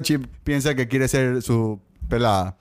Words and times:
Chip 0.00 0.26
piensa 0.42 0.74
que 0.74 0.88
quiere 0.88 1.06
ser 1.08 1.42
su 1.42 1.80
pelada. 2.08 2.56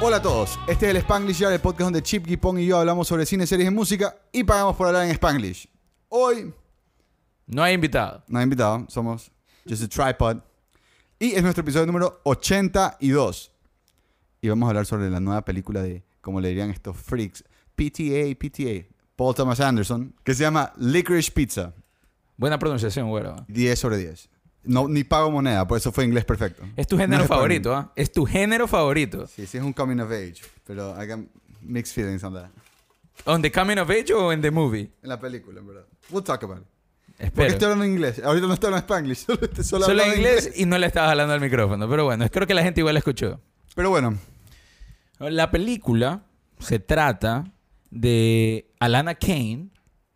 Hola 0.00 0.18
a 0.18 0.22
todos, 0.22 0.58
este 0.68 0.86
es 0.86 0.90
el 0.92 0.96
Spanglish 0.98 1.38
Yard, 1.38 1.52
el 1.54 1.60
podcast 1.60 1.86
donde 1.86 2.02
Chip, 2.02 2.26
Gipong 2.26 2.58
y 2.58 2.66
yo 2.66 2.78
hablamos 2.78 3.08
sobre 3.08 3.26
cine, 3.26 3.46
series 3.46 3.68
y 3.68 3.70
música 3.70 4.16
y 4.32 4.44
pagamos 4.44 4.76
por 4.76 4.86
hablar 4.86 5.04
en 5.04 5.10
Spanglish. 5.10 5.68
Hoy 6.08 6.54
No 7.46 7.62
hay 7.62 7.74
invitado. 7.74 8.22
no 8.28 8.38
hay 8.38 8.44
invitado, 8.44 8.86
somos 8.88 9.30
Just 9.68 9.82
a 9.82 9.88
Tripod. 9.88 10.47
Y 11.18 11.32
es 11.34 11.42
nuestro 11.42 11.62
episodio 11.62 11.86
número 11.86 12.20
82. 12.24 13.50
Y 14.40 14.48
vamos 14.48 14.66
a 14.66 14.70
hablar 14.70 14.86
sobre 14.86 15.10
la 15.10 15.18
nueva 15.18 15.44
película 15.44 15.82
de, 15.82 16.04
como 16.20 16.40
le 16.40 16.48
dirían 16.50 16.70
estos 16.70 16.96
freaks, 16.96 17.42
PTA, 17.74 18.36
PTA, 18.38 18.86
Paul 19.16 19.34
Thomas 19.34 19.58
Anderson, 19.60 20.14
que 20.22 20.34
se 20.34 20.44
llama 20.44 20.72
Licorice 20.76 21.32
Pizza. 21.32 21.74
Buena 22.36 22.56
pronunciación, 22.58 23.08
güero. 23.08 23.34
10 23.48 23.78
sobre 23.78 23.96
10. 23.96 24.28
No, 24.62 24.86
ni 24.86 25.02
pago 25.02 25.30
moneda, 25.30 25.66
por 25.66 25.78
eso 25.78 25.90
fue 25.90 26.04
inglés 26.04 26.24
perfecto. 26.24 26.62
Es 26.76 26.86
tu 26.86 26.96
No 26.96 27.02
género 27.02 27.22
es 27.24 27.28
favorito. 27.28 27.74
¿ah? 27.74 27.92
Es 27.96 28.12
tu 28.12 28.24
género 28.24 28.68
favorito. 28.68 29.26
Sí, 29.26 29.46
sí 29.46 29.58
es 29.58 29.64
un 29.64 29.72
coming 29.72 29.98
of 29.98 30.12
age, 30.12 30.36
pero 30.64 30.94
I 31.02 31.06
got 31.08 31.18
mixed 31.62 31.94
feelings 31.94 32.22
on 32.22 32.34
that. 32.34 32.50
¿On 33.24 33.42
the 33.42 33.50
coming 33.50 33.78
of 33.78 33.90
age 33.90 34.12
o 34.12 34.32
en 34.32 34.40
the 34.40 34.52
movie? 34.52 34.92
En 35.02 35.08
la 35.08 35.18
película, 35.18 35.58
en 35.58 35.66
verdad. 35.66 35.86
We'll 36.10 36.22
talk 36.22 36.44
about 36.44 36.58
it. 36.58 36.66
Porque 37.18 37.26
Espero. 37.26 37.48
estoy 37.48 37.64
hablando 37.64 37.84
inglés. 37.84 38.22
Ahorita 38.24 38.46
no 38.46 38.54
estoy 38.54 38.68
hablando 38.68 38.84
Spanglish. 38.86 39.18
Solo, 39.26 39.38
solo 39.62 39.64
Solo 39.64 39.84
hablando 40.02 40.14
inglés 40.16 40.52
y 40.56 40.66
no 40.66 40.78
le 40.78 40.86
estabas 40.86 41.10
hablando 41.10 41.34
al 41.34 41.40
micrófono. 41.40 41.88
Pero 41.88 42.04
bueno, 42.04 42.28
creo 42.30 42.46
que 42.46 42.54
la 42.54 42.62
gente 42.62 42.80
igual 42.80 42.94
la 42.94 42.98
escuchó. 43.00 43.40
Pero 43.74 43.90
bueno, 43.90 44.16
La 45.18 45.50
película 45.50 46.22
se 46.60 46.78
trata 46.78 47.44
de 47.90 48.70
Alana 48.78 49.14
Kane, 49.16 49.68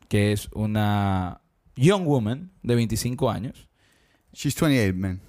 que 0.08 0.32
es 0.32 0.48
una 0.52 1.40
young 1.74 2.04
woman 2.04 2.52
de 2.62 2.74
25 2.76 3.30
años. 3.30 3.68
she's 4.32 4.54
28, 4.58 4.96
man. 4.96 5.20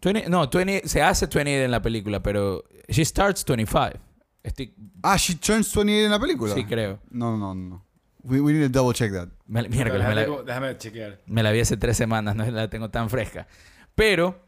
20 0.00 0.30
no, 0.30 0.48
20, 0.48 0.88
se 0.88 1.02
hace 1.02 1.26
28 1.26 1.64
en 1.64 1.70
la 1.70 1.82
película, 1.82 2.22
pero 2.22 2.64
she 2.88 3.04
starts 3.04 3.44
25. 3.44 3.98
Estoy, 4.42 4.72
Ah, 5.02 5.16
she 5.18 5.34
turns 5.34 5.74
28 5.74 6.04
en 6.06 6.10
la 6.10 6.18
película. 6.20 6.54
sí, 6.54 6.64
creo. 6.64 7.00
No, 7.10 7.36
no, 7.36 7.54
no. 7.54 7.84
We, 8.24 8.40
we 8.40 8.52
need 8.52 8.62
to 8.62 8.68
double 8.68 8.92
check 8.92 9.12
that. 9.12 9.28
Me- 9.46 9.68
miércoles, 9.68 10.06
me 10.06 10.14
la- 10.14 10.22
déjame, 10.26 10.44
déjame 10.44 10.78
chequear. 10.78 11.18
Me 11.26 11.42
la 11.42 11.52
vi 11.52 11.60
hace 11.60 11.76
tres 11.76 11.96
semanas, 11.96 12.34
no 12.34 12.44
la 12.50 12.68
tengo 12.68 12.90
tan 12.90 13.08
fresca. 13.08 13.46
Pero 13.94 14.40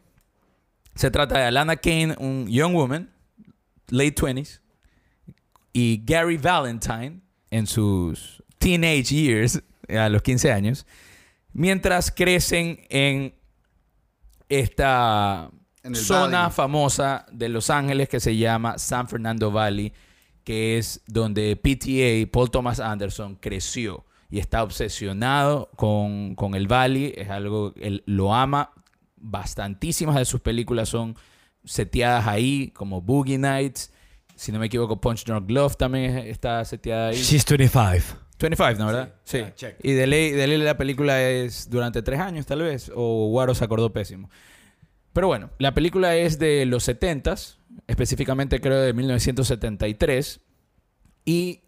se 0.94 1.10
trata 1.10 1.38
de 1.38 1.44
Alana 1.44 1.76
Kane, 1.76 2.16
un 2.18 2.46
young 2.48 2.74
woman, 2.74 3.10
late 3.88 4.14
20s, 4.14 4.60
y 5.72 6.02
Gary 6.04 6.36
Valentine 6.36 7.20
en 7.50 7.66
sus 7.66 8.42
teenage 8.58 9.14
years, 9.14 9.62
a 9.88 10.08
los 10.08 10.22
15 10.22 10.52
años, 10.52 10.86
mientras 11.52 12.10
crecen 12.10 12.80
en 12.90 13.34
esta 14.48 15.50
En 15.82 15.94
zona 15.94 16.42
valley. 16.42 16.52
famosa 16.54 17.26
de 17.32 17.48
Los 17.48 17.70
Ángeles 17.70 18.08
que 18.08 18.20
se 18.20 18.36
llama 18.36 18.78
San 18.78 19.08
Fernando 19.08 19.50
Valley, 19.50 19.92
que 20.50 20.78
es 20.78 21.00
donde 21.06 21.54
PTA, 21.54 22.28
Paul 22.32 22.50
Thomas 22.50 22.80
Anderson, 22.80 23.36
creció 23.36 24.04
y 24.28 24.40
está 24.40 24.64
obsesionado 24.64 25.70
con, 25.76 26.34
con 26.34 26.56
el 26.56 26.66
Valley. 26.66 27.14
Es 27.16 27.28
algo, 27.30 27.72
él 27.80 28.02
lo 28.06 28.34
ama. 28.34 28.72
Bastantísimas 29.16 30.16
de 30.16 30.24
sus 30.24 30.40
películas 30.40 30.88
son 30.88 31.14
seteadas 31.64 32.26
ahí, 32.26 32.72
como 32.74 33.00
Boogie 33.00 33.38
Nights. 33.38 33.92
Si 34.34 34.50
no 34.50 34.58
me 34.58 34.66
equivoco, 34.66 35.00
Punch 35.00 35.24
Drunk 35.24 35.46
Glove 35.46 35.76
también 35.76 36.16
es- 36.18 36.26
está 36.26 36.64
seteada 36.64 37.10
ahí. 37.10 37.16
She's 37.16 37.44
25. 37.46 38.16
25, 38.40 38.78
¿no? 38.80 38.86
¿Verdad? 38.86 39.14
Sí, 39.22 39.36
Sí. 39.38 39.44
ya, 39.44 39.54
check. 39.54 39.76
Y 39.84 39.92
de 39.92 40.06
ley, 40.08 40.30
de 40.32 40.48
ley 40.48 40.58
la 40.58 40.76
película 40.76 41.22
es 41.22 41.70
durante 41.70 42.02
tres 42.02 42.18
años, 42.18 42.44
tal 42.44 42.62
vez. 42.62 42.90
O 42.92 43.28
Guaro 43.28 43.54
se 43.54 43.62
acordó 43.64 43.92
pésimo. 43.92 44.30
Pero 45.12 45.28
bueno, 45.28 45.50
la 45.58 45.74
película 45.74 46.16
es 46.16 46.40
de 46.40 46.66
los 46.66 46.82
70s, 46.88 47.58
específicamente 47.86 48.60
creo 48.60 48.80
de 48.80 48.92
1973. 48.92 50.40
Y 51.24 51.62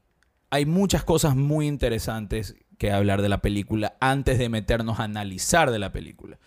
hay 0.51 0.67
muchas 0.67 1.05
cosas 1.05 1.37
muy 1.37 1.67
interesantes 1.67 2.57
que 2.79 2.91
hablar 2.93 3.23
de 3.23 3.29
la 3.29 3.41
película 3.43 3.97
antes 4.01 4.39
de 4.39 4.49
meternos 4.49 4.99
a 4.99 5.05
analizar 5.05 5.71
de 5.71 5.79
la 5.79 5.93
película. 5.93 6.39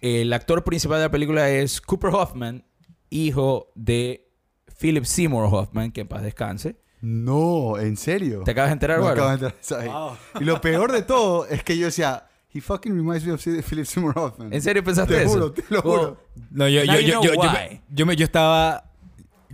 El 0.00 0.32
actor 0.32 0.64
principal 0.64 0.98
de 0.98 1.04
la 1.04 1.10
película 1.10 1.50
es 1.50 1.80
Cooper 1.80 2.10
Hoffman, 2.14 2.64
hijo 3.10 3.72
de 3.74 4.30
Philip 4.78 5.04
Seymour 5.04 5.48
Hoffman, 5.52 5.92
que 5.92 6.02
en 6.02 6.08
paz 6.08 6.22
descanse. 6.22 6.76
No, 7.00 7.78
¿en 7.78 7.96
serio? 7.96 8.42
¿Te 8.44 8.52
acabas 8.52 8.70
de 8.70 8.74
enterar, 8.74 8.98
acabo 9.02 9.28
de 9.28 9.34
enterar. 9.34 9.54
Y 10.40 10.44
lo 10.44 10.60
peor 10.60 10.92
de 10.92 11.02
todo 11.02 11.46
es 11.46 11.62
que 11.62 11.76
yo 11.76 11.86
decía, 11.86 12.28
he 12.52 12.60
fucking 12.60 12.94
reminds 12.94 13.24
me 13.26 13.32
of 13.32 13.42
Philip 13.44 13.84
Seymour 13.84 14.18
Hoffman. 14.18 14.52
¿En 14.52 14.62
serio 14.62 14.82
pensaste 14.84 15.14
Te 15.14 15.22
eso? 15.24 15.32
juro, 15.32 15.52
te 15.52 15.64
lo 15.68 15.82
juro. 15.82 16.20
No, 16.50 16.68
yo, 16.68 16.82
yo, 16.84 17.00
yo, 17.00 17.20
yo, 17.90 18.06
me- 18.06 18.16
yo 18.16 18.24
estaba. 18.24 18.92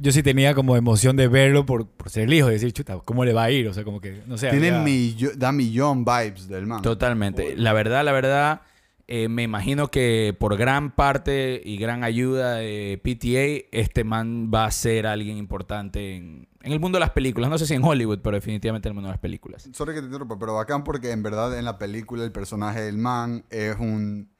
Yo 0.00 0.12
sí 0.12 0.22
tenía 0.22 0.54
como 0.54 0.76
emoción 0.76 1.16
de 1.16 1.28
verlo 1.28 1.66
por, 1.66 1.86
por 1.86 2.08
ser 2.10 2.24
el 2.24 2.32
hijo, 2.32 2.46
de 2.46 2.54
decir, 2.54 2.72
chuta, 2.72 2.98
¿cómo 3.04 3.24
le 3.24 3.32
va 3.32 3.44
a 3.44 3.50
ir? 3.50 3.68
O 3.68 3.74
sea, 3.74 3.84
como 3.84 4.00
que, 4.00 4.22
no 4.26 4.38
sé. 4.38 4.48
Tiene 4.50 4.70
había- 4.70 4.82
millo- 4.84 5.34
da 5.36 5.52
millón 5.52 6.04
vibes 6.04 6.48
del 6.48 6.66
man. 6.66 6.82
Totalmente. 6.82 7.54
La 7.56 7.72
verdad, 7.72 8.04
la 8.04 8.12
verdad, 8.12 8.62
eh, 9.08 9.28
me 9.28 9.42
imagino 9.42 9.88
que 9.88 10.34
por 10.38 10.56
gran 10.56 10.90
parte 10.94 11.60
y 11.64 11.76
gran 11.76 12.04
ayuda 12.04 12.54
de 12.54 13.00
PTA, 13.02 13.68
este 13.76 14.04
man 14.04 14.50
va 14.54 14.64
a 14.66 14.70
ser 14.70 15.06
alguien 15.06 15.36
importante 15.36 16.14
en, 16.16 16.48
en 16.62 16.72
el 16.72 16.78
mundo 16.80 16.96
de 16.96 17.00
las 17.00 17.10
películas. 17.10 17.50
No 17.50 17.58
sé 17.58 17.66
si 17.66 17.74
en 17.74 17.82
Hollywood, 17.84 18.20
pero 18.22 18.36
definitivamente 18.36 18.88
en 18.88 18.92
el 18.92 18.94
mundo 18.94 19.08
de 19.08 19.14
las 19.14 19.20
películas. 19.20 19.68
Sorry 19.72 19.94
que 19.94 20.00
te 20.00 20.06
interrumpa, 20.06 20.38
pero 20.38 20.54
bacán 20.54 20.84
porque 20.84 21.10
en 21.10 21.22
verdad 21.22 21.58
en 21.58 21.64
la 21.64 21.76
película 21.78 22.24
el 22.24 22.32
personaje 22.32 22.80
del 22.82 22.98
man 22.98 23.44
es 23.50 23.76
un, 23.80 24.30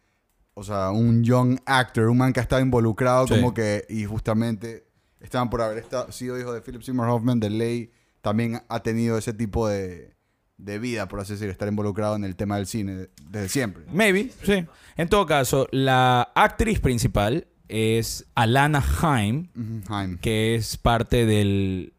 o 0.54 0.62
sea, 0.64 0.90
un 0.90 1.24
young 1.24 1.58
actor, 1.66 2.08
un 2.08 2.18
man 2.18 2.32
que 2.32 2.40
ha 2.40 2.42
estado 2.44 2.62
involucrado 2.62 3.26
Sí. 3.26 3.34
como 3.34 3.52
que, 3.52 3.84
y 3.90 4.04
justamente 4.04 4.84
estaban 5.20 5.50
por 5.50 5.62
haber 5.62 5.78
estado, 5.78 6.10
sido 6.12 6.38
hijo 6.38 6.52
de 6.52 6.60
Philip 6.60 6.82
Seymour 6.82 7.08
Hoffman, 7.08 7.40
de 7.40 7.50
ley, 7.50 7.92
también 8.20 8.62
ha 8.68 8.82
tenido 8.82 9.16
ese 9.18 9.32
tipo 9.32 9.68
de, 9.68 10.14
de 10.58 10.78
vida, 10.78 11.08
por 11.08 11.20
así 11.20 11.32
decirlo, 11.32 11.52
estar 11.52 11.68
involucrado 11.68 12.16
en 12.16 12.24
el 12.24 12.36
tema 12.36 12.56
del 12.56 12.66
cine 12.66 13.08
desde 13.30 13.48
siempre. 13.48 13.84
Maybe, 13.92 14.30
sí. 14.42 14.66
En 14.96 15.08
todo 15.08 15.26
caso, 15.26 15.68
la 15.70 16.30
actriz 16.34 16.80
principal 16.80 17.46
es 17.68 18.26
Alana 18.34 18.84
Haim, 19.02 19.48
que 20.20 20.54
es 20.54 20.76
parte 20.76 21.24
del... 21.24 21.94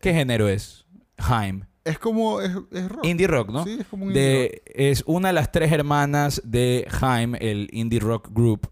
¿Qué 0.00 0.12
género 0.14 0.48
es? 0.48 0.86
Haim. 1.18 1.64
Es 1.84 1.98
como, 1.98 2.40
es, 2.40 2.50
es 2.72 2.88
rock. 2.88 3.04
Indie 3.04 3.26
rock, 3.26 3.50
¿no? 3.50 3.64
Sí, 3.64 3.78
es 3.80 3.86
como 3.86 4.04
un 4.04 4.10
indie 4.10 4.22
de, 4.22 4.62
es 4.74 5.02
una 5.06 5.28
de 5.28 5.34
las 5.34 5.52
tres 5.52 5.72
hermanas 5.72 6.42
de 6.44 6.86
Haim, 7.00 7.34
el 7.36 7.68
indie 7.72 8.00
rock 8.00 8.28
group, 8.32 8.70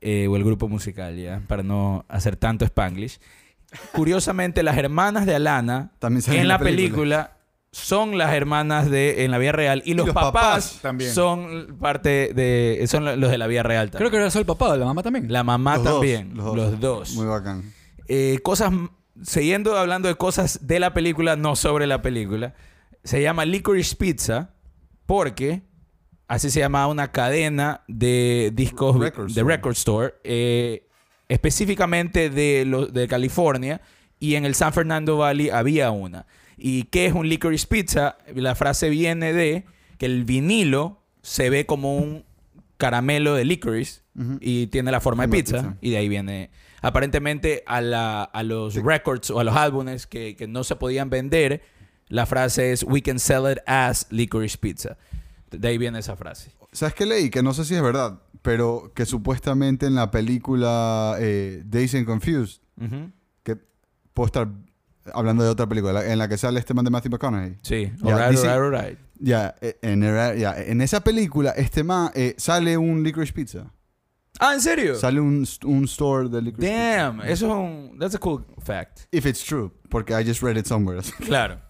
eh, 0.00 0.26
o 0.26 0.36
el 0.36 0.44
grupo 0.44 0.68
musical, 0.68 1.16
ya, 1.16 1.42
para 1.46 1.62
no 1.62 2.04
hacer 2.08 2.36
tanto 2.36 2.64
spanglish. 2.64 3.20
Curiosamente, 3.92 4.62
las 4.62 4.76
hermanas 4.78 5.26
de 5.26 5.34
Alana 5.34 5.92
También 5.98 6.22
salen 6.22 6.42
en 6.42 6.48
la 6.48 6.58
película. 6.58 7.36
son 7.70 8.18
las 8.18 8.32
hermanas 8.34 8.90
de 8.90 9.24
en 9.24 9.30
la 9.30 9.38
vida 9.38 9.52
real 9.52 9.82
y 9.86 9.94
los, 9.94 10.06
los 10.06 10.14
papás, 10.14 10.32
papás 10.32 10.78
también. 10.82 11.10
son 11.12 11.76
parte 11.80 12.32
de 12.34 12.84
son 12.86 13.04
los 13.20 13.30
de 13.30 13.38
la 13.38 13.46
vida 13.46 13.62
real 13.62 13.90
también. 13.90 13.98
Creo 13.98 14.10
que 14.10 14.16
era 14.18 14.30
solo 14.30 14.40
el 14.40 14.46
papá 14.46 14.68
o 14.70 14.76
la 14.76 14.84
mamá 14.84 15.02
también. 15.02 15.32
la 15.32 15.42
mamá 15.42 15.76
Los 15.76 15.84
dos, 15.84 15.92
también, 15.94 16.36
los 16.36 16.54
los 16.56 16.70
dos. 16.72 16.80
dos. 16.80 17.14
Muy 17.14 17.26
bacán. 17.26 17.72
Eh, 18.08 18.40
cosas, 18.42 18.72
siguiendo 19.22 19.78
hablando 19.78 20.08
de 20.08 20.16
cosas 20.16 20.66
de 20.66 20.80
la 20.80 20.92
película, 20.92 21.36
no 21.36 21.56
sobre 21.56 21.86
la 21.86 22.02
película, 22.02 22.54
se 23.04 23.22
llama 23.22 23.44
Licorice 23.46 23.96
Pizza 23.96 24.50
porque 25.06 25.62
así 26.28 26.50
se 26.50 26.60
llamaba 26.60 26.88
una 26.88 27.10
cadena 27.10 27.84
de 27.88 28.50
discos 28.54 28.98
Record 28.98 29.32
de 29.32 29.42
record 29.44 29.72
store, 29.72 30.14
eh, 30.24 30.88
específicamente 31.32 32.30
de, 32.30 32.64
lo- 32.64 32.86
de 32.86 33.08
California 33.08 33.80
y 34.20 34.34
en 34.36 34.44
el 34.44 34.54
San 34.54 34.72
Fernando 34.72 35.16
Valley 35.18 35.50
había 35.50 35.90
una. 35.90 36.26
¿Y 36.56 36.84
qué 36.84 37.06
es 37.06 37.12
un 37.12 37.28
Licorice 37.28 37.66
Pizza? 37.66 38.18
La 38.34 38.54
frase 38.54 38.88
viene 38.88 39.32
de 39.32 39.64
que 39.98 40.06
el 40.06 40.24
vinilo 40.24 41.02
se 41.22 41.50
ve 41.50 41.66
como 41.66 41.96
un 41.96 42.24
caramelo 42.76 43.34
de 43.34 43.44
licorice 43.44 44.02
y 44.40 44.66
tiene 44.66 44.90
la 44.90 45.00
forma 45.00 45.26
de 45.26 45.28
pizza. 45.32 45.76
y 45.80 45.90
de 45.90 45.96
ahí 45.96 46.08
viene 46.08 46.50
aparentemente 46.82 47.62
a, 47.66 47.80
la- 47.80 48.24
a 48.24 48.42
los 48.42 48.74
records 48.74 49.30
o 49.30 49.38
a 49.40 49.44
los 49.44 49.56
álbumes 49.56 50.06
que, 50.06 50.34
que 50.36 50.46
no 50.48 50.64
se 50.64 50.74
podían 50.76 51.08
vender 51.08 51.62
la 52.08 52.26
frase 52.26 52.72
es 52.72 52.82
we 52.82 53.00
can 53.00 53.18
sell 53.20 53.50
it 53.50 53.58
as 53.66 54.06
licorice 54.10 54.58
pizza 54.58 54.98
de 55.50 55.68
ahí 55.68 55.78
viene 55.78 56.00
esa 56.00 56.16
frase 56.16 56.50
¿Sabes 56.72 56.94
qué 56.94 57.06
leí? 57.06 57.30
Que 57.30 57.42
no 57.42 57.52
sé 57.54 57.64
si 57.66 57.74
es 57.74 57.82
verdad, 57.82 58.18
pero 58.42 58.92
que 58.94 59.06
supuestamente 59.06 59.86
en 59.86 59.94
la 59.94 60.10
película 60.10 61.16
eh, 61.18 61.62
Days 61.64 61.94
and 61.94 62.06
Confused, 62.06 62.60
Ujú. 62.80 63.10
que 63.42 63.56
puedo 64.12 64.26
estar 64.26 64.48
hablando 65.14 65.42
de 65.44 65.50
otra 65.50 65.66
película, 65.68 65.92
la- 65.94 66.12
en 66.12 66.18
la 66.18 66.28
que 66.28 66.36
sale 66.36 66.58
este 66.60 66.74
man 66.74 66.84
de 66.84 66.90
Matthew 66.90 67.10
McConaughey. 67.12 67.58
sí 67.62 67.92
Ya, 68.02 68.14
alright, 68.14 68.30
dice- 68.30 68.48
alright, 68.48 68.80
alright. 68.80 68.98
Ya, 69.18 69.54
eh, 69.60 69.78
en, 69.82 70.02
ya, 70.02 70.54
en 70.58 70.80
esa 70.80 71.00
película, 71.02 71.50
este 71.52 71.84
man 71.84 72.10
eh, 72.14 72.34
sale 72.38 72.76
un 72.76 73.02
licorice 73.04 73.32
pizza. 73.32 73.72
Ah, 74.40 74.54
¿en 74.54 74.60
serio? 74.60 74.96
Sale 74.96 75.20
un, 75.20 75.46
un 75.64 75.84
store 75.84 76.28
de 76.28 76.42
licorice 76.42 76.72
pizza. 76.72 76.96
Damn, 76.96 77.20
eso 77.20 77.46
es 77.46 77.52
un... 77.52 77.98
That's 78.00 78.14
a 78.16 78.18
cool 78.18 78.44
fact. 78.58 79.00
If 79.12 79.26
it's 79.26 79.44
true, 79.44 79.70
porque 79.88 80.12
I 80.20 80.24
just 80.26 80.42
read 80.42 80.56
it 80.56 80.66
somewhere. 80.66 81.00
Claro. 81.24 81.60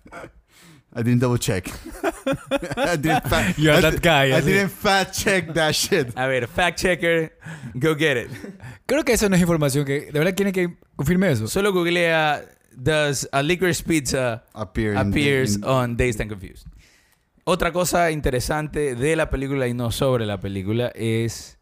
I 0.95 1.03
didn't 1.03 1.21
double 1.21 1.39
check. 1.39 1.69
I 2.77 2.97
didn't 2.97 3.27
fact, 3.29 3.59
You're 3.59 3.75
I 3.79 3.81
that 3.81 3.95
di- 3.95 4.01
guy, 4.01 4.27
I 4.29 4.41
así. 4.41 4.45
didn't 4.45 4.71
fact 4.71 5.15
check 5.15 5.55
that 5.55 5.75
shit. 5.75 6.13
A 6.17 6.27
ver, 6.27 6.47
fact 6.47 6.79
checker, 6.81 7.33
go 7.75 7.95
get 7.95 8.17
it. 8.19 8.31
Creo 8.87 9.03
que 9.05 9.15
eso 9.15 9.29
no 9.29 9.37
es 9.37 9.41
información 9.43 9.85
que... 9.87 10.11
¿De 10.13 10.19
verdad 10.19 10.35
quieren 10.35 10.53
que 10.53 10.77
confirme 10.97 11.31
eso? 11.31 11.49
Solo 11.49 11.73
googlea 11.73 12.45
Does 12.75 13.29
a 13.33 13.43
licorice 13.43 13.83
pizza 13.85 14.45
Appear 14.55 14.93
in- 14.95 14.99
appears 14.99 15.57
in- 15.57 15.65
on 15.65 15.97
Dazed 15.97 16.21
and 16.21 16.31
Confused? 16.31 16.67
Otra 17.45 17.73
cosa 17.73 18.11
interesante 18.11 18.95
de 18.95 19.17
la 19.17 19.29
película 19.31 19.67
y 19.69 19.75
no 19.75 19.91
sobre 19.91 20.27
la 20.27 20.39
película 20.41 20.93
es 20.95 21.59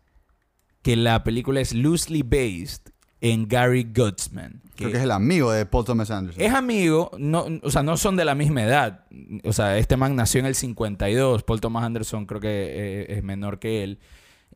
que 0.83 0.97
la 0.97 1.23
película 1.25 1.61
es 1.61 1.73
loosely 1.73 2.23
based 2.23 2.91
en 3.21 3.47
Gary 3.49 3.85
Gutzman. 3.85 4.61
Que 4.81 4.85
Creo 4.87 4.93
que 4.93 4.99
es 4.99 5.05
el 5.05 5.11
amigo 5.13 5.53
de 5.53 5.67
Paul 5.67 5.85
Thomas 5.85 6.11
Anderson. 6.11 6.43
es 6.43 6.53
amigo, 6.53 7.11
no, 7.19 7.47
o 7.63 7.71
sea, 7.71 7.83
no 7.83 7.97
son 7.97 8.17
de 8.17 8.25
la 8.25 8.35
misma 8.35 8.65
edad. 8.65 9.07
O 9.45 9.53
sea, 9.53 9.79
este 9.79 9.97
man 9.97 10.17
nació 10.17 10.41
en 10.41 10.47
el 10.47 10.55
52. 10.55 11.43
Paul 11.45 11.61
Thomas 11.61 11.85
Anderson 11.85 12.27
creo 12.27 12.41
que 12.41 12.49
eh, 12.51 13.07
es 13.17 13.23
menor 13.23 13.59
que 13.59 13.83
él. 13.83 13.99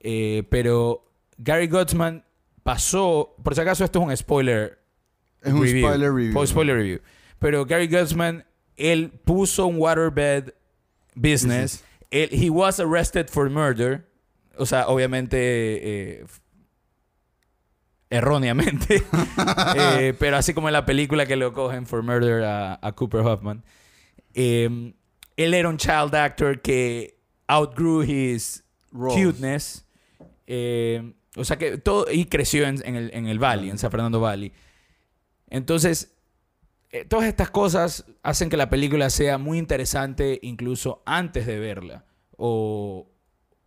Eh, 0.01 0.43
pero 0.51 1.11
Gary 1.39 1.69
Gutzman 1.69 2.25
pasó. 2.63 3.35
Por 3.43 3.55
si 3.55 3.61
acaso, 3.61 3.85
esto 3.85 4.01
es 4.01 4.07
un 4.07 4.17
spoiler. 4.17 4.79
Es 5.43 5.53
un 5.53 5.63
review. 5.63 5.87
spoiler 5.87 6.13
review. 6.13 6.39
Un 6.41 6.47
spoiler 6.47 6.77
review. 6.77 7.01
Pero 7.39 7.65
Gary 7.67 7.87
Gutzman, 7.89 8.45
él 8.77 9.11
puso 9.25 9.67
un 9.67 9.77
waterbed 9.79 10.55
business. 11.15 11.85
Él- 12.11 12.31
he 12.33 12.51
was 12.51 12.81
arrested 12.81 13.29
for 13.29 13.49
murder. 13.51 14.07
O 14.57 14.67
sea, 14.67 14.89
obviamente. 14.89 15.37
eh, 16.21 16.25
erróneamente. 18.11 19.03
Eh, 19.77 20.15
pero 20.19 20.37
así 20.37 20.55
como 20.55 20.69
en 20.69 20.73
la 20.73 20.87
película 20.87 21.27
que 21.27 21.37
lo 21.37 21.53
cogen 21.53 21.87
for 21.87 22.03
murder 22.03 22.45
a, 22.45 22.79
a 22.81 22.93
Cooper 22.93 23.21
Hoffman. 23.21 23.65
Eh, 24.35 24.95
él 25.37 25.55
era 25.55 25.69
un 25.69 25.77
child 25.77 26.15
actor 26.15 26.61
que 26.61 27.19
outgrew 27.49 28.03
his 28.03 28.65
Roles. 28.93 29.15
cuteness. 29.27 29.87
Eh, 30.47 31.15
o 31.37 31.45
sea 31.45 31.59
que 31.59 31.79
todo. 31.79 32.07
Y 32.11 32.27
creció 32.27 32.67
en, 32.67 32.81
en 32.87 32.95
el, 32.97 33.11
en 33.15 33.27
el 33.27 33.39
Valley, 33.39 33.71
en 33.71 33.79
San 33.79 33.91
Fernando 33.91 34.21
Valley. 34.21 34.53
Entonces, 35.51 36.15
eh, 36.91 37.05
todas 37.05 37.27
estas 37.27 37.51
cosas 37.51 38.05
hacen 38.23 38.49
que 38.51 38.57
la 38.57 38.71
película 38.71 39.11
sea 39.11 39.39
muy 39.39 39.59
interesante 39.59 40.39
incluso 40.43 41.03
antes 41.07 41.47
de 41.47 41.59
verla. 41.59 42.05
O 42.37 43.09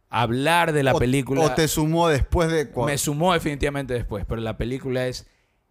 hablar 0.10 0.72
de 0.74 0.84
la 0.84 0.94
O- 0.94 1.00
película. 1.00 1.42
O 1.42 1.54
te 1.54 1.68
sumó 1.68 2.08
después 2.08 2.50
de... 2.52 2.72
cua- 2.74 2.86
Me 2.86 2.98
sumó 2.98 3.34
definitivamente 3.34 3.94
después, 3.94 4.26
pero 4.28 4.42
la 4.42 4.58
película 4.58 5.08
es 5.08 5.28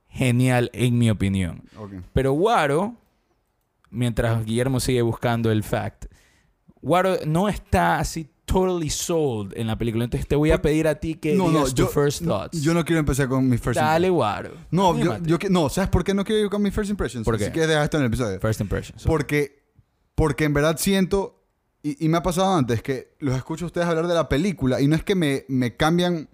genial 0.08 0.70
en 0.72 0.98
mi 0.98 1.10
opinión. 1.10 1.62
Pero 2.12 2.32
Waro, 2.32 2.94
mientras 3.90 4.44
Guillermo 4.44 4.80
sigue 4.80 5.02
buscando 5.02 5.50
el 5.50 5.62
fact, 5.62 6.06
Waro 6.82 7.16
no 7.26 7.48
está 7.48 7.98
así 7.98 8.28
totally 8.44 8.90
sold 8.90 9.52
en 9.56 9.66
la 9.66 9.76
película. 9.76 10.04
Entonces 10.04 10.28
te 10.28 10.36
voy 10.36 10.52
a 10.52 10.62
pedir 10.62 10.86
a 10.86 10.94
ti 11.00 11.14
que 11.16 11.34
No, 11.34 11.44
no, 11.50 11.58
digas 11.58 11.74
yo, 11.74 11.86
tu 11.86 11.92
first 11.92 12.24
thoughts. 12.24 12.62
yo 12.62 12.72
no 12.74 12.84
quiero 12.84 13.00
empezar 13.00 13.28
con 13.28 13.48
mis 13.48 13.60
first 13.60 13.80
Dale, 13.80 14.08
Waro. 14.10 14.52
No, 14.70 14.96
yo, 14.98 15.18
yo 15.22 15.38
que- 15.38 15.50
no, 15.50 15.68
¿sabes 15.68 15.90
por 15.90 16.04
qué 16.04 16.14
no 16.14 16.24
quiero 16.24 16.42
ir 16.44 16.50
con 16.50 16.62
mis 16.62 16.72
first 16.72 16.90
impressions? 16.90 17.24
¿Por 17.24 17.34
Así 17.34 17.46
qué? 17.46 17.52
que 17.52 17.66
deja 17.66 17.82
esto 17.82 17.96
en 17.96 18.04
el 18.04 18.06
episodio. 18.08 18.38
First 18.38 18.60
impressions. 18.60 19.02
Porque, 19.04 19.64
porque 20.14 20.44
en 20.44 20.54
verdad 20.54 20.76
siento, 20.78 21.35
y, 21.90 22.04
y 22.04 22.08
me 22.08 22.18
ha 22.18 22.22
pasado 22.22 22.54
antes, 22.54 22.82
que 22.82 23.14
los 23.20 23.36
escucho 23.36 23.64
a 23.64 23.66
ustedes 23.66 23.86
hablar 23.86 24.06
de 24.06 24.14
la 24.14 24.28
película 24.28 24.80
y 24.80 24.88
no 24.88 24.96
es 24.96 25.04
que 25.04 25.14
me, 25.14 25.44
me 25.48 25.76
cambian, 25.76 26.28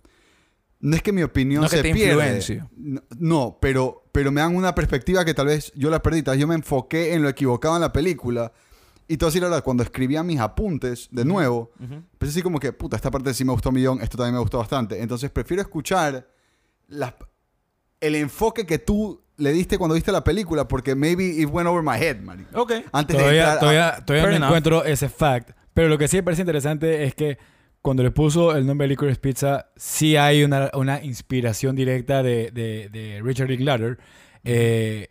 no 0.81 0.97
es 0.97 1.03
que 1.03 1.13
mi 1.13 1.23
opinión 1.23 1.63
No 1.63 1.69
que 1.69 1.77
se 1.77 1.83
te 1.83 1.93
pierde. 1.93 2.63
No, 2.77 3.03
no, 3.19 3.59
pero, 3.61 4.05
pero 4.13 4.33
me 4.33 4.41
dan 4.41 4.57
una 4.57 4.75
perspectiva 4.75 5.25
que 5.25 5.35
tal 5.35 5.47
vez 5.47 5.73
yo 5.75 5.91
la 5.91 6.03
perdí. 6.03 6.23
Tal 6.23 6.33
vez 6.35 6.41
yo 6.41 6.47
me 6.49 6.55
enfoqué 6.55 7.15
en 7.15 7.23
lo 7.23 7.29
equivocado 7.29 7.75
en 7.77 7.83
la 7.83 7.93
película. 7.93 8.53
Y 9.09 9.17
todo 9.17 9.29
así, 9.29 9.41
la 9.41 9.49
verdad, 9.49 9.63
cuando 9.65 9.83
escribía 9.83 10.23
mis 10.23 10.39
apuntes 10.41 11.09
de 11.11 11.25
nuevo, 11.25 11.73
Ujú. 11.79 12.03
Pensé 12.19 12.35
así 12.39 12.43
como 12.43 12.59
que, 12.59 12.73
puta, 12.73 12.97
esta 12.97 13.11
parte 13.11 13.35
sí 13.35 13.45
me 13.45 13.53
gustó 13.53 13.69
un 13.69 13.75
millón, 13.75 14.01
esto 14.01 14.17
también 14.17 14.35
me 14.35 14.41
gustó 14.41 14.59
bastante. 14.59 15.03
Entonces 15.03 15.31
prefiero 15.31 15.61
escuchar 15.61 16.29
las- 16.89 17.15
el 18.03 18.15
enfoque 18.17 18.67
que 18.67 18.79
tú 18.79 19.23
le 19.39 19.53
diste 19.53 19.79
cuando 19.79 19.95
viste 19.95 20.13
la 20.13 20.23
película, 20.23 20.69
porque 20.69 20.95
maybe 20.95 21.25
it 21.25 21.49
went 21.51 21.67
over 21.69 21.83
my 21.83 21.97
head, 21.97 22.19
man. 22.21 22.47
Ok. 22.55 22.73
Antes 22.93 23.17
de 23.17 23.23
Todavía, 23.23 23.41
entrar 23.55 23.57
a- 23.57 23.61
todavía, 23.61 24.05
todavía 24.05 24.29
no 24.31 24.37
enough. 24.37 24.47
encuentro 24.49 24.85
ese 24.85 25.09
fact. 25.09 25.51
Pero 25.75 25.89
lo 25.89 25.97
que 25.99 26.07
sí 26.09 26.17
me 26.19 26.23
parece 26.23 26.43
interesante 26.43 27.05
es 27.05 27.15
que 27.15 27.39
cuando 27.81 28.03
le 28.03 28.11
puso 28.11 28.55
el 28.55 28.67
nombre 28.67 28.87
Licorice 28.87 29.19
Pizza, 29.19 29.67
sí 29.75 30.17
hay 30.17 30.45
una, 30.45 30.71
una 30.75 31.03
inspiración 31.03 31.75
directa 31.75 32.23
de, 32.23 32.51
de, 32.53 32.89
de 32.93 33.21
Richard 33.25 33.49
Linklater 33.49 33.99
eh, 34.45 35.09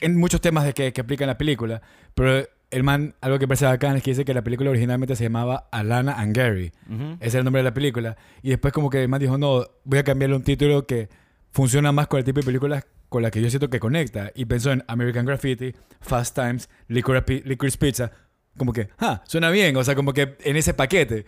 en 0.00 0.16
muchos 0.16 0.40
temas 0.40 0.64
de 0.64 0.72
que, 0.74 0.92
que 0.92 1.00
aplica 1.00 1.24
en 1.24 1.28
la 1.28 1.38
película. 1.38 1.82
Pero 2.14 2.46
el 2.70 2.82
man, 2.84 3.14
algo 3.20 3.38
que 3.38 3.48
parece 3.48 3.64
bacán 3.64 3.96
es 3.96 4.02
que 4.02 4.10
dice 4.12 4.24
que 4.24 4.34
la 4.34 4.42
película 4.42 4.70
originalmente 4.70 5.16
se 5.16 5.24
llamaba 5.24 5.68
Alana 5.72 6.12
and 6.12 6.36
Gary. 6.36 6.72
Ujú. 6.88 7.14
Ese 7.20 7.28
es 7.28 7.34
el 7.36 7.44
nombre 7.44 7.60
de 7.60 7.64
la 7.70 7.74
película. 7.74 8.16
Y 8.42 8.50
después 8.50 8.72
como 8.72 8.90
que 8.90 9.02
el 9.02 9.08
man 9.08 9.20
dijo, 9.20 9.36
no, 9.38 9.64
voy 9.84 9.98
a 9.98 10.04
cambiarle 10.04 10.36
un 10.36 10.42
título 10.44 10.86
que 10.86 11.08
funciona 11.50 11.92
más 11.92 12.06
con 12.06 12.18
el 12.18 12.24
tipo 12.24 12.40
de 12.40 12.46
películas 12.46 12.86
con 13.08 13.22
la 13.22 13.30
que 13.30 13.42
yo 13.42 13.50
siento 13.50 13.70
que 13.70 13.80
conecta. 13.80 14.30
Y 14.34 14.44
pensó 14.44 14.70
en 14.72 14.84
American 14.86 15.26
Graffiti, 15.26 15.74
Fast 16.00 16.34
Times, 16.34 16.68
Licorice 16.88 17.78
Pizza. 17.78 18.10
Como 18.56 18.72
que, 18.72 18.88
ah, 18.98 19.22
suena 19.26 19.50
bien. 19.50 19.76
O 19.76 19.84
sea, 19.84 19.94
como 19.94 20.12
que 20.12 20.36
en 20.44 20.56
ese 20.56 20.74
paquete. 20.74 21.26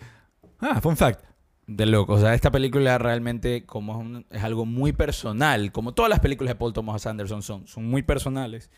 Ah, 0.61 0.81
fun 0.81 0.97
fact. 0.97 1.25
De 1.67 1.87
loco. 1.87 2.15
O 2.15 2.21
sea, 2.21 2.35
esta 2.35 2.51
película 2.51 2.99
realmente 2.99 3.65
como 3.67 3.93
es, 3.93 3.99
un- 3.99 4.27
es 4.31 4.43
algo 4.43 4.67
muy 4.67 4.93
personal, 4.93 5.71
como 5.73 5.95
todas 5.95 6.11
las 6.11 6.21
películas 6.21 6.51
de 6.55 6.59
Paul 6.59 6.73
Thomas 6.73 7.07
Anderson 7.07 7.43
son, 7.43 7.67
son 7.67 7.85
muy 7.89 8.03
personales. 8.03 8.71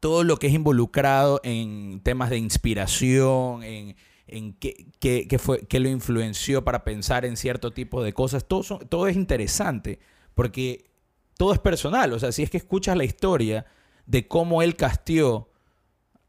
Todo 0.00 0.24
lo 0.24 0.38
que 0.38 0.46
es 0.46 0.54
involucrado 0.54 1.40
en 1.44 2.00
temas 2.02 2.30
de 2.30 2.38
inspiración, 2.38 3.62
en, 3.62 3.96
en 4.32 4.54
qué, 4.54 4.86
qué- 5.00 5.26
qué 5.28 5.38
fue, 5.38 5.66
qué 5.66 5.80
lo 5.80 5.88
influenció 5.88 6.64
para 6.64 6.84
pensar 6.84 7.24
en 7.24 7.36
cierto 7.36 7.72
tipo 7.72 8.02
de 8.02 8.12
cosas, 8.12 8.46
todo, 8.46 8.62
son- 8.62 8.86
todo 8.88 9.06
es 9.08 9.16
interesante, 9.16 9.98
porque 10.34 10.90
todo 11.36 11.52
es 11.52 11.58
personal. 11.58 12.12
O 12.12 12.18
sea, 12.18 12.32
si 12.32 12.42
es 12.42 12.50
que 12.50 12.56
escuchas 12.58 12.96
la 12.96 13.04
historia 13.04 13.66
de 14.06 14.26
cómo 14.28 14.62
él 14.62 14.76
casteó 14.76 15.50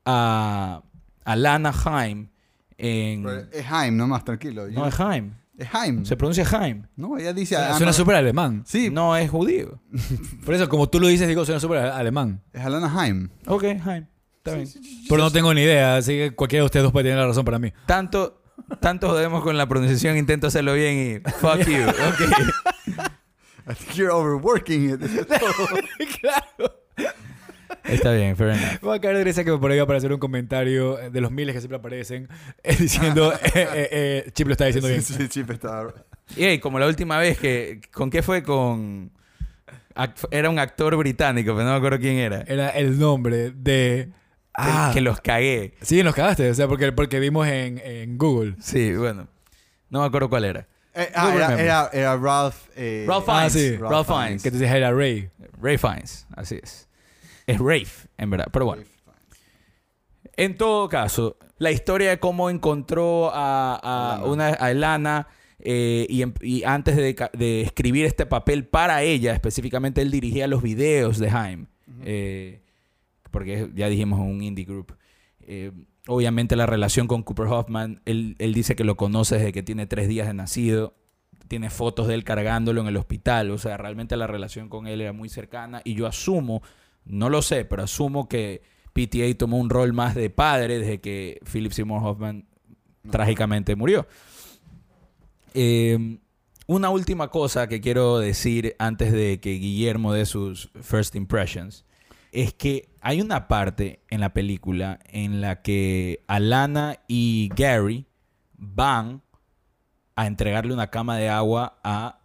a, 0.06 0.84
a 1.26 1.36
Lana 1.36 1.74
Haim 1.86 2.30
en... 2.78 3.24
Pero 3.24 3.48
Es 3.52 3.66
Haim, 3.72 3.96
nomás, 3.98 4.24
tranquilo. 4.26 4.68
No 4.70 4.88
es 4.88 5.00
Haim. 5.00 5.34
Es 5.58 5.68
Haim. 5.74 6.04
Se 6.06 6.16
pronuncia 6.18 6.46
Haim. 6.52 6.88
No, 6.96 7.18
ella 7.18 7.34
dice... 7.34 7.56
Suena, 7.56 7.72
suena 7.74 7.86
no. 7.88 7.94
súper 7.94 8.16
alemán. 8.16 8.64
Sí, 8.66 8.90
No 8.90 9.16
es 9.16 9.30
judío. 9.30 9.80
Por 10.46 10.56
eso, 10.56 10.68
como 10.70 10.90
tú 10.90 11.00
lo 11.00 11.08
dices, 11.08 11.28
digo, 11.28 11.46
suena 11.46 11.60
súper 11.60 11.80
alemán. 11.80 12.42
es 12.54 12.62
Alana 12.66 12.92
Haim. 13.00 13.30
Ok, 13.46 13.64
Haim. 13.86 14.08
Está 14.44 14.56
bien. 14.56 14.68
Pero 15.08 15.22
no 15.24 15.32
tengo 15.32 15.54
ni 15.54 15.62
idea, 15.62 15.98
así 15.98 16.14
que 16.14 16.32
cualquiera 16.32 16.64
de 16.64 16.66
ustedes 16.66 16.84
dos 16.84 16.92
puede 16.92 17.04
tener 17.06 17.20
la 17.20 17.28
razón 17.28 17.46
para 17.46 17.60
mí. 17.60 17.72
Tanto, 17.86 18.42
tanto 18.80 19.08
jodemos 19.10 19.44
con 19.44 19.56
la 19.58 19.68
pronunciación, 19.68 20.18
intento 20.18 20.48
hacerlo 20.48 20.74
bien 20.74 21.22
y 21.24 21.30
fuck 21.32 21.60
you. 21.68 21.84
Ok. 21.88 22.22
I 23.70 23.74
think 23.76 23.94
you're 23.96 24.12
overworking 24.12 24.90
it. 24.92 25.00
claro. 26.22 26.78
Está 27.84 28.12
bien, 28.14 28.36
fair 28.36 28.50
enough. 28.52 28.80
Voy 28.82 28.98
a 28.98 29.02
caer 29.02 29.18
de 29.18 29.24
risa 29.24 29.44
que 29.44 29.52
por 29.58 29.72
ahí 29.72 29.78
va 29.78 29.84
a 29.84 29.86
aparecer 29.86 30.12
un 30.12 30.20
comentario 30.20 30.98
de 31.12 31.22
los 31.22 31.32
miles 31.32 31.54
que 31.56 31.62
siempre 31.62 31.78
aparecen 31.78 32.28
eh, 32.64 32.76
diciendo, 32.76 33.34
eh, 33.34 33.40
eh, 33.54 33.90
eh, 33.92 34.32
Chip 34.34 34.48
lo 34.48 34.54
está 34.54 34.66
diciendo 34.66 34.88
bien. 34.88 35.02
Sí, 35.02 35.14
sí, 35.14 35.28
Chip 35.30 35.50
está... 35.52 35.88
Y 36.36 36.44
hey, 36.46 36.60
como 36.60 36.80
la 36.80 36.88
última 36.88 37.18
vez 37.18 37.38
que... 37.38 37.82
¿Con 37.92 38.10
qué 38.10 38.22
fue? 38.22 38.44
Con... 38.44 39.12
act- 39.96 40.28
Era 40.32 40.50
un 40.50 40.60
actor 40.60 40.96
británico, 40.96 41.54
pero 41.54 41.66
no 41.66 41.72
me 41.72 41.78
acuerdo 41.78 42.00
quién 42.00 42.18
era. 42.18 42.42
Era 42.48 42.70
el 42.70 42.98
nombre 43.00 43.52
de... 43.52 44.10
Que- 44.54 44.62
Ah, 44.64 44.92
Que 44.94 45.02
los 45.02 45.22
cagué. 45.22 45.74
sí, 45.82 46.04
nos 46.04 46.14
cagaste, 46.14 46.50
o 46.50 46.54
sea, 46.54 46.68
porque, 46.68 46.92
porque 46.92 47.20
vimos 47.20 47.48
en, 47.48 47.78
en 47.80 48.18
Google. 48.18 48.56
Sí, 48.60 48.94
bueno. 48.96 49.28
No 49.90 50.02
me 50.02 50.06
acuerdo 50.08 50.30
cuál 50.30 50.44
era. 50.46 50.68
Eh, 50.94 51.10
ah, 51.16 51.32
era, 51.34 51.62
era, 51.62 51.90
era 51.94 52.18
Ralph... 52.18 52.56
eh, 52.76 53.06
Ralph 53.08 53.24
Ah, 53.30 53.48
Fiennes. 53.50 53.54
sí. 53.54 53.78
Ralph 53.78 53.92
Ralph 53.92 54.08
Fiennes. 54.08 54.44
Que 54.44 54.52
te 54.52 54.58
decía 54.58 54.76
era 54.78 54.92
Ray. 54.92 55.30
Ray 55.62 55.78
Fiennes. 55.78 56.28
Así 56.36 56.60
es. 56.62 56.90
Es 57.48 57.60
Rafe, 57.60 58.08
en 58.18 58.30
verdad. 58.30 58.48
Pero 58.52 58.66
bueno. 58.66 58.84
En 60.38 60.58
todo 60.58 60.90
caso, 60.90 61.38
la 61.58 61.72
historia 61.72 62.10
de 62.10 62.20
cómo 62.20 62.50
encontró 62.50 63.32
a, 63.34 63.80
a 63.84 64.16
Elana. 64.18 64.26
una 64.32 64.48
a 64.60 64.72
Elana 64.72 65.28
eh, 65.60 66.08
y, 66.10 66.22
em- 66.24 66.34
y 66.42 66.64
antes 66.64 66.96
de, 66.96 67.16
de 67.34 67.62
escribir 67.62 68.06
este 68.06 68.26
papel 68.26 68.66
para 68.66 69.04
ella, 69.04 69.34
específicamente 69.34 70.02
él 70.02 70.10
dirigía 70.12 70.48
los 70.48 70.62
videos 70.64 71.20
de 71.20 71.30
Haim, 71.30 71.68
eh, 72.04 72.62
porque 73.32 73.70
ya 73.74 73.88
dijimos 73.90 74.20
un 74.20 74.44
indie 74.44 74.66
group. 74.66 74.96
Eh, 75.42 75.72
obviamente 76.08 76.56
la 76.56 76.66
relación 76.66 77.08
con 77.08 77.24
Cooper 77.24 77.48
Hoffman, 77.48 78.02
él, 78.06 78.36
él 78.40 78.54
dice 78.54 78.76
que 78.76 78.84
lo 78.84 78.96
conoce 78.96 79.36
desde 79.36 79.52
que 79.52 79.64
tiene 79.64 79.88
tres 79.88 80.08
días 80.08 80.28
de 80.28 80.34
nacido, 80.34 80.94
tiene 81.48 81.70
fotos 81.70 82.08
de 82.08 82.14
él 82.14 82.24
cargándolo 82.24 82.82
en 82.82 82.88
el 82.88 82.98
hospital, 82.98 83.52
o 83.52 83.58
sea, 83.58 83.78
realmente 83.78 84.16
la 84.16 84.28
relación 84.28 84.70
con 84.70 84.88
él 84.88 85.02
era 85.02 85.14
muy 85.14 85.30
cercana 85.30 85.82
y 85.84 85.96
yo 85.96 86.08
asumo, 86.08 86.62
no 87.06 87.30
lo 87.30 87.42
sé, 87.42 87.66
pero 87.66 87.84
asumo 87.84 88.30
que 88.30 88.62
PTA 88.94 89.38
tomó 89.38 89.58
un 89.58 89.70
rol 89.70 89.94
más 89.94 90.16
de 90.16 90.30
padre 90.30 90.80
desde 90.80 91.02
que 91.02 91.40
Philip 91.52 91.72
Seymour 91.72 92.04
Hoffman 92.04 92.46
trágicamente 93.10 93.76
murió. 93.76 94.08
Eh, 95.54 96.20
una 96.68 96.90
última 96.90 97.30
cosa 97.30 97.68
que 97.68 97.82
quiero 97.82 98.20
decir 98.20 98.76
antes 98.80 99.12
de 99.12 99.40
que 99.42 99.56
Guillermo 99.56 100.14
dé 100.14 100.26
sus 100.26 100.70
first 100.82 101.16
impressions 101.16 101.84
es 102.32 102.54
que 102.54 102.90
hay 103.02 103.22
una 103.22 103.48
parte 103.48 104.02
en 104.10 104.22
la 104.22 104.34
película 104.34 105.00
en 105.08 105.42
la 105.42 105.62
que 105.62 106.24
Alana 106.28 106.98
y 107.08 107.50
Gary 107.56 108.06
van 108.58 109.22
a 110.16 110.28
entregarle 110.28 110.74
una 110.74 110.90
cama 110.90 111.18
de 111.18 111.30
agua 111.30 111.80
a 111.84 112.22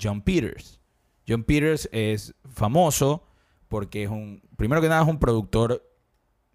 John 0.00 0.22
Peters. 0.22 0.80
John 1.26 1.44
Peters 1.44 1.88
es 1.92 2.34
famoso 2.50 3.24
porque 3.68 4.04
es 4.04 4.10
un, 4.10 4.42
primero 4.56 4.80
que 4.80 4.88
nada 4.88 5.02
es 5.02 5.08
un 5.08 5.18
productor 5.18 5.82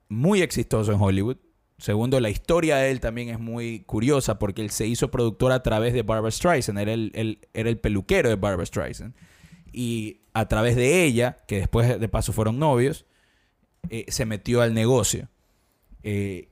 muy 0.09 0.41
exitoso 0.41 0.91
en 0.93 1.01
Hollywood. 1.01 1.37
Segundo, 1.77 2.19
la 2.19 2.29
historia 2.29 2.77
de 2.77 2.91
él 2.91 2.99
también 2.99 3.29
es 3.29 3.39
muy 3.39 3.81
curiosa 3.81 4.39
porque 4.39 4.61
él 4.61 4.69
se 4.69 4.87
hizo 4.87 5.11
productor 5.11 5.51
a 5.51 5.63
través 5.63 5.93
de 5.93 6.03
Barbara 6.03 6.31
Streisand, 6.31 6.79
era 6.79 6.93
el, 6.93 7.11
el- 7.15 7.39
era 7.53 7.69
el 7.69 7.77
peluquero 7.79 8.29
de 8.29 8.35
Barbara 8.35 8.65
Streisand. 8.65 9.15
Y 9.73 10.21
a 10.33 10.47
través 10.47 10.75
de 10.75 11.03
ella, 11.03 11.39
que 11.47 11.57
después 11.57 11.99
de 11.99 12.07
paso 12.07 12.31
fueron 12.31 12.59
novios, 12.59 13.05
eh, 13.89 14.05
se 14.07 14.25
metió 14.25 14.61
al 14.61 14.73
negocio. 14.73 15.27
Eh, 16.03 16.47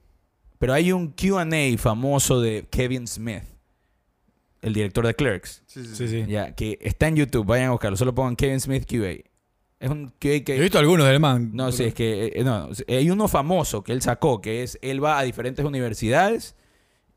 pero 0.59 0.73
hay 0.73 0.91
un 0.91 1.13
QA 1.13 1.45
famoso 1.77 2.41
de 2.41 2.67
Kevin 2.69 3.07
Smith, 3.07 3.43
el 4.61 4.73
director 4.73 5.05
de 5.07 5.15
Clerks, 5.15 5.63
Sí, 5.65 5.83
sí, 5.85 5.95
Sí, 5.95 6.07
sí. 6.07 6.25
ya, 6.27 6.53
que 6.53 6.77
está 6.81 7.07
en 7.07 7.15
YouTube, 7.15 7.45
vayan 7.45 7.67
a 7.69 7.71
buscarlo, 7.71 7.97
solo 7.97 8.13
pongan 8.13 8.35
Kevin 8.35 8.59
Smith 8.59 8.85
QA. 8.85 9.23
Es 9.79 9.89
un 9.89 10.09
QA 10.09 10.41
que... 10.43 10.53
Yo 10.53 10.53
he 10.55 10.61
visto 10.61 10.77
algunos 10.77 11.07
del 11.07 11.19
man. 11.19 11.49
No, 11.53 11.71
sí, 11.71 11.85
es 11.85 11.93
que 11.95 12.33
eh, 12.35 12.43
no, 12.43 12.69
hay 12.87 13.09
uno 13.09 13.27
famoso 13.27 13.83
que 13.83 13.91
él 13.93 14.01
sacó, 14.03 14.39
que 14.39 14.61
es, 14.61 14.77
él 14.83 15.03
va 15.03 15.17
a 15.17 15.23
diferentes 15.23 15.65
universidades 15.65 16.55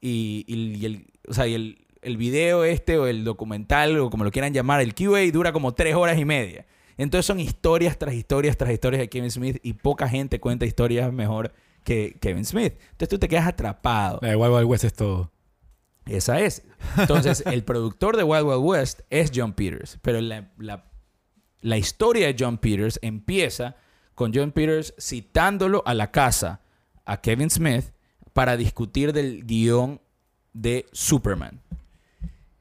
y, 0.00 0.44
y- 0.48 0.76
y 0.78 0.86
el, 0.86 1.06
o 1.28 1.34
sea, 1.34 1.46
y 1.46 1.52
el, 1.54 1.83
el 2.04 2.16
video 2.16 2.64
este 2.64 2.98
o 2.98 3.06
el 3.06 3.24
documental 3.24 3.98
o 3.98 4.10
como 4.10 4.24
lo 4.24 4.30
quieran 4.30 4.52
llamar, 4.54 4.80
el 4.80 4.94
QA 4.94 5.30
dura 5.32 5.52
como 5.52 5.72
tres 5.74 5.94
horas 5.94 6.18
y 6.18 6.24
media. 6.24 6.66
Entonces 6.96 7.26
son 7.26 7.40
historias 7.40 7.98
tras 7.98 8.14
historias 8.14 8.56
tras 8.56 8.72
historias 8.72 9.00
de 9.00 9.08
Kevin 9.08 9.30
Smith 9.30 9.58
y 9.62 9.72
poca 9.72 10.08
gente 10.08 10.38
cuenta 10.40 10.64
historias 10.66 11.12
mejor 11.12 11.52
que 11.82 12.16
Kevin 12.20 12.44
Smith. 12.44 12.74
Entonces 12.92 13.08
tú 13.08 13.18
te 13.18 13.28
quedas 13.28 13.46
atrapado. 13.48 14.18
La 14.22 14.28
de 14.30 14.36
Wild 14.36 14.54
Wild 14.54 14.66
West 14.66 14.84
es 14.84 14.94
todo. 14.94 15.32
Esa 16.06 16.38
es. 16.40 16.62
Entonces, 16.98 17.42
el 17.46 17.64
productor 17.64 18.16
de 18.16 18.22
Wild 18.24 18.44
Wild 18.46 18.60
West 18.62 19.00
es 19.10 19.32
John 19.34 19.54
Peters. 19.54 19.98
Pero 20.02 20.20
la, 20.20 20.50
la- 20.58 20.84
la 21.62 21.78
historia 21.78 22.26
de 22.26 22.36
John 22.38 22.58
Peters 22.58 22.98
empieza 23.00 23.76
con 24.14 24.32
John 24.34 24.52
Peters 24.52 24.94
citándolo 24.98 25.82
a 25.86 25.94
la 25.94 26.10
casa 26.10 26.60
a 27.06 27.22
Kevin 27.22 27.48
Smith 27.50 27.86
para 28.34 28.56
discutir 28.58 29.12
del 29.14 29.44
guion 29.46 30.00
de 30.52 30.84
Superman. 30.92 31.60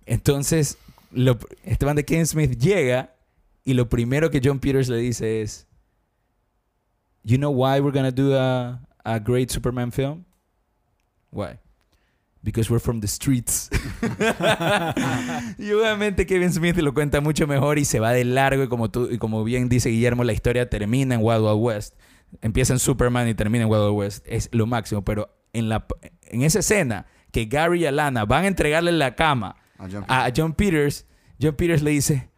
Entonces, 0.05 0.77
lo, 1.11 1.37
este 1.63 1.85
man 1.85 1.95
de 1.95 2.03
Kevin 2.03 2.25
Smith 2.25 2.57
llega 2.57 3.13
y 3.63 3.73
lo 3.73 3.87
primero 3.89 4.29
que 4.29 4.41
John 4.43 4.59
Peters 4.59 4.89
le 4.89 4.97
dice 4.97 5.41
es: 5.41 5.67
You 7.23 7.37
know 7.37 7.51
why 7.51 7.79
we're 7.79 7.91
gonna 7.91 8.11
do 8.11 8.37
a, 8.37 8.81
a 9.03 9.19
great 9.19 9.49
Superman 9.49 9.91
film? 9.91 10.25
Why? 11.31 11.59
Because 12.41 12.69
we're 12.69 12.81
from 12.81 12.99
the 12.99 13.07
streets. 13.07 13.69
y 15.57 15.71
obviamente 15.71 16.25
Kevin 16.25 16.51
Smith 16.51 16.77
lo 16.77 16.93
cuenta 16.93 17.21
mucho 17.21 17.47
mejor 17.47 17.79
y 17.79 17.85
se 17.85 18.01
va 18.01 18.11
de 18.11 18.25
largo. 18.25 18.63
Y 18.63 18.67
como, 18.67 18.91
tú, 18.91 19.07
y 19.09 19.17
como 19.17 19.45
bien 19.45 19.69
dice 19.69 19.89
Guillermo, 19.89 20.25
la 20.25 20.33
historia 20.33 20.69
termina 20.69 21.15
en 21.15 21.21
Wild 21.23 21.41
Wild 21.41 21.61
West. 21.61 21.95
Empieza 22.41 22.73
en 22.73 22.79
Superman 22.79 23.29
y 23.29 23.33
termina 23.33 23.63
en 23.63 23.71
Wild 23.71 23.83
Wild 23.83 23.97
West. 23.97 24.25
Es 24.27 24.49
lo 24.51 24.65
máximo. 24.65 25.05
Pero 25.05 25.33
en, 25.53 25.69
la, 25.69 25.85
en 26.23 26.41
esa 26.41 26.59
escena 26.59 27.05
que 27.31 27.45
Gary 27.45 27.83
y 27.83 27.85
Alana 27.85 28.25
van 28.25 28.43
a 28.43 28.47
entregarle 28.47 28.91
la 28.91 29.15
cama 29.15 29.55
A 29.79 29.87
John 29.89 30.05
a 30.07 30.29
John 30.35 30.53
Peters, 30.53 31.05
John 31.39 31.55
Peters 31.55 31.81
le 31.81 31.91
dice, 31.91 32.29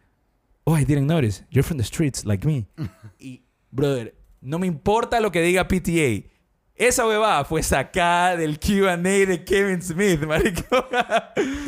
Oh, 0.64 0.76
I 0.76 0.84
didn't 0.84 1.06
notice. 1.06 1.44
You're 1.50 1.62
from 1.62 1.78
the 1.78 1.84
streets 1.84 2.24
like 2.24 2.44
me. 2.46 2.66
y, 3.20 3.42
brother, 3.70 4.14
no 4.40 4.58
me 4.58 4.66
importa 4.66 5.20
lo 5.20 5.30
que 5.30 5.40
diga 5.42 5.68
PTA. 5.68 6.28
Esa 6.74 7.06
huevada 7.06 7.44
fue 7.44 7.62
sacada 7.62 8.36
del 8.36 8.58
Q&A 8.58 8.96
de 8.98 9.44
Kevin 9.44 9.80
Smith, 9.80 10.20
marico. 10.26 10.86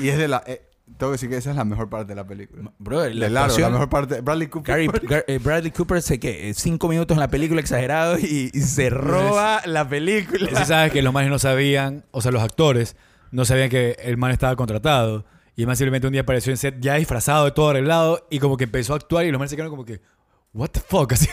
Y 0.03 0.09
es 0.09 0.19
de 0.19 0.29
la... 0.29 0.43
eh, 0.47 0.63
tengo 0.99 1.13
que 1.13 1.15
decir 1.15 1.31
que 1.31 1.37
esa 1.37 1.51
es 1.51 1.57
la 1.57 1.65
mejor 1.65 1.89
parte 1.89 2.07
de 2.09 2.17
la 2.17 2.27
película. 2.27 2.73
brother, 2.79 3.15
de 3.15 3.31
largo, 3.31 3.57
la 3.59 3.71
mejor 3.71 3.89
parte. 3.89 4.21
Bradley 4.21 4.49
Cooper. 4.49 4.75
Gary- 4.75 4.89
Gar- 5.09 5.25
eh, 5.29 5.39
Bradley 5.39 5.71
Cooper 5.71 6.03
se 6.03 6.19
que 6.19 6.53
cinco 6.55 6.89
minutos 6.89 7.15
en 7.15 7.21
la 7.21 7.29
película 7.29 7.61
exagerado 7.61 8.19
y, 8.19 8.51
y 8.53 8.61
se 8.63 8.91
roba 8.91 9.63
la 9.65 9.89
película. 9.89 10.49
Sí 10.59 10.65
sabes 10.65 10.91
que 10.93 11.03
los 11.03 11.13
manes 11.15 11.31
no 11.31 11.39
sabían, 11.39 12.05
o 12.11 12.21
sea, 12.21 12.33
los 12.33 12.43
actores 12.43 12.97
no 13.31 13.45
sabían 13.45 13.69
que 13.71 13.93
el 14.03 14.17
man 14.17 14.33
estaba 14.33 14.57
contratado. 14.57 15.25
Y 15.61 15.67
más 15.67 15.77
simplemente 15.77 16.07
un 16.07 16.13
día 16.13 16.23
apareció 16.23 16.53
en 16.53 16.57
set 16.57 16.77
ya 16.79 16.95
disfrazado 16.95 17.45
de 17.45 17.51
todo 17.51 17.71
arreglado 17.71 18.25
y 18.31 18.39
como 18.39 18.57
que 18.57 18.63
empezó 18.63 18.93
a 18.93 18.97
actuar 18.97 19.27
y 19.27 19.33
los 19.33 19.41
manes 19.41 19.51
se 19.51 19.57
quedaron 19.57 19.73
como 19.73 19.85
que, 19.85 20.01
what 20.53 20.69
the 20.69 20.79
fuck, 20.79 21.13
así. 21.15 21.29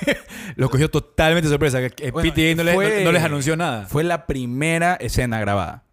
Los 0.55 0.71
cogió 0.71 0.89
totalmente 0.89 1.47
de 1.47 1.51
sorpresa. 1.53 1.79
Bueno, 2.11 2.33
PTA 2.33 2.55
no, 2.55 2.63
les- 2.63 2.73
fue- 2.73 2.97
no- 2.99 3.05
no 3.05 3.11
les 3.11 3.21
anunció 3.23 3.55
nada. 3.55 3.85
Fue 3.85 4.03
la 4.03 4.25
primera 4.25 4.95
escena 4.95 5.39
grabada. 5.39 5.83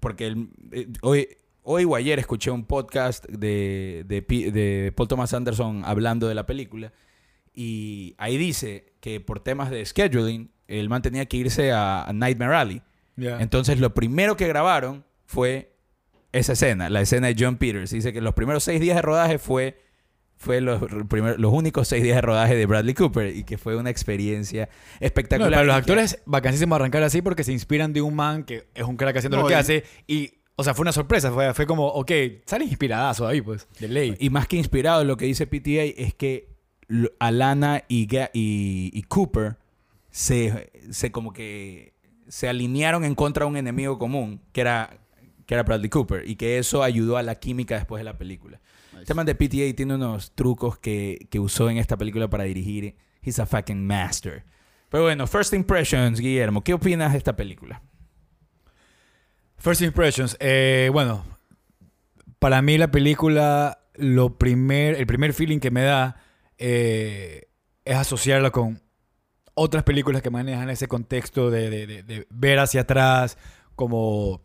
Porque 0.00 0.28
el- 0.28 0.48
eh, 0.72 0.88
hoy, 1.02 1.28
hoy 1.62 1.84
o 1.84 1.94
ayer 1.94 2.18
escuché 2.18 2.50
un 2.50 2.64
podcast 2.64 3.26
de, 3.26 4.02
de, 4.08 4.90
Paul 4.96 5.06
Thomas 5.08 5.34
Anderson 5.34 5.82
hablando 5.84 6.26
de 6.26 6.34
la 6.34 6.46
película. 6.46 6.90
Y 7.52 8.14
ahí 8.16 8.38
dice 8.38 8.94
que 9.00 9.20
por 9.20 9.40
temas 9.40 9.70
de 9.70 9.84
scheduling, 9.84 10.50
el 10.68 10.88
man 10.88 11.02
tenía 11.02 11.26
que 11.26 11.36
irse 11.36 11.70
a, 11.70 12.02
a 12.04 12.12
Nightmare 12.14 12.54
Alley. 12.54 12.82
Entonces 13.16 13.78
lo 13.78 13.92
primero 13.92 14.38
que 14.38 14.48
grabaron 14.48 15.04
fue 15.26 15.69
esa 16.32 16.52
escena, 16.52 16.88
la 16.90 17.00
escena 17.00 17.26
de 17.28 17.36
John 17.38 17.56
Peters. 17.56 17.90
Dice 17.90 18.12
que 18.12 18.20
los 18.20 18.34
primeros 18.34 18.62
seis 18.64 18.80
días 18.80 18.96
de 18.96 19.02
rodaje 19.02 19.38
fue, 19.38 19.80
fue 20.36 20.60
los, 20.60 20.82
primer- 21.08 21.38
los 21.40 21.52
únicos 21.52 21.88
seis 21.88 22.02
días 22.02 22.16
de 22.16 22.22
rodaje 22.22 22.54
de 22.56 22.66
Bradley 22.66 22.94
Cooper 22.94 23.34
y 23.34 23.44
que 23.44 23.58
fue 23.58 23.76
una 23.76 23.90
experiencia 23.90 24.68
No, 25.00 25.06
espectacular. 25.06 25.50
para 25.52 25.64
los 25.64 25.74
actores, 25.76 26.22
vacancísimo 26.26 26.74
arrancar 26.74 27.02
así 27.02 27.20
porque 27.22 27.44
se 27.44 27.52
inspiran 27.52 27.92
de 27.92 28.02
un 28.02 28.14
man 28.14 28.44
que 28.44 28.68
es 28.74 28.84
un 28.84 28.96
crack 28.96 29.16
haciendo 29.16 29.36
No, 29.38 29.42
lo 29.42 29.48
que 29.48 29.54
y- 29.54 29.56
hace. 29.56 29.84
Y, 30.06 30.34
o 30.56 30.62
sea, 30.64 30.74
fue 30.74 30.82
una 30.82 30.92
sorpresa. 30.92 31.32
Fue, 31.32 31.52
fue 31.54 31.66
como, 31.66 31.86
ok, 31.88 32.12
sale 32.46 32.64
inspiradazo 32.64 33.26
ahí, 33.26 33.40
pues, 33.40 33.66
de 33.80 33.88
ley. 33.88 34.16
Y 34.20 34.30
más 34.30 34.46
que 34.46 34.56
inspirado, 34.56 35.04
lo 35.04 35.16
que 35.16 35.24
dice 35.24 35.46
PTA 35.46 35.82
es 35.96 36.14
que 36.14 36.48
Alana 37.18 37.84
y, 37.88 38.06
Ga- 38.08 38.30
y, 38.32 38.90
y 38.92 39.02
Cooper 39.04 39.56
se, 40.10 40.70
se 40.90 41.12
como 41.12 41.32
que 41.32 41.94
se 42.28 42.48
alinearon 42.48 43.04
en 43.04 43.14
contra 43.14 43.44
de 43.44 43.50
un 43.50 43.56
enemigo 43.56 43.98
común, 43.98 44.40
que 44.52 44.60
era, 44.60 44.98
que 45.50 45.54
era 45.54 45.64
Bradley 45.64 45.90
Cooper, 45.90 46.22
y 46.30 46.36
que 46.36 46.58
eso 46.58 46.84
ayudó 46.84 47.16
a 47.16 47.24
la 47.24 47.34
química 47.40 47.74
después 47.74 47.98
de 47.98 48.04
la 48.04 48.16
película. 48.16 48.60
Este 49.00 49.14
man 49.14 49.26
de 49.26 49.34
PTA 49.34 49.74
tiene 49.74 49.96
unos 49.96 50.30
trucos 50.36 50.78
que, 50.78 51.26
que 51.28 51.40
usó 51.40 51.68
en 51.68 51.76
esta 51.78 51.96
película 51.96 52.30
para 52.30 52.44
dirigir. 52.44 52.94
He's 53.20 53.40
a 53.40 53.46
fucking 53.46 53.84
master. 53.84 54.44
Pero 54.90 55.02
bueno, 55.02 55.26
first 55.26 55.52
impressions, 55.52 56.20
Guillermo, 56.20 56.62
¿qué 56.62 56.72
opinas 56.72 57.10
de 57.10 57.18
esta 57.18 57.34
película? 57.34 57.82
First 59.56 59.82
Impressions. 59.82 60.36
eh, 60.38 60.88
bueno, 60.92 61.24
para 62.38 62.62
mí 62.62 62.78
la 62.78 62.92
película, 62.92 63.80
lo 63.94 64.38
primer, 64.38 64.94
el 64.94 65.06
primer 65.08 65.32
feeling 65.34 65.58
que 65.58 65.72
me 65.72 65.82
da 65.82 66.16
eh, 66.58 67.48
es 67.84 67.96
asociarla 67.96 68.50
con 68.52 68.80
otras 69.54 69.82
películas 69.82 70.22
que 70.22 70.30
manejan 70.30 70.70
ese 70.70 70.86
contexto 70.86 71.50
de, 71.50 71.70
de- 71.70 71.86
de- 71.88 72.02
de 72.04 72.26
ver 72.30 72.60
hacia 72.60 72.82
atrás, 72.82 73.36
como 73.74 74.42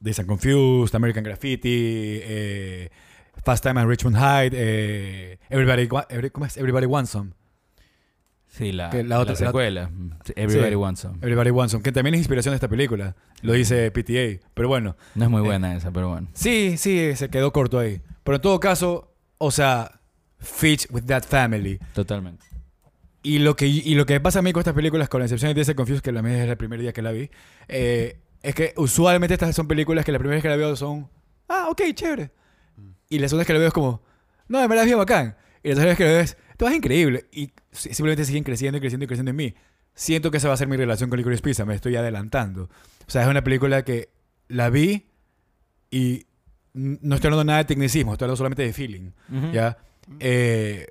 Days 0.00 0.18
and 0.18 0.28
Confused, 0.28 0.94
American 0.94 1.24
Graffiti, 1.24 2.20
eh, 2.22 2.88
Fast 3.44 3.64
Time 3.64 3.80
at 3.80 3.86
Richmond 3.86 4.16
Hyde, 4.16 4.50
eh, 4.54 5.38
Everybody, 5.50 5.88
Every- 6.08 6.30
¿cómo 6.30 6.46
es? 6.46 6.56
Everybody 6.56 6.86
Wants 6.86 7.10
Some. 7.10 7.32
Sí, 8.50 8.72
la, 8.72 8.90
Que 8.90 9.04
la 9.04 9.20
otra- 9.20 9.32
la- 9.34 9.38
secuela. 9.38 9.90
Everybody 10.34 10.70
Sí. 10.70 10.74
Wants 10.76 11.00
Some. 11.00 11.18
Everybody 11.20 11.50
Wants 11.50 11.72
Some, 11.72 11.82
que 11.82 11.92
también 11.92 12.14
es 12.14 12.18
inspiración 12.20 12.52
de 12.52 12.56
esta 12.56 12.68
película. 12.68 13.14
Lo 13.42 13.52
dice 13.52 13.90
PTA. 13.90 14.40
Pero 14.54 14.68
bueno, 14.68 14.96
No 15.14 15.24
es 15.24 15.30
muy 15.30 15.40
Eh, 15.42 15.44
buena 15.44 15.76
esa, 15.76 15.90
pero 15.92 16.08
bueno. 16.08 16.28
Sí, 16.32 16.76
sí, 16.78 17.14
se 17.14 17.28
quedó 17.28 17.52
corto 17.52 17.78
ahí. 17.78 18.00
Pero 18.24 18.36
en 18.36 18.42
todo 18.42 18.58
caso, 18.58 19.14
o 19.38 19.50
sea, 19.50 20.00
Fitch 20.38 20.86
with 20.90 21.02
that 21.04 21.24
family. 21.24 21.78
Totalmente. 21.94 22.44
Y 23.22 23.40
lo 23.40 23.54
que, 23.56 23.66
y 23.66 23.94
lo 23.94 24.06
que 24.06 24.18
pasa 24.20 24.38
a 24.38 24.42
mí 24.42 24.52
con 24.52 24.60
estas 24.60 24.74
películas, 24.74 25.08
con 25.08 25.20
la 25.20 25.26
excepción 25.26 25.48
de 25.52 25.60
and 25.60 25.74
Confused, 25.76 26.00
que 26.02 26.12
la 26.12 26.22
es 26.44 26.48
el 26.50 26.56
primer 26.56 26.80
día 26.80 26.92
que 26.92 27.02
la 27.02 27.12
vi, 27.12 27.30
eh, 27.68 28.16
es 28.42 28.54
que 28.54 28.72
usualmente 28.76 29.34
estas 29.34 29.54
son 29.54 29.66
películas 29.68 30.04
que 30.04 30.12
la 30.12 30.18
primera 30.18 30.36
vez 30.36 30.42
que 30.42 30.48
la 30.48 30.56
veo 30.56 30.74
son, 30.76 31.08
ah, 31.48 31.68
ok, 31.70 31.82
chévere. 31.94 32.30
Y 33.10 33.18
la 33.18 33.28
segunda 33.28 33.40
vez 33.42 33.46
que 33.46 33.52
la 33.54 33.58
veo 33.58 33.68
es 33.68 33.74
como, 33.74 34.02
no, 34.48 34.66
me 34.68 34.76
la 34.76 34.84
vi 34.84 34.92
bacán. 34.94 35.36
Y 35.62 35.68
la 35.68 35.74
tercera 35.74 35.88
vez 35.88 35.96
que 35.98 36.04
la 36.04 36.10
veo 36.10 36.20
es, 36.20 36.36
todo 36.56 36.68
es 36.68 36.74
increíble. 36.76 37.26
Y 37.32 37.52
si- 37.72 37.94
simplemente 37.94 38.24
siguen 38.24 38.44
creciendo 38.44 38.78
y 38.78 38.80
creciendo 38.80 39.04
y 39.04 39.06
creciendo 39.06 39.30
en 39.30 39.36
mí. 39.36 39.54
Siento 39.94 40.30
que 40.30 40.36
esa 40.36 40.48
va 40.48 40.54
a 40.54 40.56
ser 40.56 40.68
mi 40.68 40.76
relación 40.76 41.10
con 41.10 41.16
Licorice 41.18 41.42
Pizza, 41.42 41.64
me 41.64 41.74
estoy 41.74 41.96
adelantando. 41.96 42.64
O 42.64 43.10
sea, 43.10 43.22
es 43.22 43.28
una 43.28 43.42
película 43.42 43.82
que 43.84 44.10
la 44.48 44.70
vi 44.70 45.06
y 45.90 46.26
no 46.74 47.16
estoy 47.16 47.28
hablando 47.28 47.44
nada 47.44 47.58
de 47.58 47.64
tecnicismo, 47.64 48.12
estoy 48.12 48.26
hablando 48.26 48.36
solamente 48.36 48.62
de 48.62 48.72
feeling. 48.72 49.10
¿ya? 49.52 49.78
Eh, 50.20 50.86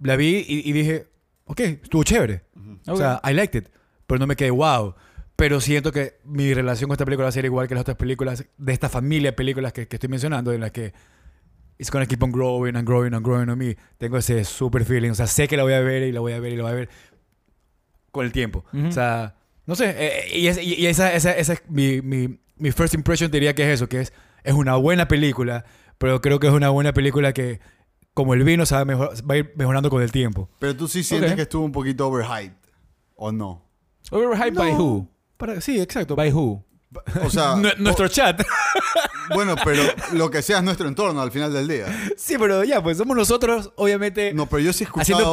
la 0.00 0.16
vi 0.16 0.44
y, 0.48 0.68
y 0.68 0.72
dije, 0.72 1.06
ok, 1.44 1.60
estuvo 1.60 2.04
chévere. 2.04 2.44
O 2.86 2.96
sea, 2.96 3.20
I 3.28 3.34
liked 3.34 3.58
it. 3.60 3.68
Pero 4.06 4.18
no 4.20 4.26
me 4.26 4.36
quedé 4.36 4.50
wow. 4.50 4.94
Pero 5.42 5.60
siento 5.60 5.90
que 5.90 6.20
mi 6.24 6.54
relación 6.54 6.86
con 6.86 6.94
esta 6.94 7.04
película 7.04 7.24
va 7.24 7.30
a 7.30 7.32
ser 7.32 7.44
igual 7.44 7.66
que 7.66 7.74
las 7.74 7.80
otras 7.80 7.96
películas 7.96 8.44
de 8.56 8.72
esta 8.72 8.88
familia 8.88 9.30
de 9.30 9.36
películas 9.36 9.72
que, 9.72 9.88
que 9.88 9.96
estoy 9.96 10.08
mencionando, 10.08 10.52
en 10.52 10.60
las 10.60 10.70
que 10.70 10.92
it's 11.78 11.90
gonna 11.90 12.06
keep 12.06 12.22
on 12.22 12.30
growing 12.30 12.76
and 12.76 12.86
growing 12.86 13.12
and 13.12 13.26
growing 13.26 13.48
on 13.48 13.58
me. 13.58 13.76
Tengo 13.98 14.18
ese 14.18 14.44
super 14.44 14.84
feeling. 14.84 15.10
O 15.10 15.14
sea, 15.16 15.26
sé 15.26 15.48
que 15.48 15.56
la 15.56 15.64
voy 15.64 15.72
a 15.72 15.80
ver 15.80 16.04
y 16.04 16.12
la 16.12 16.20
voy 16.20 16.32
a 16.34 16.38
ver 16.38 16.52
y 16.52 16.56
la 16.56 16.62
voy 16.62 16.70
a 16.70 16.74
ver 16.76 16.88
con 18.12 18.24
el 18.24 18.30
tiempo. 18.30 18.64
O 18.86 18.92
sea, 18.92 19.34
no 19.66 19.74
sé. 19.74 19.92
eh, 19.98 20.38
y, 20.38 20.46
es- 20.46 20.58
y- 20.62 20.74
y 20.74 20.86
esa, 20.86 21.12
esa, 21.12 21.36
esa 21.36 21.54
es 21.54 21.62
mi, 21.68 22.00
mi, 22.02 22.38
mi 22.56 22.70
first 22.70 22.94
impression 22.94 23.28
diría 23.28 23.52
que 23.52 23.64
es 23.64 23.70
eso, 23.70 23.88
que 23.88 24.00
es, 24.02 24.12
es 24.44 24.54
una 24.54 24.76
buena 24.76 25.08
película, 25.08 25.64
pero 25.98 26.20
creo 26.20 26.38
que 26.38 26.46
es 26.46 26.52
una 26.52 26.68
buena 26.68 26.92
película 26.92 27.32
que, 27.32 27.58
como 28.14 28.34
el 28.34 28.44
vino, 28.44 28.64
se 28.64 28.76
va, 28.76 28.82
a 28.82 28.84
mejor- 28.84 29.10
va 29.28 29.34
a 29.34 29.38
ir 29.38 29.52
mejorando 29.56 29.90
con 29.90 30.02
el 30.02 30.12
tiempo. 30.12 30.48
Pero 30.60 30.76
tú 30.76 30.86
sí 30.86 31.02
sientes 31.02 31.34
que 31.34 31.42
estuvo 31.42 31.64
un 31.64 31.72
poquito 31.72 32.06
overhyped. 32.06 32.54
¿O 33.16 33.32
no? 33.32 33.64
Overhyped 34.12 34.54
by 34.56 34.72
No. 34.74 34.78
who? 34.78 35.08
Para, 35.42 35.60
sí, 35.60 35.80
exacto. 35.80 36.14
By 36.14 36.32
who? 36.32 36.64
O 37.24 37.30
sea, 37.30 37.54
Nue- 37.56 37.76
nuestro 37.78 38.06
chat. 38.06 38.40
bueno, 39.34 39.56
pero 39.64 39.82
lo 40.12 40.30
que 40.30 40.40
sea 40.40 40.58
es 40.58 40.62
nuestro 40.62 40.86
entorno 40.86 41.20
al 41.20 41.32
final 41.32 41.52
del 41.52 41.66
día. 41.66 41.86
sí, 42.16 42.36
pero 42.38 42.62
ya, 42.62 42.80
pues 42.80 42.96
somos 42.98 43.16
nosotros, 43.16 43.72
obviamente, 43.74 44.32
No, 44.34 44.46
pero 44.46 44.60
yo 44.60 44.72
sí 44.72 44.84
he 44.84 44.86
escuchado... 44.86 45.32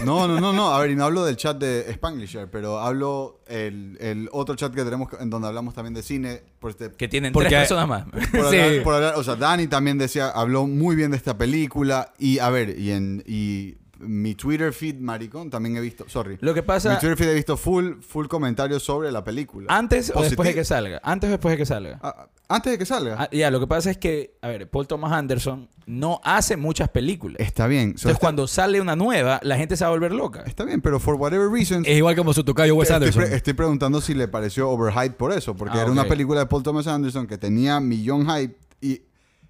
PTA. 0.00 0.04
No, 0.04 0.26
no, 0.26 0.40
no, 0.40 0.52
no. 0.52 0.74
A 0.74 0.80
ver, 0.80 0.90
y 0.90 0.96
no 0.96 1.04
hablo 1.04 1.24
del 1.24 1.36
chat 1.36 1.56
de 1.58 1.92
Spanglisher, 1.94 2.50
pero 2.50 2.80
hablo 2.80 3.40
el, 3.46 3.96
el 4.00 4.28
otro 4.32 4.56
chat 4.56 4.74
que 4.74 4.82
tenemos 4.82 5.08
en 5.20 5.30
donde 5.30 5.46
hablamos 5.46 5.74
también 5.74 5.94
de 5.94 6.02
cine. 6.02 6.42
Por 6.58 6.70
este, 6.72 6.90
Que 6.90 7.06
tienen 7.06 7.32
Porque- 7.32 7.50
tres 7.50 7.60
personas 7.68 7.86
más. 7.86 8.04
por, 8.32 8.50
Sí. 8.50 8.58
hablar, 8.58 8.82
por 8.82 8.94
hablar- 8.94 9.14
o 9.16 9.22
sea, 9.22 9.36
Dani 9.36 9.68
también 9.68 9.96
decía, 9.98 10.30
habló 10.30 10.66
muy 10.66 10.96
bien 10.96 11.12
de 11.12 11.18
esta 11.18 11.38
película. 11.38 12.12
Y 12.18 12.40
a 12.40 12.50
ver, 12.50 12.76
y 12.78 12.90
en 12.90 13.22
y 13.26 13.76
mi 14.06 14.34
Twitter 14.34 14.72
feed, 14.72 14.96
maricón, 15.00 15.50
también 15.50 15.76
he 15.76 15.80
visto, 15.80 16.04
sorry. 16.08 16.38
Lo 16.40 16.54
que 16.54 16.62
Mi 16.62 16.66
pasa 16.66 16.98
Twitter 16.98 17.16
feed 17.16 17.28
he 17.30 17.34
visto 17.34 17.56
full, 17.56 18.00
full 18.00 18.26
comentarios 18.26 18.82
sobre 18.82 19.10
la 19.10 19.24
película. 19.24 19.66
antes 19.70 20.12
o 20.14 20.22
después 20.22 20.48
de 20.48 20.54
que 20.54 20.64
salga. 20.64 21.00
Antes 21.02 21.28
o 21.28 21.30
después 21.32 21.52
de 21.52 21.56
que 21.58 21.66
salga. 21.66 21.98
Ah, 22.02 22.28
antes 22.48 22.72
de 22.72 22.78
que 22.78 22.86
salga. 22.86 23.16
Ah, 23.18 23.28
ya, 23.32 23.50
lo 23.50 23.58
que 23.60 23.66
pasa 23.66 23.90
es 23.90 23.98
que, 23.98 24.36
a 24.42 24.48
ver, 24.48 24.68
Paul 24.70 24.86
Thomas 24.86 25.12
Anderson 25.12 25.68
no 25.86 26.20
hace 26.24 26.56
muchas 26.56 26.88
películas. 26.90 27.36
Está 27.40 27.66
bien. 27.66 27.88
so, 27.88 28.08
Entonces, 28.08 28.10
está, 28.12 28.20
cuando 28.20 28.46
sale 28.46 28.80
una 28.80 28.96
nueva, 28.96 29.40
la 29.42 29.56
gente 29.56 29.76
se 29.76 29.84
va 29.84 29.88
a 29.88 29.90
volver 29.92 30.12
loca. 30.12 30.42
está 30.46 30.64
bien, 30.64 30.80
pero 30.80 31.00
for 31.00 31.14
whatever 31.16 31.48
reason, 31.48 31.82
Es 31.86 31.96
igual 31.96 32.14
como 32.16 32.32
su 32.34 32.44
tocayo 32.44 32.74
Wes 32.76 32.90
estoy, 32.90 32.96
Anderson. 32.96 33.22
pre- 33.24 33.34
estoy 33.36 33.52
preguntando 33.54 34.00
si 34.00 34.14
le 34.14 34.28
pareció 34.28 34.68
overhyped 34.70 35.16
por 35.16 35.32
eso, 35.32 35.54
porque 35.56 35.78
Ah, 35.78 35.82
era 35.82 35.90
una 35.90 36.04
película 36.04 36.40
de 36.40 36.46
Paul 36.46 36.62
Thomas 36.62 36.86
Anderson 36.86 37.26
que 37.26 37.38
tenía 37.38 37.80
millón 37.80 38.26
hype 38.28 38.56
y, 38.80 39.02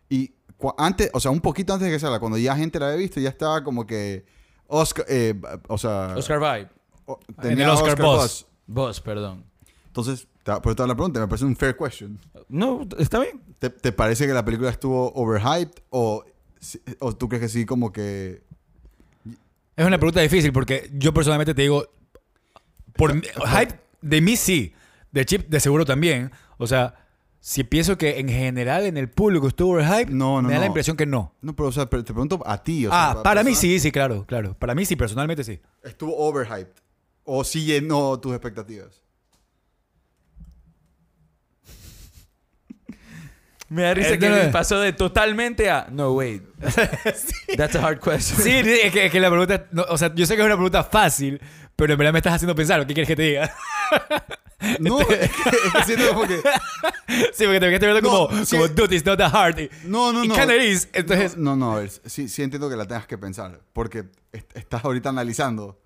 y 0.08 0.34
antes, 0.78 1.10
o 1.12 1.20
sea, 1.20 1.30
un 1.30 1.40
poquito 1.40 1.74
antes 1.74 1.86
de 1.88 1.92
que 1.92 1.98
salga, 2.00 2.20
cuando 2.20 2.38
ya 2.38 2.56
gente 2.56 2.78
la 2.78 2.86
había 2.86 2.98
visto, 2.98 3.20
ya 3.20 3.28
estaba 3.28 3.62
como 3.64 3.86
que 3.86 4.24
Oscar, 4.68 5.04
eh, 5.08 5.34
o 5.68 5.78
sea, 5.78 6.14
Oscar 6.16 6.38
Vibe. 6.40 6.68
o- 7.06 7.20
En 7.42 7.60
el 7.60 7.68
Oscar 7.68 8.00
buzz. 8.00 8.46
Vos, 8.66 9.00
perdón. 9.00 9.44
Entonces, 9.86 10.26
por 10.62 10.74
toda 10.74 10.86
la 10.88 10.94
pregunta, 10.94 11.20
me 11.20 11.28
parece 11.28 11.44
un 11.44 11.54
fair 11.56 11.76
question. 11.76 12.18
No, 12.48 12.86
está 12.98 13.20
bien. 13.20 13.40
¿Te, 13.58 13.70
te 13.70 13.92
parece 13.92 14.26
que 14.26 14.32
la 14.32 14.44
película 14.44 14.70
estuvo 14.70 15.12
overhyped 15.14 15.82
o, 15.90 16.24
o 16.98 17.12
tú 17.16 17.28
crees 17.28 17.42
que 17.42 17.48
sí 17.48 17.64
como 17.66 17.92
que 17.92 18.42
Es 19.76 19.86
una 19.86 19.98
pregunta 19.98 20.20
difícil 20.20 20.52
porque 20.52 20.90
yo 20.94 21.12
personalmente 21.14 21.54
te 21.54 21.62
digo, 21.62 21.86
por 22.96 23.14
hype 23.22 23.78
de 24.02 24.20
mí 24.20 24.36
sí, 24.36 24.74
de 25.12 25.24
Chip 25.24 25.48
de 25.48 25.60
seguro 25.60 25.84
también. 25.84 26.30
O 26.58 26.66
sea, 26.66 27.03
si 27.46 27.62
pienso 27.62 27.98
que 27.98 28.18
en 28.20 28.28
general 28.30 28.86
en 28.86 28.96
el 28.96 29.10
público 29.10 29.46
estuvo 29.48 29.72
overhype, 29.74 30.10
No, 30.10 30.40
no, 30.40 30.48
me 30.48 30.54
da 30.54 30.60
la 30.60 30.66
impresión 30.66 30.96
que 30.96 31.04
no. 31.04 31.34
no, 31.42 31.54
pero 31.54 31.68
o 31.68 31.72
sea, 31.72 31.84
te 31.84 32.02
pregunto 32.02 32.42
a 32.46 32.62
ti, 32.62 32.86
o 32.86 32.90
sea, 32.90 33.10
ah, 33.10 33.14
pa- 33.16 33.22
para 33.22 33.44
mí 33.44 33.54
sí, 33.54 33.78
sí, 33.80 33.92
claro, 33.92 34.24
claro. 34.26 34.56
Para 34.58 34.74
mí 34.74 34.86
sí, 34.86 34.96
personalmente 34.96 35.44
sí. 35.44 35.60
estuvo 35.82 36.16
overhyped 36.16 36.72
o 37.24 37.44
sí 37.44 37.66
llenó 37.66 38.18
tus 38.18 38.32
expectativas. 38.32 39.02
Me 43.68 43.82
da 43.82 43.94
risa 43.94 44.14
Eh, 44.14 44.18
que 44.18 44.28
no, 44.28 44.50
pasó 44.52 44.78
de 44.80 44.92
totalmente 44.94 45.68
a 45.70 45.88
no, 45.90 46.12
wait. 46.12 46.42
That's 47.56 47.74
a 47.76 47.86
hard 47.86 48.00
question. 48.00 48.40
Sí, 48.40 48.50
es 48.52 48.90
que, 48.92 49.06
es 49.06 49.12
que 49.12 49.20
la 49.20 49.28
pregunta, 49.30 49.66
no, 49.72 49.84
o 49.88 49.98
sea, 49.98 50.14
yo 50.14 50.24
sé 50.26 50.34
que 50.36 50.40
es 50.42 50.46
una 50.46 50.54
pregunta 50.56 50.84
fácil, 50.84 51.40
pero 51.76 51.92
en 51.92 51.98
verdad 51.98 52.12
me 52.12 52.18
estás 52.18 52.34
haciendo 52.34 52.54
pensar, 52.54 52.86
¿qué 52.86 52.94
quieres 52.94 53.08
que 53.08 53.16
te 53.16 53.22
diga? 53.22 53.54
No, 54.80 55.00
es 55.02 55.06
que, 55.06 55.14
es 55.24 55.72
que 55.76 55.82
siento 55.84 56.08
como 56.14 56.26
que 56.26 56.36
sí, 57.32 57.44
porque 57.44 57.60
te 57.60 57.66
quedaste 57.66 57.86
viendo 57.86 58.00
No, 58.02 58.28
como, 58.28 58.44
sí. 58.44 58.56
como, 58.56 58.68
dude, 58.68 58.96
it's 58.96 59.04
not 59.06 59.18
that 59.18 59.34
hard. 59.34 59.58
Y, 59.58 59.70
no, 59.84 60.12
no, 60.12 60.24
no. 60.24 60.34
kinda 60.34 60.56
is. 60.56 60.88
Entonces, 60.92 61.36
No, 61.36 61.54
no, 61.56 61.72
a 61.76 61.80
ver, 61.80 61.90
sí, 61.90 62.28
sí 62.28 62.42
entiendo 62.42 62.68
que 62.70 62.76
la 62.76 62.86
tengas 62.86 63.06
que 63.06 63.18
pensar, 63.18 63.60
porque 63.72 64.04
est- 64.32 64.56
estás 64.56 64.84
ahorita 64.84 65.08
analizando. 65.10 65.80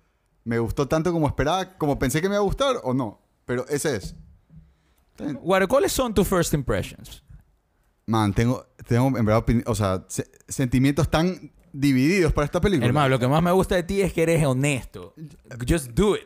¿Me 0.45 0.57
gustó 0.59 0.87
tanto 0.87 1.11
como 1.11 1.27
esperaba, 1.27 1.77
como 1.77 1.99
pensé 1.99 2.21
que 2.21 2.29
me 2.29 2.35
iba 2.35 2.41
a 2.41 2.45
gustar 2.45 2.77
o 2.83 2.93
no? 2.93 3.21
Pero 3.45 3.67
ese 3.67 3.97
es. 3.97 4.15
Guaro, 5.41 5.67
¿cuáles 5.67 5.91
son 5.91 6.13
tus 6.13 6.27
first 6.27 6.53
impressions? 6.53 7.21
Man, 8.05 8.33
tengo, 8.33 8.65
tengo 8.87 9.15
en 9.17 9.25
verdad, 9.25 9.43
o 9.65 9.75
sea, 9.75 10.03
se- 10.07 10.29
sentimientos 10.47 11.09
tan 11.11 11.51
divididos 11.73 12.33
para 12.33 12.45
esta 12.45 12.61
película. 12.61 12.85
Hermano, 12.87 13.09
lo 13.09 13.19
que 13.19 13.27
más 13.27 13.41
me 13.43 13.51
gusta 13.51 13.75
de 13.75 13.83
ti 13.83 14.01
es 14.01 14.13
que 14.13 14.23
eres 14.23 14.43
honesto. 14.45 15.13
Just 15.67 15.89
do 15.91 16.15
it. 16.15 16.23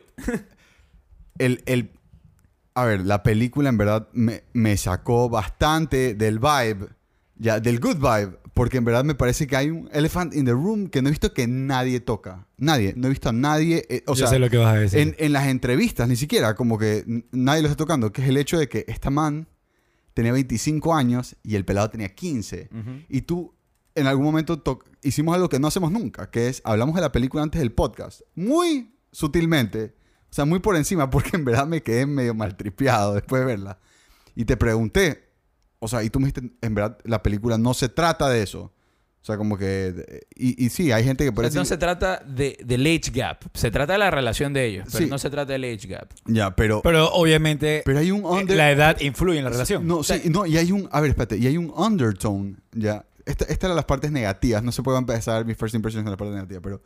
el, 1.38 1.62
el- 1.66 1.90
a 2.76 2.84
ver, 2.86 3.04
la 3.06 3.22
película 3.22 3.68
en 3.68 3.76
verdad 3.78 4.08
me, 4.12 4.42
me 4.52 4.76
sacó 4.76 5.28
bastante 5.28 6.14
del 6.14 6.40
vibe, 6.40 6.88
ya, 7.36 7.60
del 7.60 7.78
good 7.78 7.96
vibe, 7.98 8.36
porque 8.52 8.78
en 8.78 8.84
verdad 8.84 9.04
me 9.04 9.14
parece 9.14 9.46
que 9.46 9.54
hay 9.56 9.70
un 9.70 9.88
elephant 9.92 10.34
in 10.34 10.44
the 10.44 10.50
room 10.52 10.88
que 10.88 11.00
no 11.00 11.08
he 11.08 11.12
visto 11.12 11.32
que 11.32 11.46
nadie 11.46 12.00
toca. 12.00 12.48
Nadie, 12.56 12.92
no 12.96 13.06
he 13.06 13.10
visto 13.10 13.28
a 13.28 13.32
nadie, 13.32 13.84
eh, 13.88 14.02
o 14.06 14.14
yo 14.14 14.16
sea, 14.16 14.26
sé 14.28 14.38
lo 14.40 14.50
que 14.50 14.56
vas 14.56 14.74
a 14.74 14.78
decir. 14.78 14.98
en, 14.98 15.14
en 15.18 15.32
las 15.32 15.46
entrevistas 15.46 16.08
ni 16.08 16.16
siquiera, 16.16 16.54
como 16.56 16.76
que 16.78 17.04
nadie 17.30 17.62
lo 17.62 17.68
está 17.68 17.76
tocando, 17.76 18.10
que 18.12 18.22
es 18.22 18.28
el 18.28 18.36
hecho 18.38 18.58
de 18.58 18.68
que 18.68 18.84
esta 18.88 19.10
man 19.10 19.46
tenía 20.12 20.32
25 20.32 20.94
años 20.94 21.36
y 21.44 21.54
el 21.54 21.64
pelado 21.64 21.90
tenía 21.90 22.08
15. 22.12 22.70
Y 23.08 23.22
tú, 23.22 23.54
en 23.94 24.06
algún 24.06 24.24
momento, 24.24 24.58
to- 24.58 24.80
hicimos 25.02 25.34
algo 25.34 25.48
que 25.48 25.58
no 25.58 25.68
hacemos 25.68 25.90
nunca, 25.92 26.30
que 26.30 26.48
es, 26.48 26.60
hablamos 26.64 26.94
de 26.94 27.00
la 27.00 27.12
película 27.12 27.42
antes 27.42 27.60
del 27.60 27.72
podcast. 27.72 28.22
Muy 28.34 28.94
sutilmente, 29.12 29.94
o 30.30 30.34
sea, 30.34 30.44
muy 30.44 30.58
por 30.58 30.76
encima, 30.76 31.08
porque 31.10 31.36
en 31.36 31.44
verdad 31.44 31.66
me 31.66 31.82
quedé 31.82 32.06
medio 32.06 32.34
maltripeado 32.34 33.14
después 33.14 33.40
de 33.40 33.46
verla. 33.46 33.78
Y 34.34 34.44
te 34.46 34.56
pregunté, 34.56 35.28
o 35.78 35.86
sea, 35.88 36.02
y 36.02 36.10
tú 36.10 36.18
me 36.20 36.26
dijiste, 36.26 36.50
en 36.60 36.74
verdad, 36.74 36.98
la 37.04 37.22
película 37.22 37.56
no 37.58 37.72
se 37.74 37.88
trata 37.88 38.28
de 38.28 38.42
eso. 38.42 38.72
O 39.22 39.26
sea, 39.26 39.38
como 39.38 39.56
que... 39.56 40.26
Y, 40.34 40.66
y 40.66 40.68
sí, 40.68 40.92
hay 40.92 41.02
gente 41.02 41.24
que 41.24 41.32
puede 41.32 41.50
no 41.52 41.64
se 41.64 41.78
trata 41.78 42.22
de, 42.26 42.58
del 42.62 42.82
age 42.84 43.10
gap. 43.10 43.38
Se 43.54 43.70
trata 43.70 43.94
de 43.94 43.98
la 44.00 44.10
relación 44.10 44.52
de 44.52 44.66
ellos, 44.66 44.86
pero 44.92 45.04
Sí. 45.04 45.10
no 45.10 45.16
se 45.18 45.30
trata 45.30 45.50
del 45.54 45.64
age 45.64 45.86
gap. 45.88 46.10
Ya, 46.26 46.54
pero... 46.54 46.82
Pero 46.82 47.08
obviamente 47.10 47.80
Pero 47.86 48.00
hay 48.00 48.10
un 48.10 48.20
eh, 48.20 48.26
under... 48.42 48.54
la 48.54 48.70
edad 48.70 49.00
influye 49.00 49.38
en 49.38 49.44
la 49.44 49.50
relación. 49.50 49.86
No, 49.86 50.02
sí, 50.02 50.20
no, 50.28 50.44
y 50.44 50.58
hay 50.58 50.72
un, 50.72 50.90
a 50.92 51.00
ver, 51.00 51.08
espérate, 51.10 51.38
y 51.38 51.46
hay 51.46 51.56
un 51.56 51.70
undertone, 51.74 52.56
ya. 52.72 53.06
Esta, 53.26 53.44
esta 53.46 53.66
era 53.66 53.74
las 53.74 53.84
partes 53.84 54.10
negativas, 54.12 54.62
no 54.62 54.72
se 54.72 54.82
puede 54.82 54.98
empezar 54.98 55.44
mis 55.44 55.56
first 55.56 55.74
impressions 55.74 56.04
en 56.04 56.10
la 56.10 56.16
parte 56.16 56.34
negativa, 56.34 56.60
pero 56.60 56.82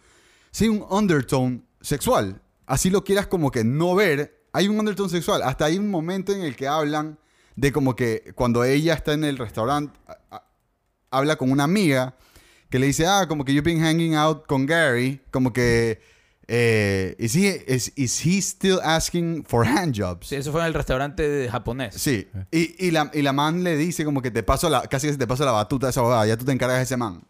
sí 0.51 0.69
un 0.69 0.85
undertone 0.89 1.63
sexual. 1.81 2.41
Así 2.67 2.91
lo 2.91 3.03
quieras 3.03 3.27
como 3.27 3.51
que 3.51 3.65
no 3.65 3.95
ver, 3.95 4.45
hay 4.53 4.69
un 4.69 4.79
undertone 4.79 5.09
sexual. 5.09 5.43
Hasta 5.43 5.65
hay 5.65 5.79
un 5.79 5.91
momento 5.91 6.33
en 6.33 6.43
el 6.43 6.55
que 6.55 6.69
hablan 6.69 7.19
de 7.57 7.73
como 7.73 7.97
que 7.97 8.33
cuando 8.35 8.63
ella 8.63 8.95
está 8.95 9.15
en 9.15 9.25
el 9.25 9.39
restaurante, 9.39 9.99
habla 11.11 11.37
con 11.37 11.51
una 11.51 11.65
amiga 11.65 12.15
que 12.71 12.79
le 12.79 12.87
dice, 12.87 13.07
ah, 13.07 13.27
como 13.27 13.45
que 13.45 13.53
you've 13.55 13.65
been 13.65 13.81
hanging 13.81 14.15
out 14.15 14.47
con 14.47 14.67
Gary, 14.67 15.21
como 15.31 15.53
que, 15.53 16.01
eh, 16.51 17.15
is, 17.19 17.35
he, 17.37 17.63
is, 17.69 17.93
is 17.97 18.25
he 18.27 18.41
still 18.41 18.81
asking 18.83 19.45
for 19.45 19.67
handjobs? 19.67 20.27
Sí, 20.29 20.37
eso 20.37 20.51
fue 20.51 20.63
en 20.63 20.69
el 20.69 20.75
restaurante 20.75 21.29
de 21.29 21.49
japonés. 21.51 21.95
Sí. 21.95 22.27
Y, 22.51 22.87
y, 22.87 22.91
la, 22.91 23.11
y 23.13 23.23
la 23.23 23.33
man 23.33 23.63
le 23.63 23.77
dice 23.77 24.05
como 24.05 24.23
que 24.23 24.31
te 24.31 24.43
paso 24.43 24.69
la, 24.71 24.83
casi 24.83 25.09
que 25.09 25.17
te 25.17 25.27
paso 25.27 25.45
la 25.45 25.53
batuta 25.53 25.87
a 25.89 25.91
esa 25.91 26.01
abogada, 26.01 26.27
ya 26.27 26.37
tú 26.37 26.45
te 26.47 26.53
encargas 26.53 26.79
de 26.79 26.85
ese 26.85 26.97
man. 26.97 27.23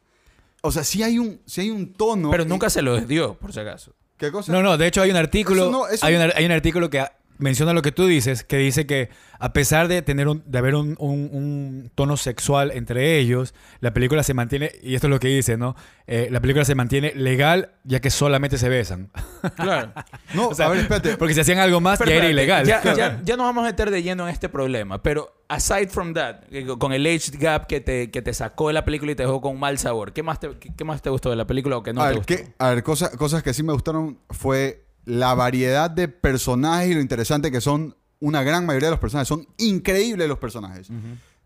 O 0.62 0.70
sea, 0.72 0.84
sí 0.84 1.02
hay 1.02 1.18
un, 1.18 1.40
sí 1.46 1.62
hay 1.62 1.70
un 1.70 1.92
tono. 1.92 2.30
Pero 2.30 2.44
y- 2.44 2.46
nunca 2.46 2.70
se 2.70 2.80
lo 2.82 2.98
dio, 3.00 3.34
por 3.34 3.52
si 3.52 3.60
acaso. 3.60 3.92
¿Qué 4.16 4.32
cosa? 4.32 4.50
No, 4.52 4.62
no, 4.62 4.76
de 4.76 4.86
hecho 4.86 5.02
hay 5.02 5.10
un 5.10 5.16
artículo, 5.16 5.62
Eso 5.64 5.70
no, 5.70 5.86
eso- 5.88 6.06
hay, 6.06 6.14
un, 6.16 6.30
hay 6.34 6.44
un 6.44 6.52
artículo 6.52 6.88
que 6.90 7.04
menciona 7.38 7.72
lo 7.72 7.82
que 7.82 7.92
tú 7.92 8.06
dices, 8.06 8.44
que 8.44 8.56
dice 8.58 8.86
que 8.86 9.08
a 9.40 9.52
pesar 9.52 9.86
de 9.88 10.02
tener 10.02 10.26
un, 10.28 10.42
de 10.46 10.58
haber 10.58 10.74
un, 10.74 10.96
un- 10.98 11.30
un 11.32 11.90
tono 11.94 12.16
sexual 12.16 12.72
entre 12.74 13.18
ellos, 13.18 13.54
la 13.80 13.92
película 13.94 14.22
se 14.22 14.34
mantiene, 14.34 14.72
y 14.82 14.94
esto 14.96 15.06
es 15.06 15.10
lo 15.12 15.20
que 15.20 15.28
dice, 15.28 15.56
¿no? 15.56 15.76
Eh, 16.06 16.28
la 16.30 16.40
película 16.40 16.64
se 16.64 16.74
mantiene 16.74 17.12
legal 17.14 17.70
ya 17.84 18.00
que 18.00 18.10
solamente 18.10 18.58
se 18.58 18.68
besan. 18.68 19.10
Claro. 19.56 19.92
No, 20.34 20.48
O 20.48 20.54
sea, 20.54 20.66
a 20.66 20.68
ver, 20.70 20.80
espérate. 20.80 21.16
Porque 21.16 21.32
si 21.34 21.40
hacían 21.40 21.58
algo 21.58 21.80
más, 21.80 21.98
Pero 21.98 22.10
ya 22.10 22.16
era 22.18 22.28
ilegal. 22.28 22.66
Ya, 22.66 22.80
Claro. 22.82 22.96
ya- 22.98 23.20
ya 23.24 23.36
nos 23.36 23.46
vamos 23.46 23.64
a 23.64 23.68
meter 23.68 23.90
de 23.90 24.02
lleno 24.02 24.24
en 24.28 24.32
este 24.34 24.48
problema. 24.50 25.02
Pero 25.02 25.42
aside 25.48 25.88
from 25.88 26.12
that, 26.14 26.40
que 26.50 26.66
con 26.66 26.92
el 26.92 27.06
age 27.06 27.30
gap 27.38 27.66
que 27.66 27.80
te, 27.80 28.10
que 28.10 28.20
te 28.20 28.34
sacó 28.34 28.68
de 28.68 28.74
la 28.74 28.84
película 28.84 29.12
y 29.12 29.14
te 29.14 29.22
dejó 29.22 29.40
con 29.40 29.52
un 29.54 29.60
mal 29.60 29.78
sabor, 29.78 30.12
¿qué 30.12 30.22
más 30.22 30.38
te, 30.40 30.50
qué, 30.58 30.70
qué 30.76 30.84
más 30.84 31.00
te 31.00 31.08
gustó 31.10 31.30
de 31.30 31.36
la 31.36 31.46
película 31.46 31.78
o 31.78 31.82
que 31.82 31.92
no 31.94 32.02
a 32.02 32.04
te 32.04 32.08
ver, 32.10 32.16
gustó? 32.18 32.34
¿qué- 32.36 32.52
a 32.58 32.70
ver, 32.70 32.82
cosa- 32.82 33.10
cosas 33.16 33.42
que 33.42 33.54
sí 33.54 33.62
me 33.62 33.72
gustaron 33.72 34.18
fue 34.30 34.84
la 35.08 35.32
variedad 35.34 35.90
de 35.90 36.06
personajes 36.06 36.90
y 36.90 36.94
lo 36.94 37.00
interesante 37.00 37.50
que 37.50 37.62
son 37.62 37.96
una 38.20 38.42
gran 38.42 38.66
mayoría 38.66 38.88
de 38.88 38.90
los 38.90 39.00
personajes. 39.00 39.26
Son 39.26 39.46
increíbles 39.56 40.28
los 40.28 40.38
personajes. 40.38 40.88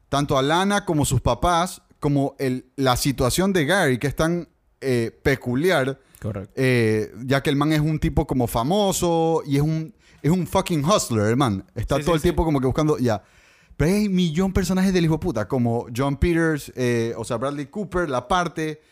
Tanto 0.09 0.37
Alana 0.37 0.85
como 0.85 1.05
sus 1.05 1.21
papás, 1.21 1.81
como 2.01 2.35
el, 2.41 2.67
la 2.75 2.97
situación 2.97 3.53
de 3.53 3.65
Gary, 3.65 3.99
que 3.99 4.09
es 4.09 4.17
tan 4.17 4.49
eh, 4.81 5.17
peculiar. 5.23 6.01
Correcto. 6.21 6.53
Eh, 6.57 7.13
ya 7.25 7.41
que 7.41 7.51
el 7.51 7.57
man 7.57 7.73
es 7.73 7.81
un 7.81 8.01
tipo 8.01 8.27
como 8.27 8.49
famoso 8.49 9.45
y 9.47 9.57
es 9.57 9.63
un, 9.63 9.95
es 10.23 10.31
un 10.33 10.45
fucking 10.45 10.85
hustler, 10.85 11.29
el 11.29 11.37
man. 11.37 11.65
Está 11.77 11.99
Sí, 11.99 12.03
todo 12.03 12.15
sí, 12.15 12.17
el 12.17 12.21
sí. 12.21 12.23
tiempo 12.25 12.45
como 12.45 12.59
que 12.59 12.67
buscando, 12.67 12.99
ya. 12.99 13.23
Pero 13.77 13.93
hay 13.95 14.07
un 14.09 14.15
millón 14.15 14.49
de 14.49 14.55
personajes 14.55 14.93
del 14.93 15.05
hijo 15.05 15.15
de 15.15 15.21
puta, 15.21 15.47
como 15.47 15.87
John 15.97 16.17
Peters, 16.17 16.73
eh, 16.75 17.15
o 17.17 17.23
sea, 17.23 17.37
Bradley 17.37 17.67
Cooper, 17.67 18.11
la 18.11 18.27
parte, 18.27 18.83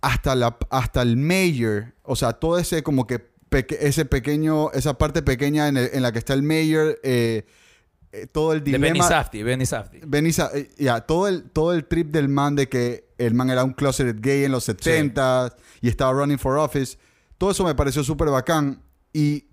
hasta, 0.00 0.34
la, 0.34 0.56
hasta 0.70 1.02
el 1.02 1.18
mayor, 1.18 1.94
o 2.02 2.16
sea, 2.16 2.32
todo 2.32 2.58
ese 2.58 2.82
como 2.82 3.06
que 3.06 3.31
peque- 3.52 3.78
ese 3.80 4.04
pequeño, 4.04 4.72
esa 4.72 4.98
parte 4.98 5.22
pequeña 5.22 5.68
en, 5.68 5.76
el- 5.76 5.90
en 5.92 6.02
la 6.02 6.10
que 6.10 6.18
está 6.18 6.34
el 6.34 6.42
mayor, 6.42 6.98
eh, 7.04 7.44
eh, 8.10 8.26
todo 8.26 8.52
el 8.52 8.64
De 8.64 8.72
Benny 8.72 8.88
dilema. 8.88 9.06
Safdie, 9.08 9.44
Benny 9.44 9.64
Safdie. 9.66 10.00
Benny 10.04 10.32
Sa- 10.32 10.50
eh, 10.54 10.68
ya, 10.76 11.02
todo, 11.02 11.28
el, 11.28 11.44
todo 11.50 11.72
el 11.72 11.84
trip 11.86 12.10
del 12.10 12.28
man 12.28 12.56
de 12.56 12.68
que 12.68 13.04
el 13.18 13.34
man 13.34 13.48
era 13.50 13.62
un 13.64 13.72
closeted 13.74 14.16
gay 14.20 14.44
en 14.44 14.50
los 14.52 14.64
70 14.64 15.54
y 15.80 15.88
estaba 15.88 16.12
running 16.12 16.38
for 16.38 16.56
office. 16.58 16.98
Todo 17.38 17.52
eso 17.52 17.64
me 17.64 17.74
pareció 17.74 18.02
súper 18.02 18.28
bacán. 18.30 18.82
Y. 19.12 19.44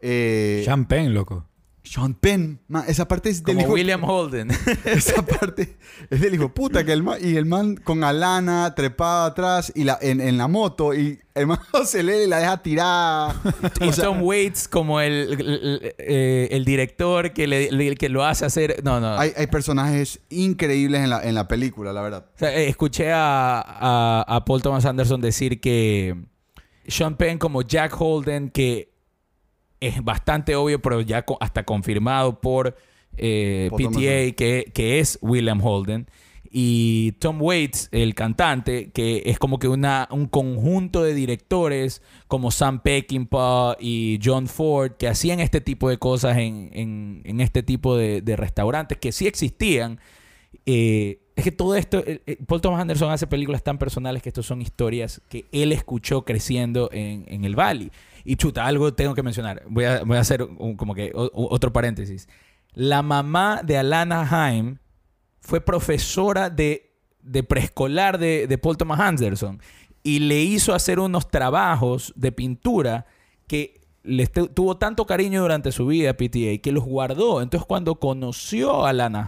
Eh, 0.00 0.62
Champagne, 0.64 1.08
loco. 1.10 1.44
Sean 1.90 2.12
Penn, 2.12 2.60
man, 2.68 2.84
esa 2.86 3.08
parte 3.08 3.30
es 3.30 3.42
del 3.42 3.54
Como 3.56 3.66
hijo 3.66 3.72
William 3.74 4.04
Holden. 4.04 4.50
Esa 4.84 5.24
parte 5.24 5.76
es 6.10 6.20
del 6.20 6.34
hijo 6.34 6.52
puta 6.52 6.84
que 6.84 6.92
el 6.92 7.02
man, 7.02 7.18
y 7.22 7.36
el 7.36 7.46
man 7.46 7.76
con 7.76 8.04
Alana 8.04 8.74
trepada 8.74 9.24
atrás 9.24 9.72
y 9.74 9.84
la, 9.84 9.96
en, 10.02 10.20
en 10.20 10.36
la 10.36 10.48
moto 10.48 10.92
y 10.92 11.18
el 11.34 11.46
man 11.46 11.58
se 11.86 12.02
lee 12.02 12.24
y 12.24 12.26
la 12.26 12.40
deja 12.40 12.62
tirada. 12.62 13.40
y 13.80 13.88
O 13.88 13.92
sea, 13.92 14.04
Tom 14.04 14.22
Waits 14.22 14.68
como 14.68 15.00
el, 15.00 15.32
el, 15.32 15.40
el- 15.40 15.94
eh, 15.96 16.48
el 16.50 16.64
director 16.66 17.32
que, 17.32 17.46
le, 17.46 17.70
le- 17.72 17.94
que 17.96 18.10
lo 18.10 18.22
hace 18.22 18.44
hacer... 18.44 18.82
No, 18.84 19.00
no. 19.00 19.18
hay, 19.18 19.32
hay 19.34 19.46
personajes 19.46 20.20
increíbles 20.28 21.00
en 21.02 21.08
la, 21.08 21.22
en 21.22 21.34
la 21.34 21.48
película, 21.48 21.94
la 21.94 22.02
verdad. 22.02 22.26
O 22.34 22.38
sea, 22.38 22.54
eh, 22.54 22.68
escuché 22.68 23.10
a, 23.12 23.60
a- 23.62 24.24
a 24.28 24.44
Paul 24.44 24.60
Thomas 24.60 24.84
Anderson 24.84 25.22
decir 25.22 25.58
que 25.58 26.14
Sean 26.86 27.16
Penn 27.16 27.38
como 27.38 27.62
Jack 27.62 27.98
Holden, 27.98 28.50
que 28.50 28.92
es 29.80 30.02
bastante 30.04 30.56
obvio, 30.56 30.80
pero 30.82 31.00
ya 31.00 31.24
hasta 31.40 31.64
confirmado 31.64 32.40
por 32.40 32.76
eh, 33.16 33.68
PTA, 33.90 34.36
que, 34.36 34.70
que 34.74 34.98
es 35.00 35.18
William 35.22 35.60
Holden. 35.64 36.06
Y 36.50 37.12
Tom 37.18 37.42
Waits, 37.42 37.90
el 37.92 38.14
cantante, 38.14 38.90
que 38.92 39.22
es 39.26 39.38
como 39.38 39.58
que 39.58 39.68
una, 39.68 40.08
un 40.10 40.26
conjunto 40.28 41.02
de 41.02 41.12
directores 41.12 42.00
como 42.26 42.50
Sam 42.50 42.80
Peckinpah 42.80 43.76
y 43.78 44.18
John 44.24 44.46
Ford, 44.46 44.92
que 44.92 45.08
hacían 45.08 45.40
este 45.40 45.60
tipo 45.60 45.90
de 45.90 45.98
cosas 45.98 46.38
en, 46.38 46.70
en- 46.72 47.20
en 47.24 47.40
este 47.42 47.62
tipo 47.62 47.96
de, 47.98 48.22
de 48.22 48.34
restaurantes, 48.36 48.96
que 48.96 49.12
sí 49.12 49.26
existían, 49.26 50.00
eh, 50.64 51.20
es 51.38 51.44
que 51.44 51.52
todo 51.52 51.76
esto, 51.76 51.98
eh, 52.04 52.20
eh, 52.26 52.36
Paul 52.44 52.60
Thomas 52.60 52.80
Anderson 52.80 53.12
hace 53.12 53.28
películas 53.28 53.62
tan 53.62 53.78
personales 53.78 54.24
que 54.24 54.28
estos 54.28 54.44
son 54.44 54.60
historias 54.60 55.20
que 55.28 55.44
él 55.52 55.70
escuchó 55.70 56.24
creciendo 56.24 56.90
en, 56.92 57.44
el 57.44 57.54
Valley. 57.54 57.92
Y 58.24 58.34
chuta, 58.34 58.66
algo 58.66 58.92
tengo 58.92 59.14
que 59.14 59.22
mencionar. 59.22 59.62
Voy 59.68 59.84
a, 59.84 60.02
hacer 60.18 60.48
como 60.76 60.96
que 60.96 61.12
otro 61.14 61.72
paréntesis. 61.72 62.28
La 62.74 63.02
mamá 63.02 63.60
de 63.62 63.78
Alana 63.78 64.26
Haim 64.28 64.78
fue 65.38 65.60
profesora 65.60 66.50
de, 66.50 66.90
preescolar 67.46 68.18
de, 68.18 68.58
Paul 68.60 68.76
Thomas 68.76 68.98
Anderson 68.98 69.60
y 70.02 70.18
le 70.18 70.42
hizo 70.42 70.74
hacer 70.74 70.98
unos 70.98 71.30
trabajos 71.30 72.12
de 72.16 72.32
pintura 72.32 73.06
que 73.46 73.80
le 74.02 74.26
tuvo 74.26 74.76
tanto 74.76 75.06
cariño 75.06 75.42
durante 75.42 75.70
su 75.70 75.86
vida 75.86 76.14
PTA 76.14 76.58
que 76.60 76.72
los 76.72 76.82
guardó. 76.82 77.42
Entonces 77.42 77.64
cuando 77.64 77.94
conoció 77.94 78.84
a 78.84 78.90
Alana 78.90 79.22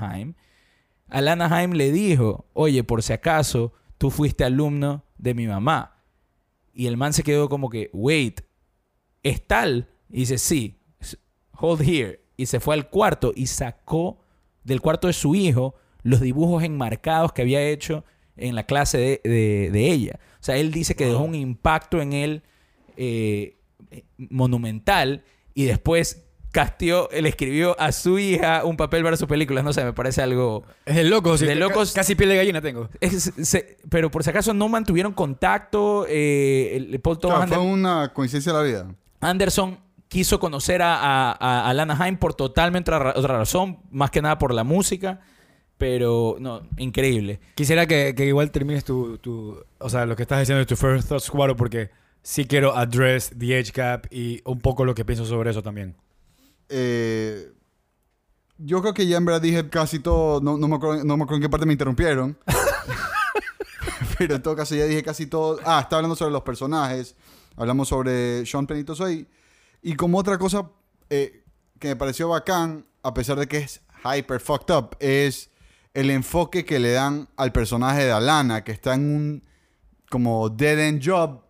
Haim, 1.10 1.18
Alana 1.18 1.46
Haim 1.54 1.72
le 1.72 1.92
dijo, 1.92 2.46
oye, 2.52 2.84
por 2.84 3.02
si 3.02 3.12
acaso, 3.12 3.72
tú 3.98 4.10
fuiste 4.10 4.44
alumno 4.44 5.04
de 5.18 5.34
mi 5.34 5.46
mamá. 5.46 6.02
Y 6.72 6.86
el 6.86 6.96
man 6.96 7.12
se 7.12 7.22
quedó 7.22 7.48
como 7.48 7.68
que, 7.68 7.90
wait, 7.92 8.40
¿es 9.22 9.46
tal? 9.46 9.88
Y 10.08 10.20
dice, 10.20 10.38
sí, 10.38 10.80
hold 11.58 11.82
here. 11.82 12.20
Y 12.36 12.46
se 12.46 12.60
fue 12.60 12.74
al 12.74 12.88
cuarto 12.88 13.32
y 13.36 13.46
sacó 13.46 14.20
del 14.64 14.80
cuarto 14.80 15.06
de 15.08 15.12
su 15.12 15.34
hijo 15.34 15.74
los 16.02 16.20
dibujos 16.20 16.62
enmarcados 16.64 17.32
que 17.32 17.42
había 17.42 17.62
hecho 17.62 18.04
en 18.36 18.54
la 18.54 18.64
clase 18.64 18.96
de, 18.98 19.20
de- 19.24 19.70
de 19.70 19.90
ella. 19.90 20.18
O 20.40 20.42
sea, 20.42 20.56
él 20.56 20.70
dice 20.72 20.94
que 20.94 21.04
dejó 21.06 21.20
un 21.24 21.34
impacto 21.34 22.00
en 22.00 22.14
él 22.14 22.42
eh, 22.96 23.58
monumental 24.16 25.24
y 25.54 25.64
después 25.64 26.24
castió, 26.52 27.08
le 27.12 27.28
escribió 27.28 27.78
a 27.80 27.92
su 27.92 28.18
hija 28.18 28.64
un 28.64 28.76
papel 28.76 29.02
para 29.02 29.16
sus 29.16 29.28
películas. 29.28 29.62
No 29.64 29.72
sé, 29.72 29.84
me 29.84 29.92
parece 29.92 30.22
algo... 30.22 30.64
Es 30.84 30.96
de 30.96 31.04
locos. 31.04 31.40
De 31.40 31.46
ca- 31.48 31.54
locos- 31.54 31.92
Casi 31.92 32.14
piel 32.14 32.28
de 32.30 32.36
gallina 32.36 32.60
tengo. 32.60 32.88
Es- 33.00 33.32
se- 33.42 33.76
pero 33.88 34.10
por 34.10 34.24
si 34.24 34.30
acaso 34.30 34.52
no 34.54 34.68
mantuvieron 34.68 35.12
contacto. 35.12 36.06
eh, 36.08 36.76
el- 36.76 37.00
Paul 37.00 37.18
Thomas 37.18 37.46
Claro, 37.46 37.62
fue 37.62 37.70
una 37.72 38.12
coincidencia 38.12 38.52
de 38.52 38.58
la 38.58 38.64
vida. 38.64 38.94
Anderson 39.20 39.78
quiso 40.08 40.40
conocer 40.40 40.82
a, 40.82 40.96
a, 40.96 41.32
a- 41.32 41.68
a 41.70 41.74
Lana 41.74 41.96
Haim 42.00 42.16
por 42.16 42.34
totalmente 42.34 42.90
otra, 42.90 42.98
ra- 43.12 43.14
otra 43.16 43.38
razón, 43.38 43.78
más 43.90 44.10
que 44.10 44.20
nada 44.22 44.38
por 44.38 44.52
la 44.52 44.64
música. 44.64 45.20
Pero, 45.78 46.36
no, 46.40 46.62
increíble. 46.76 47.40
Quisiera 47.54 47.86
que, 47.86 48.14
que 48.14 48.26
igual 48.26 48.50
termines 48.50 48.84
tu, 48.84 49.16
tu... 49.18 49.62
O 49.78 49.88
sea, 49.88 50.04
lo 50.04 50.14
que 50.14 50.22
estás 50.22 50.38
diciendo 50.40 50.58
de 50.58 50.66
tu 50.66 50.76
First 50.76 51.08
Thought 51.08 51.22
Squad 51.22 51.56
porque 51.56 51.88
sí 52.22 52.44
quiero 52.44 52.76
address 52.76 53.32
the 53.38 53.58
age 53.58 53.72
gap 53.74 54.06
y 54.10 54.42
un 54.44 54.58
poco 54.60 54.84
lo 54.84 54.94
que 54.94 55.06
pienso 55.06 55.24
sobre 55.24 55.50
eso 55.50 55.62
también. 55.62 55.94
Eh, 56.70 57.52
yo 58.58 58.80
creo 58.80 58.94
que 58.94 59.06
ya 59.06 59.16
en 59.16 59.24
verdad 59.24 59.42
dije 59.42 59.68
casi 59.68 59.98
todo. 59.98 60.40
No, 60.40 60.56
no 60.56 60.68
me, 60.68 60.76
acuerdo, 60.76 61.04
no 61.04 61.16
me 61.16 61.24
acuerdo 61.24 61.36
en 61.36 61.42
qué 61.42 61.48
parte 61.48 61.66
me 61.66 61.72
interrumpieron. 61.72 62.38
Pero 64.18 64.36
en 64.36 64.42
todo 64.42 64.54
caso 64.56 64.74
ya 64.74 64.84
dije 64.84 65.02
casi 65.02 65.26
todo. 65.26 65.58
Ah, 65.64 65.80
estaba 65.80 65.98
hablando 65.98 66.16
sobre 66.16 66.32
los 66.32 66.42
personajes. 66.42 67.16
Hablamos 67.56 67.88
sobre 67.88 68.46
Sean 68.46 68.66
Penn 68.66 68.78
y 68.80 68.84
todo 68.84 68.94
eso. 68.94 69.10
Y, 69.10 69.26
y 69.82 69.94
como 69.94 70.18
otra 70.18 70.38
cosa 70.38 70.70
eh, 71.08 71.44
que 71.78 71.88
me 71.88 71.96
pareció 71.96 72.28
bacán, 72.28 72.86
a 73.02 73.14
pesar 73.14 73.38
de 73.38 73.46
que 73.46 73.58
es 73.58 73.80
hyper 74.04 74.40
fucked 74.40 74.74
up, 74.74 74.96
es 75.00 75.50
el 75.94 76.10
enfoque 76.10 76.64
que 76.64 76.78
le 76.78 76.92
dan 76.92 77.28
al 77.36 77.52
personaje 77.52 78.04
de 78.04 78.12
Alana, 78.12 78.62
que 78.62 78.72
está 78.72 78.94
en 78.94 79.14
un 79.14 79.44
como 80.10 80.50
dead 80.50 80.78
end 80.78 81.02
job 81.04 81.42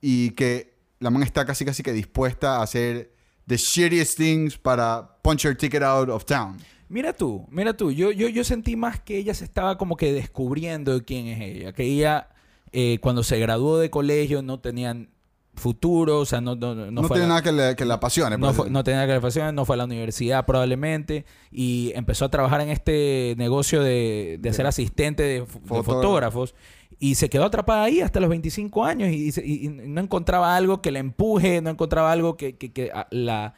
y 0.00 0.30
que 0.30 0.78
la 1.00 1.10
man 1.10 1.22
está 1.22 1.44
casi 1.44 1.64
casi 1.64 1.82
que 1.82 1.92
dispuesta 1.92 2.56
a 2.56 2.62
hacer 2.62 3.12
the 3.48 3.56
shittiest 3.56 4.16
things 4.16 4.56
para 4.56 5.16
punch 5.22 5.44
her 5.44 5.56
ticket 5.56 5.82
out 5.82 6.08
of 6.08 6.24
town. 6.24 6.58
Mira 6.88 7.12
tú, 7.12 7.46
mira 7.50 7.76
tú. 7.76 7.90
Yo, 7.90 8.12
yo, 8.12 8.28
yo 8.28 8.44
sentí 8.44 8.76
más 8.76 9.00
que 9.00 9.18
ella 9.18 9.34
se 9.34 9.44
estaba 9.44 9.76
como 9.76 9.96
que 9.96 10.12
descubriendo 10.12 10.94
de 10.98 11.04
quién 11.04 11.26
es 11.26 11.40
ella. 11.40 11.72
Que 11.72 11.82
ella, 11.82 12.28
eh, 12.72 12.98
cuando 13.02 13.22
se 13.24 13.38
graduó 13.40 13.78
de 13.78 13.90
colegio, 13.90 14.40
no 14.42 14.60
tenían 14.60 15.10
futuro. 15.54 16.20
O 16.20 16.24
sea, 16.24 16.40
no, 16.40 16.54
no, 16.54 16.74
no 16.74 16.90
No, 16.90 17.02
fue 17.02 17.16
tiene 17.16 17.22
la- 17.28 17.28
nada 17.40 17.42
que 17.42 17.52
le, 17.52 17.76
que 17.76 17.84
le 17.84 17.92
apasione. 17.92 18.38
No, 18.38 18.46
pues. 18.46 18.56
fue- 18.56 18.70
no 18.70 18.84
tenía 18.84 19.06
calificaciones, 19.06 19.52
no 19.54 19.64
fue 19.64 19.74
a 19.74 19.78
la 19.78 19.84
universidad 19.84 20.46
probablemente 20.46 21.26
y 21.50 21.92
empezó 21.94 22.24
a 22.26 22.30
trabajar 22.30 22.60
en 22.60 22.68
este 22.70 23.34
negocio 23.36 23.82
de, 23.82 24.38
de 24.40 24.52
ser 24.54 24.66
asistente 24.66 25.22
de, 25.24 25.42
fo- 25.42 25.46
de 25.60 25.60
Fotógrafo. 25.68 25.92
fotógrafos 25.94 26.54
y 26.98 27.14
se 27.14 27.28
quedó 27.28 27.44
atrapada 27.44 27.84
ahí 27.84 28.00
hasta 28.00 28.20
los 28.20 28.28
25 28.28 28.84
años 28.84 29.10
y, 29.10 29.68
no 29.68 30.00
encontraba 30.00 30.56
algo 30.56 30.82
que 30.82 30.90
la 30.90 30.98
empuje, 30.98 31.60
no 31.60 31.70
encontraba 31.70 32.12
algo 32.12 32.36
que, 32.36 32.90
ah, 32.92 33.06
la, 33.10 33.54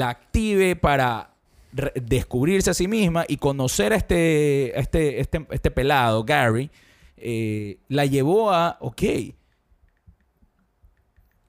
active 0.00 0.76
para 0.76 1.30
descubrirse 1.94 2.70
a 2.70 2.74
sí 2.74 2.86
misma 2.86 3.24
y 3.26 3.36
conocer 3.36 3.92
a 3.92 3.96
este, 3.96 4.78
este, 4.78 5.20
este, 5.20 5.46
este 5.50 5.70
pelado, 5.70 6.24
Gary, 6.24 6.70
eh, 7.16 7.78
la 7.88 8.06
llevó 8.06 8.52
a, 8.52 8.76
ok, 8.80 9.02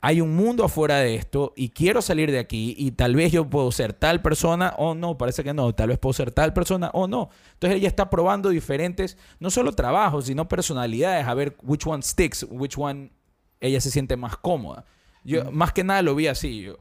hay 0.08 0.22
un 0.22 0.36
mundo 0.36 0.64
afuera 0.64 0.98
de 1.00 1.16
esto 1.16 1.52
y 1.56 1.70
quiero 1.70 2.00
salir 2.00 2.30
de 2.30 2.38
aquí 2.38 2.76
y 2.78 2.92
tal 2.92 3.16
vez 3.16 3.32
yo 3.32 3.50
puedo 3.50 3.72
ser 3.72 3.92
tal 3.92 4.22
persona 4.22 4.76
o 4.78 4.94
no, 4.94 5.18
parece 5.18 5.44
que 5.44 5.52
no, 5.52 5.74
tal 5.74 5.88
vez 5.90 5.98
puedo 5.98 6.14
ser 6.14 6.30
tal 6.30 6.54
persona 6.54 6.92
o 6.94 7.08
no. 7.08 7.30
Entonces 7.54 7.80
ella 7.80 7.88
está 7.88 8.12
probando 8.12 8.50
diferentes, 8.50 9.18
no 9.40 9.50
solo 9.50 9.72
trabajos, 9.72 10.26
sino 10.26 10.48
personalidades, 10.48 11.26
a 11.26 11.34
ver 11.34 11.58
which 11.64 11.88
one 11.88 12.04
sticks, 12.04 12.46
which 12.52 12.76
one 12.78 13.14
ella 13.60 13.82
se 13.82 13.90
siente 13.90 14.16
más 14.16 14.38
cómoda. 14.38 14.86
Yo 15.24 15.52
más 15.52 15.74
que 15.74 15.84
nada 15.84 16.04
lo 16.04 16.14
vi 16.14 16.28
así. 16.28 16.62
Yo. 16.62 16.78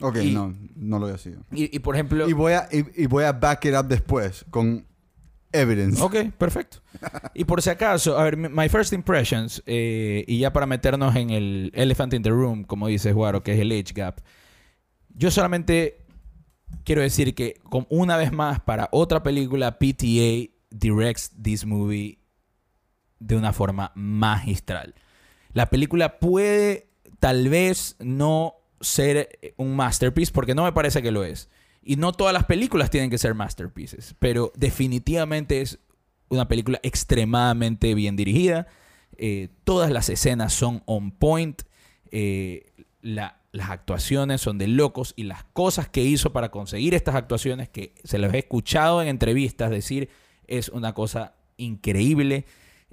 Ok, 0.00 0.16
y- 0.16 0.32
no, 0.32 0.52
no 0.74 0.98
lo 0.98 1.02
voy 1.04 1.10
a 1.10 1.12
decir. 1.12 1.38
Y, 1.52 1.76
y, 1.76 1.78
por 1.78 1.94
ejemplo... 1.94 2.28
Y 2.28 2.32
voy, 2.32 2.54
a, 2.54 2.68
y, 2.72 3.04
y 3.04 3.06
voy 3.06 3.22
a 3.22 3.30
back 3.30 3.66
it 3.66 3.74
up 3.78 3.86
después 3.86 4.44
con 4.50 4.84
evidence. 5.54 6.02
Ok, 6.02 6.16
perfecto. 6.36 6.78
Y 7.32 7.44
por 7.44 7.62
si 7.62 7.70
acaso, 7.70 8.18
a 8.18 8.24
ver, 8.24 8.36
my 8.36 8.68
first 8.68 8.92
impressions, 8.92 9.62
eh, 9.66 10.24
y 10.26 10.38
ya 10.38 10.52
para 10.52 10.66
meternos 10.66 11.16
en 11.16 11.30
el 11.30 11.70
elephant 11.74 12.12
in 12.12 12.22
the 12.22 12.30
room, 12.30 12.64
como 12.64 12.88
dices, 12.88 13.14
Guaro, 13.14 13.42
que 13.42 13.54
es 13.54 13.60
el 13.60 13.72
age 13.72 13.94
gap. 13.94 14.20
Yo 15.14 15.30
solamente 15.30 16.04
quiero 16.84 17.02
decir 17.02 17.34
que, 17.34 17.60
una 17.88 18.16
vez 18.16 18.32
más, 18.32 18.60
para 18.60 18.88
otra 18.92 19.22
película, 19.22 19.78
PTA 19.78 20.50
directs 20.70 21.30
this 21.40 21.64
movie 21.64 22.18
de 23.20 23.36
una 23.36 23.52
forma 23.52 23.92
magistral. 23.94 24.94
La 25.52 25.70
película 25.70 26.18
puede, 26.18 26.88
tal 27.20 27.48
vez, 27.48 27.96
no 28.00 28.54
ser 28.80 29.54
un 29.56 29.76
masterpiece, 29.76 30.32
porque 30.32 30.54
no 30.54 30.64
me 30.64 30.72
parece 30.72 31.00
que 31.00 31.12
lo 31.12 31.24
es. 31.24 31.48
Y 31.84 31.96
no 31.96 32.12
todas 32.12 32.32
las 32.32 32.44
películas 32.44 32.90
tienen 32.90 33.10
que 33.10 33.18
ser 33.18 33.34
masterpieces, 33.34 34.14
pero 34.18 34.52
definitivamente 34.56 35.60
es 35.60 35.78
una 36.28 36.48
película 36.48 36.80
extremadamente 36.82 37.94
bien 37.94 38.16
dirigida. 38.16 38.66
Eh, 39.16 39.48
todas 39.64 39.90
las 39.90 40.08
escenas 40.08 40.52
son 40.52 40.82
on 40.86 41.10
point. 41.12 41.62
Eh, 42.10 42.72
la 43.02 43.44
las 43.54 43.70
actuaciones 43.70 44.40
son 44.40 44.58
de 44.58 44.66
locos 44.66 45.14
y 45.16 45.22
las 45.22 45.44
cosas 45.44 45.88
que 45.88 46.02
hizo 46.02 46.32
para 46.32 46.50
conseguir 46.50 46.92
estas 46.92 47.14
actuaciones, 47.14 47.68
que 47.68 47.94
se 48.02 48.18
las 48.18 48.34
he 48.34 48.38
escuchado 48.38 49.00
en 49.00 49.06
entrevistas 49.06 49.70
decir, 49.70 50.10
es 50.48 50.68
una 50.70 50.92
cosa 50.92 51.36
increíble. 51.56 52.46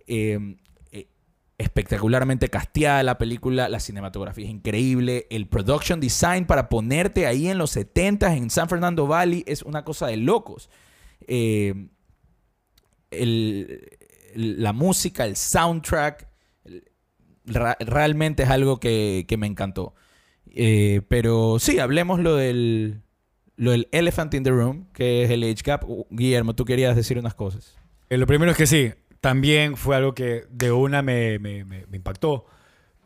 Eh, 0.05 0.57
espectacularmente 1.61 2.49
casteada 2.49 3.03
la 3.03 3.17
película, 3.17 3.69
la 3.69 3.79
cinematografía 3.79 4.45
es 4.45 4.51
increíble, 4.51 5.27
el 5.29 5.47
production 5.47 5.99
design 5.99 6.45
para 6.45 6.69
ponerte 6.69 7.25
ahí 7.25 7.47
en 7.47 7.57
los 7.57 7.71
70 7.71 8.35
en 8.35 8.49
San 8.49 8.67
Fernando 8.67 9.07
Valley 9.07 9.43
es 9.47 9.63
una 9.63 9.83
cosa 9.83 10.07
de 10.07 10.17
locos. 10.17 10.69
Eh, 11.27 11.87
la 14.35 14.73
música, 14.73 15.25
el 15.25 15.35
soundtrack, 15.35 16.27
realmente 17.45 18.43
es 18.43 18.49
algo 18.49 18.79
que, 18.79 19.25
que 19.27 19.37
me 19.37 19.47
encantó. 19.47 19.93
Eh, 20.53 21.01
pero 21.07 21.59
sí, 21.59 21.79
hablemos 21.79 22.19
lo 22.19 22.35
del, 22.35 23.01
lo 23.55 23.71
del 23.71 23.87
elephant 23.91 24.33
in 24.33 24.43
the 24.43 24.51
room, 24.51 24.87
que 24.93 25.23
es 25.23 25.29
el 25.29 25.43
age 25.43 25.61
gap. 25.63 25.85
Guillermo, 26.09 26.55
tú 26.55 26.65
querías 26.65 26.95
decir 26.95 27.17
unas 27.17 27.33
cosas. 27.33 27.75
Eh, 28.09 28.17
lo 28.17 28.27
primero 28.27 28.51
es 28.51 28.57
que 28.57 28.67
sí, 28.67 28.91
también 29.21 29.77
fue 29.77 29.95
algo 29.95 30.13
que 30.13 30.45
de 30.49 30.71
una 30.71 31.03
me, 31.03 31.35
impactó, 31.93 32.45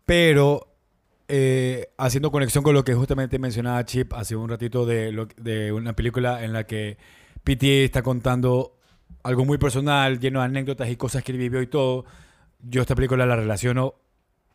pero 0.05 0.73
eh, 1.27 1.89
haciendo 1.97 2.31
conexión 2.31 2.63
con 2.63 2.73
lo 2.73 2.83
que 2.85 2.95
justamente 2.95 3.37
mencionaba 3.37 3.83
Chip 3.85 4.13
hace 4.13 4.35
un 4.35 4.49
ratito 4.49 4.85
de, 4.85 5.71
una 5.73 5.93
película 5.93 6.43
en 6.43 6.53
la 6.53 6.65
que 6.65 6.97
PTA 7.43 7.83
está 7.83 8.01
contando 8.01 8.79
algo 9.23 9.43
muy 9.43 9.57
personal, 9.57 10.19
lleno 10.19 10.39
de 10.39 10.45
anécdotas 10.45 10.89
y 10.89 10.95
cosas 10.95 11.23
que 11.23 11.33
él 11.33 11.37
vivió 11.37 11.61
y 11.61 11.67
todo. 11.67 12.05
Yo 12.61 12.81
esta 12.81 12.95
película 12.95 13.25
la 13.25 13.35
relaciono, 13.35 13.95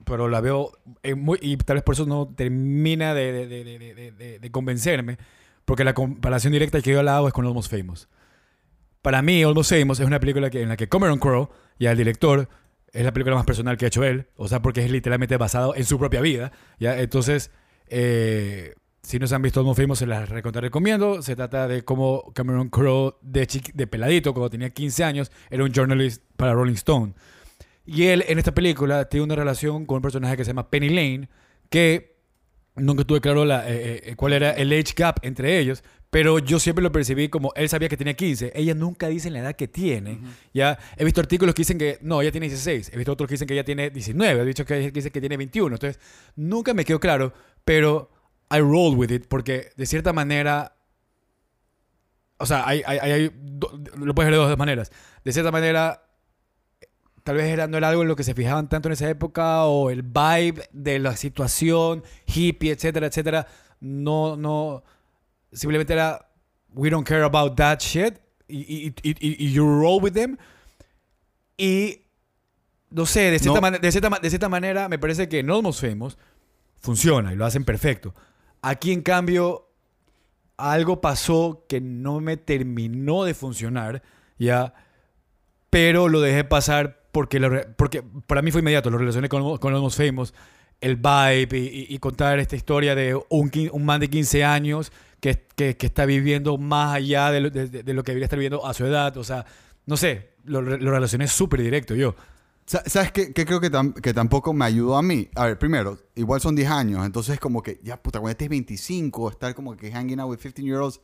pero 0.05 0.29
la 0.29 0.40
veo 0.40 0.73
en 1.03 1.20
muy, 1.20 1.38
y 1.42 1.57
tal 1.59 1.77
vez 1.77 1.85
por 1.85 1.94
eso 1.94 2.07
no 2.07 2.27
termina 2.35 3.12
de 3.14 4.49
convencerme, 4.51 5.18
porque 5.66 5.85
la 5.85 5.92
comparación 5.92 6.55
directa 6.55 6.81
que 6.81 6.92
yo 6.92 7.03
la 7.03 7.18
hago 7.18 7.29
es 7.29 7.35
con 7.35 7.46
Almost 7.46 7.70
Famous. 7.70 8.09
Para 9.02 9.22
mí, 9.22 9.42
Almost 9.42 9.70
Famous 9.70 10.00
es 10.00 10.06
una 10.06 10.20
película 10.20 10.50
que, 10.50 10.62
en 10.62 10.68
la 10.68 10.76
que 10.76 10.88
Cameron 10.88 11.18
Crowe, 11.18 11.48
ya 11.78 11.92
el 11.92 11.96
director, 11.96 12.48
es 12.92 13.04
la 13.04 13.12
película 13.12 13.36
más 13.36 13.46
personal 13.46 13.76
que 13.76 13.86
ha 13.86 13.88
hecho 13.88 14.04
él. 14.04 14.26
O 14.36 14.48
sea, 14.48 14.60
porque 14.60 14.84
es 14.84 14.90
literalmente 14.90 15.36
basado 15.36 15.74
en 15.74 15.84
su 15.84 15.98
propia 15.98 16.20
vida. 16.20 16.52
¿ya? 16.78 17.00
Entonces, 17.00 17.50
eh, 17.88 18.74
si 19.02 19.18
no 19.18 19.26
se 19.26 19.34
han 19.34 19.42
visto 19.42 19.60
Almost 19.60 19.80
Famous, 19.80 19.98
se 19.98 20.06
las 20.06 20.28
recomiendo. 20.28 21.22
Se 21.22 21.34
trata 21.34 21.66
de 21.66 21.82
cómo 21.82 22.32
Cameron 22.34 22.68
Crowe, 22.68 23.16
de, 23.22 23.48
de 23.74 23.86
peladito, 23.86 24.34
cuando 24.34 24.50
tenía 24.50 24.70
15 24.70 25.04
años, 25.04 25.32
era 25.48 25.64
un 25.64 25.72
journalist 25.72 26.22
para 26.36 26.52
Rolling 26.52 26.74
Stone. 26.74 27.14
Y 27.86 28.04
él, 28.04 28.24
en 28.28 28.38
esta 28.38 28.52
película, 28.52 29.06
tiene 29.08 29.24
una 29.24 29.36
relación 29.36 29.86
con 29.86 29.96
un 29.96 30.02
personaje 30.02 30.36
que 30.36 30.44
se 30.44 30.50
llama 30.50 30.70
Penny 30.70 30.90
Lane, 30.90 31.28
que 31.70 32.19
nunca 32.80 33.04
tuve 33.04 33.20
claro 33.20 33.44
la, 33.44 33.68
eh, 33.70 34.02
eh, 34.04 34.16
cuál 34.16 34.32
era 34.32 34.50
el 34.52 34.72
age 34.72 34.94
gap 34.96 35.16
entre 35.22 35.58
ellos, 35.58 35.82
pero 36.10 36.38
yo 36.40 36.58
siempre 36.58 36.82
lo 36.82 36.90
percibí 36.90 37.28
como 37.28 37.52
él 37.54 37.68
sabía 37.68 37.88
que 37.88 37.96
tenía 37.96 38.14
15. 38.14 38.52
Ella 38.54 38.74
nunca 38.74 39.06
dice 39.08 39.30
la 39.30 39.38
edad 39.40 39.54
que 39.54 39.68
tiene. 39.68 40.18
Ya 40.52 40.78
he 40.96 41.04
visto 41.04 41.20
artículos 41.20 41.54
que 41.54 41.60
dicen 41.60 41.78
que 41.78 41.98
no, 42.02 42.20
ella 42.20 42.32
tiene 42.32 42.48
16. 42.48 42.90
He 42.92 42.96
visto 42.96 43.12
otros 43.12 43.28
que 43.28 43.34
dicen 43.34 43.46
que 43.46 43.54
ella 43.54 43.64
tiene 43.64 43.90
19. 43.90 44.40
He 44.40 44.44
visto 44.44 44.64
que 44.64 44.90
dicen 44.90 45.12
que 45.12 45.20
tiene 45.20 45.36
21. 45.36 45.76
Entonces, 45.76 46.00
nunca 46.34 46.74
me 46.74 46.84
quedó 46.84 46.98
claro, 46.98 47.32
pero 47.64 48.10
I 48.50 48.58
roll 48.58 48.96
with 48.96 49.10
it 49.10 49.26
porque 49.28 49.70
de 49.76 49.86
cierta 49.86 50.12
manera 50.12 50.74
o 52.38 52.46
sea, 52.46 52.66
hay, 52.66 52.82
hay, 52.86 52.98
hay- 52.98 53.30
lo 53.98 54.14
puedes 54.14 54.30
ver 54.30 54.40
de 54.40 54.46
dos 54.48 54.58
maneras. 54.58 54.90
De 55.24 55.32
cierta 55.32 55.50
manera, 55.52 56.10
tal 57.24 57.37
vez 57.37 57.46
era, 57.46 57.66
no 57.66 57.76
era 57.76 57.88
algo 57.88 58.02
en 58.02 58.09
lo 58.09 58.16
que 58.16 58.24
se 58.24 58.35
fijaban 58.35 58.68
tanto 58.68 58.88
en 58.88 58.92
esa 58.92 59.09
época 59.09 59.64
o 59.64 59.90
el 59.90 60.02
vibe 60.02 60.68
de 60.72 60.98
la 60.98 61.16
situación, 61.16 62.02
hippie, 62.26 62.72
etcétera, 62.72 63.06
etcétera. 63.06 63.46
No, 63.80 64.37
no, 64.37 64.83
simplemente 65.52 65.92
era, 65.92 66.28
we 66.74 66.90
don't 66.90 67.06
care 67.06 67.22
about 67.22 67.56
that 67.56 67.78
shit 67.80 68.18
y, 68.48 68.88
y, 68.88 68.94
y, 69.02 69.44
y- 69.44 69.52
you 69.52 69.64
roll 69.64 70.02
with 70.02 70.12
them. 70.12 70.37
Y, 71.56 72.02
no 72.90 73.06
sé, 73.06 73.30
de 73.30 73.38
cierta, 73.38 73.61
No. 73.70 73.78
de 73.78 73.92
cierta, 73.92 74.11
de 74.20 74.28
cierta 74.30 74.48
manera 74.48 74.88
me 74.88 74.98
parece 74.98 75.28
que 75.28 75.40
en 75.40 75.50
Almost 75.50 75.83
Famous 75.85 76.18
funciona 76.80 77.33
y 77.33 77.37
lo 77.37 77.44
hacen 77.44 77.64
perfecto. 77.64 78.14
Aquí, 78.62 78.92
en 78.92 79.02
cambio, 79.02 79.68
algo 80.56 81.00
pasó 81.00 81.64
que 81.68 81.80
no 81.80 82.20
me 82.20 82.37
terminó 82.37 83.24
de 83.24 83.35
funcionar, 83.35 84.02
ya, 84.38 84.74
pero 85.70 86.09
lo 86.09 86.20
dejé 86.20 86.44
pasar 86.44 86.99
porque, 87.12 87.40
porque 87.77 88.03
para 88.27 88.42
mí 88.42 88.51
fue 88.51 88.61
inmediato, 88.61 88.90
lo 88.90 88.99
relacioné 88.99 89.29
con, 89.29 89.57
con 89.59 89.75
Almost 89.75 89.99
Famous, 89.99 90.35
el 90.81 90.96
vibe 90.96 91.59
y, 91.59 91.66
y- 91.66 91.87
y 91.94 91.99
contar 91.99 92.38
esta 92.38 92.57
historia 92.57 92.94
de 92.94 93.14
un, 93.29 93.51
un 93.73 93.85
man 93.85 94.01
de 94.01 94.09
15 94.09 94.44
años 94.44 94.92
que, 95.20 95.46
que- 95.55 95.77
que 95.77 95.87
está 95.87 96.07
viviendo 96.07 96.57
más 96.59 96.94
allá 96.94 97.31
de 97.31 97.40
lo, 97.40 97.51
de- 97.51 97.68
de- 97.68 97.94
lo 97.94 98.03
que 98.03 98.12
debería 98.12 98.25
estar 98.27 98.38
viviendo 98.38 98.64
a 98.66 98.73
su 98.75 98.87
edad, 98.87 99.16
o 99.16 99.25
sea, 99.25 99.44
no 99.87 99.96
sé, 99.96 100.31
lo, 100.44 100.62
lo 100.62 100.90
relacioné 100.90 101.27
súper 101.29 101.61
directo 101.62 101.94
yo. 101.94 102.14
Sa- 102.64 102.83
¿Sabes 102.87 103.11
qué, 103.12 103.33
qué 103.33 103.44
creo 103.44 103.61
que, 103.61 103.70
tam- 103.70 103.92
que 103.92 104.14
tampoco 104.14 104.55
me 104.55 104.64
ayudó 104.64 104.96
a 104.96 105.03
mí? 105.03 105.29
A 105.35 105.46
ver, 105.46 105.59
primero, 105.59 105.99
igual 106.14 106.40
son 106.40 106.55
10 106.55 106.70
años, 106.70 107.05
entonces 107.05 107.38
como 107.40 107.62
que, 107.62 107.81
ya 107.83 108.01
puta, 108.01 108.20
cuando 108.20 108.31
estés 108.31 108.49
25, 108.49 109.31
estar 109.31 109.55
como 109.55 109.77
que 109.77 109.90
hanging 109.92 110.20
out 110.20 110.31
with 110.31 110.38
15 110.38 110.62
year 110.62 110.79
olds, 110.79 111.01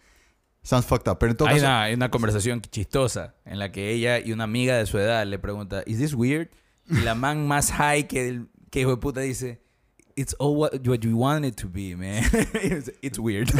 sounds 0.66 0.87
fucked 0.87 1.09
up. 1.11 1.18
Pero 1.18 1.31
en 1.33 1.37
todo 1.37 1.48
Hay 1.48 1.55
caso, 1.57 1.66
una, 1.66 1.83
hay 1.85 1.94
una 1.94 2.11
conversación 2.11 2.61
chistosa 2.61 3.35
en 3.44 3.59
la 3.59 3.70
que 3.72 3.90
ella 3.90 4.18
y 4.18 4.33
una 4.33 4.44
amiga 4.44 4.76
de 4.76 4.87
su 4.87 4.98
edad 4.98 5.24
le 5.26 5.38
pregunta, 5.38 5.83
¿Is 5.87 5.98
this 5.98 6.14
weird? 6.14 6.48
Y 6.88 7.00
la 7.00 7.14
man 7.14 7.46
más 7.46 7.72
high 7.72 8.07
que, 8.07 8.29
el, 8.29 8.48
que 8.70 8.81
hijo 8.81 8.90
de 8.90 8.96
puta 8.98 9.20
dice, 9.20 9.61
It's 10.14 10.35
all 10.38 10.57
what, 10.57 10.70
what 10.87 11.00
you 11.00 11.16
want 11.16 11.44
it 11.44 11.57
to 11.61 11.68
be, 11.68 11.94
man. 11.96 12.22
It's 13.02 13.18
weird. 13.18 13.48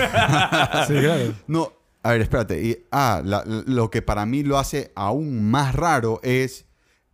Sí, 0.88 0.95
claro. 0.95 1.35
No, 1.47 1.73
a 2.03 2.12
ver, 2.12 2.23
espérate. 2.23 2.62
Y, 2.62 2.79
ah, 2.92 3.21
la- 3.25 3.45
lo 3.45 3.90
que 3.90 4.01
para 4.03 4.25
mí 4.27 4.42
lo 4.42 4.59
hace 4.59 4.90
aún 4.95 5.51
más 5.51 5.75
raro 5.75 6.21
es 6.23 6.64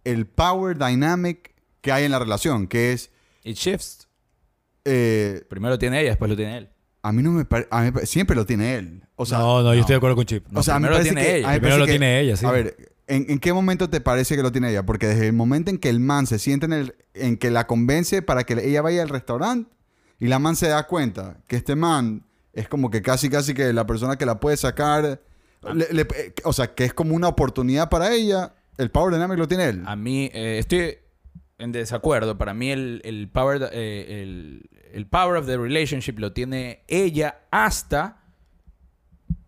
el 0.05 0.26
power 0.26 0.76
dynamic 0.78 1.55
que 1.81 1.90
hay 1.92 2.05
en 2.05 2.12
la 2.12 2.18
relación, 2.20 2.66
que 2.68 2.92
es, 2.92 3.11
It 3.44 3.57
shifts. 3.57 4.07
eh, 4.85 5.42
Primero 5.48 5.74
lo 5.74 5.78
tiene 5.78 6.00
ella, 6.00 6.11
después 6.11 6.28
lo 6.31 6.37
tiene 6.37 6.59
él. 6.59 6.68
A 7.02 7.12
mí 7.12 7.22
no 7.22 7.32
me 7.32 7.44
parece, 7.44 8.06
siempre 8.06 8.36
lo 8.36 8.46
tiene 8.46 8.76
él. 8.76 9.02
O 9.16 9.26
sea, 9.26 9.38
no, 9.38 9.62
no, 9.62 9.74
yo 9.74 9.80
estoy 9.80 9.94
de 9.94 9.98
acuerdo 9.98 10.16
con 10.16 10.24
Chip. 10.24 10.46
No, 10.50 10.60
o 10.60 10.62
sea, 10.62 10.76
a 10.76 10.78
mí 10.78 10.84
primero 10.86 10.98
lo 10.98 11.04
tiene 11.04 11.22
que- 11.22 11.36
ella. 11.38 11.48
a 11.48 11.52
mí 11.52 11.58
Primero 11.58 11.78
lo 11.78 11.84
que- 11.86 11.90
tiene 11.92 12.20
ella, 12.20 12.36
sí. 12.36 12.46
A 12.46 12.50
ver, 12.52 12.76
¿en, 13.06 13.26
en 13.28 13.38
qué 13.38 13.52
momento 13.52 13.90
te 13.90 14.00
parece 14.00 14.36
que 14.36 14.42
lo 14.42 14.52
tiene 14.52 14.70
ella? 14.70 14.84
Porque 14.86 15.06
desde 15.08 15.26
el 15.26 15.32
momento 15.32 15.70
en 15.70 15.78
que 15.78 15.88
el 15.88 16.00
man 16.00 16.26
se 16.26 16.38
siente 16.38 16.66
en, 16.66 16.72
el, 16.72 16.94
en 17.14 17.36
que 17.36 17.50
la 17.50 17.66
convence 17.66 18.22
para 18.22 18.44
que 18.44 18.54
ella 18.54 18.82
vaya 18.82 19.02
al 19.02 19.08
restaurante 19.08 19.70
y 20.18 20.28
la 20.28 20.38
man 20.38 20.54
se 20.56 20.68
da 20.68 20.86
cuenta 20.86 21.38
que 21.48 21.56
este 21.56 21.74
man 21.76 22.24
es 22.52 22.68
como 22.68 22.90
que 22.90 23.02
casi, 23.02 23.28
casi 23.28 23.54
que 23.54 23.72
la 23.72 23.86
persona 23.86 24.16
que 24.16 24.26
la 24.26 24.38
puede 24.38 24.56
sacar, 24.56 25.20
le- 25.74 25.88
le- 25.92 26.02
eh, 26.02 26.34
o 26.44 26.52
sea, 26.52 26.74
que 26.74 26.84
es 26.84 26.94
como 26.94 27.14
una 27.16 27.28
oportunidad 27.28 27.88
para 27.88 28.12
ella, 28.12 28.54
el 28.78 28.90
power 28.90 29.12
dynamic 29.14 29.38
lo 29.38 29.48
tiene 29.48 29.64
él. 29.66 29.82
A 29.86 29.96
mí, 29.96 30.30
eh, 30.32 30.58
estoy 30.58 30.96
en 31.58 31.72
desacuerdo. 31.72 32.36
Para 32.38 32.54
mí 32.54 32.70
el, 32.70 33.00
el 33.04 33.28
power, 33.28 33.68
eh, 33.72 34.22
el, 34.22 34.68
el 34.94 35.07
power 35.07 35.37
of 35.37 35.46
the 35.46 35.57
relationship 35.57 36.18
lo 36.18 36.33
tiene 36.33 36.83
ella 36.88 37.40
hasta 37.50 38.18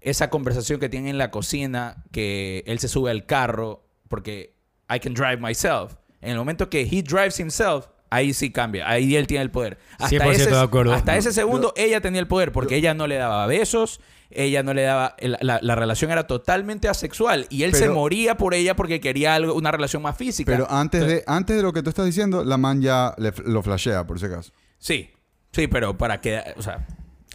esa 0.01 0.29
conversación 0.31 0.81
que 0.81 0.89
tiene 0.89 1.11
en 1.11 1.19
la 1.19 1.31
cocina, 1.31 2.05
que 2.13 2.63
él 2.67 2.79
se 2.79 2.89
sube 2.89 3.11
al 3.11 3.27
carro 3.27 3.87
porque 4.09 4.55
I 4.95 4.99
can 5.01 5.15
drive 5.15 5.39
myself. 5.39 5.95
En 6.21 6.31
el 6.33 6.37
momento 6.37 6.69
que 6.69 6.83
he 6.83 7.03
drives 7.03 7.41
himself, 7.41 7.87
ahí 8.11 8.35
sí 8.35 8.51
cambia. 8.51 8.89
Ahí 8.89 9.17
él 9.17 9.27
tiene 9.27 9.43
el 9.43 9.51
poder. 9.51 9.79
100% 9.99 10.31
ese, 10.33 10.51
de 10.51 10.61
acuerdo. 10.61 10.93
hasta 10.93 11.13
No, 11.13 11.19
ese 11.19 11.33
segundo 11.33 11.73
ella 11.77 12.01
tenía 12.01 12.21
el 12.21 12.27
poder 12.29 12.53
porque 12.53 12.77
ella 12.77 12.93
no 12.95 13.07
le 13.07 13.17
daba 13.17 13.47
besos, 13.47 14.01
ella 14.31 14.63
no 14.63 14.75
le 14.75 14.83
daba... 14.83 15.17
la, 15.21 15.59
la 15.63 15.75
relación 15.75 16.11
era 16.11 16.27
totalmente 16.27 16.89
asexual 16.89 17.47
y 17.49 17.63
él 17.63 17.75
se 17.75 17.89
moría 17.89 18.37
por 18.37 18.53
ella 18.53 18.77
porque 18.77 19.01
quería 19.01 19.35
algo, 19.35 19.55
una 19.55 19.71
relación 19.71 20.03
más 20.03 20.17
física. 20.19 20.53
Pero 20.53 20.71
antes 20.71 21.07
de, 21.07 21.25
antes 21.27 21.57
de 21.57 21.63
lo 21.63 21.73
que 21.73 21.83
tú 21.83 21.89
estás 21.89 22.05
diciendo, 22.05 22.45
la 22.45 22.59
man 22.59 22.83
ya 22.83 23.15
le- 23.17 23.33
lo 23.47 23.63
flashea, 23.63 24.07
por 24.07 24.19
si 24.21 24.27
acaso. 24.27 24.53
Sí, 24.79 25.11
sí, 25.55 25.67
pero 25.69 25.97
para 25.97 26.21
que, 26.21 26.41
o 26.57 26.63
sea, 26.63 26.87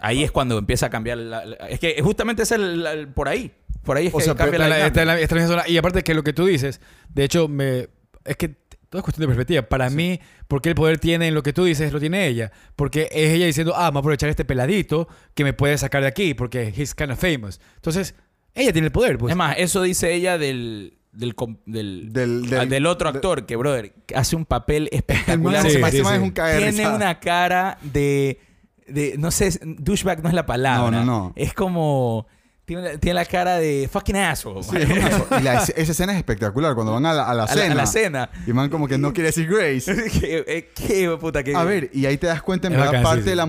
ahí 0.02 0.24
es 0.24 0.32
cuando 0.32 0.58
empieza 0.58 0.88
a 0.88 0.90
cambiar. 0.90 1.18
la- 1.18 1.46
la- 1.46 1.56
es 1.70 1.80
que 1.80 2.02
justamente 2.02 2.44
es 2.44 2.52
el, 2.52 2.84
la- 2.84 2.94
el- 2.94 3.08
por 3.08 3.28
ahí, 3.28 3.52
por 3.84 3.98
ahí 3.98 4.08
es 4.08 4.14
O 4.14 4.18
que 4.18 4.24
sea, 4.26 4.36
cambia 4.36 4.60
la, 4.60 4.66
está 4.66 4.76
en 4.76 4.80
la- 4.80 4.86
está 4.86 5.02
en 5.02 5.06
dinámica. 5.06 5.16
la- 5.16 5.22
está 5.24 5.36
en 5.36 5.42
la 5.42 5.44
misma 5.48 5.62
zona. 5.64 5.70
Y 5.74 5.78
aparte 5.78 6.04
que 6.04 6.14
lo 6.14 6.24
que 6.24 6.34
tú 6.34 6.46
dices, 6.46 6.82
de 7.14 7.24
hecho, 7.24 7.48
me 7.48 7.88
es 8.26 8.36
que 8.38 8.50
todo 8.90 9.00
es 9.00 9.04
cuestión 9.04 9.22
de 9.22 9.28
perspectiva. 9.28 9.62
Para 9.64 9.90
mí, 9.90 10.20
porque 10.48 10.70
el 10.70 10.76
poder 10.76 10.98
tiene 11.00 11.28
en 11.28 11.34
lo 11.36 11.44
que 11.44 11.54
tú 11.54 11.64
dices, 11.64 11.94
lo 11.94 12.00
tiene 12.00 12.28
ella. 12.28 12.52
Porque 12.76 13.08
es 13.12 13.32
ella 13.34 13.46
diciendo, 13.46 13.74
ah, 13.76 13.84
vamos 13.84 13.98
a 13.98 14.00
aprovechar 14.02 14.30
este 14.30 14.46
peladito 14.46 15.08
que 15.36 15.44
me 15.44 15.54
puede 15.54 15.78
sacar 15.78 16.02
de 16.02 16.08
aquí 16.08 16.34
porque 16.34 16.74
he's 16.76 16.94
kind 16.96 17.12
of 17.12 17.20
famous. 17.20 17.60
Entonces, 17.76 18.16
ella 18.56 18.74
tiene 18.74 18.88
el 18.88 18.92
poder, 18.92 19.18
pues. 19.18 19.32
Es 19.32 19.38
más, 19.38 19.56
eso 19.58 19.82
dice 19.84 20.14
ella 20.14 20.38
del 20.40 20.98
del, 21.12 21.36
del, 21.66 22.14
Del- 22.14 22.46
ah, 22.54 22.60
del- 22.62 22.70
del 22.70 22.86
otro 22.86 23.12
de- 23.12 23.18
actor, 23.18 23.46
que 23.46 23.56
brother, 23.56 23.92
que 24.06 24.16
hace 24.16 24.36
un 24.36 24.46
papel 24.46 24.84
El 24.92 24.98
espectacular. 25.00 25.64
Sí, 25.64 25.70
sí, 25.72 25.84
sí. 25.92 25.98
es 25.98 26.20
un 26.20 26.32
caer 26.32 26.74
tiene 26.74 26.90
una 26.90 27.20
cara 27.20 27.78
de, 27.82 28.40
de, 28.88 29.16
no 29.18 29.32
sé, 29.32 29.60
douchebag 29.64 30.22
no 30.24 30.30
es 30.30 30.36
la 30.36 30.46
palabra. 30.46 30.92
No, 30.92 31.06
no, 31.06 31.06
no. 31.06 31.34
Es 31.36 31.54
como, 31.54 32.28
Tiene, 32.66 33.00
tiene 33.00 33.16
la 33.16 33.26
cara 33.26 33.58
de 33.58 33.90
fucking 33.92 34.16
asshole. 34.18 34.62
Sí. 34.64 34.78
Y 34.78 35.42
la- 35.44 35.64
esa 35.64 35.92
escena 35.92 36.12
es 36.14 36.20
espectacular 36.20 36.76
cuando 36.76 36.94
van 36.94 37.06
a 37.08 37.14
la, 37.14 37.24
a 37.28 37.34
la 37.34 37.44
a, 37.44 37.48
la, 37.48 37.62
cena. 37.62 37.72
a 37.74 37.76
la 37.76 37.86
cena. 37.88 38.30
Y 38.46 38.54
man 38.54 38.70
como 38.70 38.88
que 38.88 38.98
no 39.00 39.12
quiere 39.12 39.30
decir 39.30 39.48
Grace. 39.50 39.92
qué, 40.20 40.70
qué 40.76 41.18
puta 41.20 41.44
que... 41.44 41.56
A 41.56 41.64
ver, 41.64 41.90
y 41.94 42.06
ahí 42.06 42.18
te 42.20 42.28
das 42.28 42.44
cuenta 42.44 42.68
en 42.68 42.74
verdad 42.74 42.86
bacán, 42.88 43.02
sí, 43.02 43.06
parte 43.08 43.24
sí. 43.24 43.30
de 43.32 43.36
la 43.36 43.48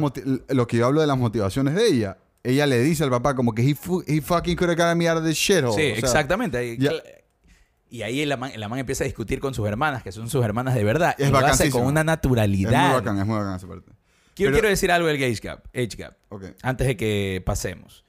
lo 0.55 0.67
que 0.67 0.77
yo 0.79 0.87
hablo 0.87 1.03
de 1.03 1.07
las 1.07 1.19
motivaciones 1.19 1.75
de 1.75 1.87
ella. 1.87 2.17
Ella 2.43 2.65
le 2.67 2.79
dice 2.81 3.05
al 3.05 3.11
papá 3.11 3.35
como 3.35 3.55
que 3.55 3.61
he, 3.61 3.77
he 4.07 4.21
fucking 4.23 4.57
could 4.57 4.71
have 4.71 4.77
gotten 4.83 4.97
me 4.97 5.07
out 5.07 5.19
of 5.19 5.27
this 5.27 5.37
shithole. 5.37 5.75
Sí, 5.75 5.93
O 5.93 5.97
sea, 5.97 5.99
exactamente. 5.99 6.57
Ahí- 6.57 6.79
ya- 6.79 6.93
Y 7.91 8.03
ahí 8.03 8.25
la 8.25 8.37
man, 8.37 8.53
la 8.57 8.69
man 8.69 8.79
empieza 8.79 9.05
a 9.05 9.07
discutir 9.07 9.41
con 9.41 9.53
sus 9.53 9.67
hermanas, 9.67 10.03
que 10.03 10.13
son 10.13 10.29
sus 10.31 10.45
hermanas 10.45 10.75
de 10.75 10.85
verdad. 10.85 11.15
Es 11.19 11.29
y 11.29 11.33
lo 11.33 11.39
hace 11.39 11.71
con 11.71 11.83
una 11.85 12.01
Es 12.01 12.07
naturalidad. 12.07 12.87
muy 12.87 12.95
bacán, 13.01 13.19
es 13.19 13.27
muy 13.27 13.37
bacán 13.37 13.57
esa 13.57 13.67
parte. 13.67 13.91
Yo 14.37 14.47
Pero- 14.47 14.53
quiero 14.53 14.69
decir 14.69 14.91
algo 14.93 15.09
del 15.09 15.17
Age 15.17 15.41
Gap, 15.43 15.67
age 15.75 15.97
gap 15.97 16.17
antes 16.63 16.87
de 16.87 16.97
que 16.97 17.43
pasemos. 17.45 18.05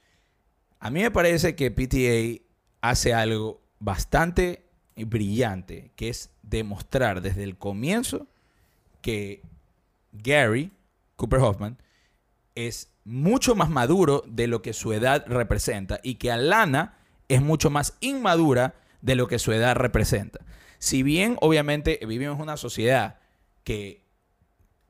A 0.78 0.88
mí 0.90 1.00
me 1.02 1.10
parece 1.10 1.54
que 1.56 1.70
PTA 1.70 2.42
hace 2.80 3.12
algo 3.12 3.60
bastante 3.80 4.64
brillante, 4.96 5.90
que 5.96 6.08
es 6.08 6.30
demostrar 6.42 7.20
desde 7.20 7.42
el 7.42 7.56
comienzo 7.58 8.26
que 9.00 9.42
Gary, 10.12 10.72
Cooper 11.16 11.40
Hoffman, 11.40 11.78
es 12.54 12.88
mucho 13.04 13.54
más 13.54 13.68
maduro 13.68 14.22
de 14.26 14.46
lo 14.46 14.62
que 14.62 14.72
su 14.72 14.92
edad 14.92 15.24
representa 15.26 15.98
y 16.02 16.14
que 16.16 16.30
Alana 16.30 16.96
es 17.28 17.42
mucho 17.42 17.68
más 17.70 17.94
inmadura 18.00 18.74
de 19.02 19.14
lo 19.14 19.28
que 19.28 19.38
su 19.38 19.52
edad 19.52 19.76
representa. 19.76 20.40
Si 20.78 21.02
bien, 21.02 21.36
obviamente, 21.40 22.00
vivimos 22.08 22.36
en 22.36 22.42
una 22.42 22.56
sociedad 22.56 23.18
que, 23.64 24.04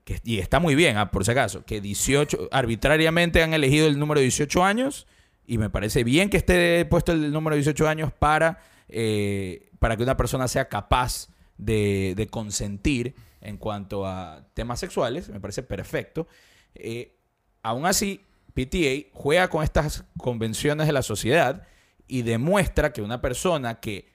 que- 0.05 0.21
y 0.25 0.39
está 0.39 0.61
muy 0.61 0.75
bien, 0.75 0.97
ah, 0.97 1.11
por 1.11 1.25
si 1.25 1.33
acaso, 1.33 1.65
que 1.65 1.81
18, 1.81 2.49
arbitrariamente 2.53 3.43
han 3.43 3.53
elegido 3.55 3.89
el 3.89 3.99
número 3.99 4.21
de 4.21 4.25
18 4.25 4.65
años 4.65 5.07
y 5.47 5.59
me 5.59 5.69
parece 5.71 6.05
bien 6.05 6.31
que 6.31 6.37
esté 6.37 6.85
puesto 6.87 7.13
el 7.13 7.33
número 7.33 7.55
de 7.57 7.63
18 7.63 7.89
años 7.89 8.13
para, 8.13 8.61
eh, 8.89 9.71
para 9.81 9.97
que 9.97 10.03
una 10.05 10.17
persona 10.17 10.47
sea 10.49 10.69
capaz 10.69 11.29
de, 11.59 12.15
de 12.17 12.27
consentir 12.29 13.15
en 13.41 13.57
cuanto 13.57 14.07
a 14.07 14.47
temas 14.55 14.79
sexuales, 14.81 15.29
me 15.29 15.41
parece 15.41 15.63
perfecto. 15.63 16.29
Eh, 16.75 17.17
aún 17.63 17.87
así, 17.87 18.21
PTA 18.55 19.09
juega 19.13 19.49
con 19.49 19.63
estas 19.65 20.05
convenciones 20.17 20.87
de 20.87 20.93
la 20.93 21.03
sociedad 21.03 21.67
y 22.13 22.21
demuestra 22.21 22.93
que 22.93 23.01
una 23.01 23.23
persona 23.23 23.81
que 23.81 24.13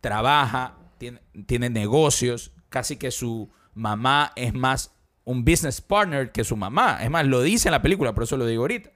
trabaja, 0.00 0.76
tiene, 0.98 1.20
tiene 1.46 1.70
negocios, 1.70 2.52
casi 2.68 2.96
que 2.96 3.10
su 3.10 3.50
mamá 3.74 4.32
es 4.36 4.54
más 4.54 4.94
un 5.24 5.44
business 5.44 5.80
partner 5.80 6.30
que 6.30 6.44
su 6.44 6.56
mamá. 6.56 6.98
Es 7.02 7.10
más, 7.10 7.26
lo 7.26 7.42
dice 7.42 7.66
en 7.66 7.72
la 7.72 7.82
película, 7.82 8.14
por 8.14 8.22
eso 8.22 8.36
lo 8.36 8.46
digo 8.46 8.62
ahorita. 8.62 8.90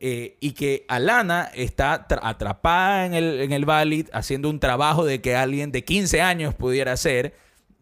Eh, 0.00 0.38
y 0.40 0.52
que 0.52 0.86
Alana 0.88 1.50
está 1.54 2.08
tra- 2.08 2.20
atrapada 2.22 3.04
en 3.04 3.12
el, 3.12 3.40
en 3.42 3.52
el 3.52 3.66
haciendo 4.14 4.48
un 4.48 4.58
trabajo 4.58 5.04
de 5.04 5.20
que 5.20 5.36
alguien 5.36 5.70
de 5.70 5.84
15 5.84 6.22
años 6.22 6.54
pudiera 6.54 6.92
hacer 6.92 7.34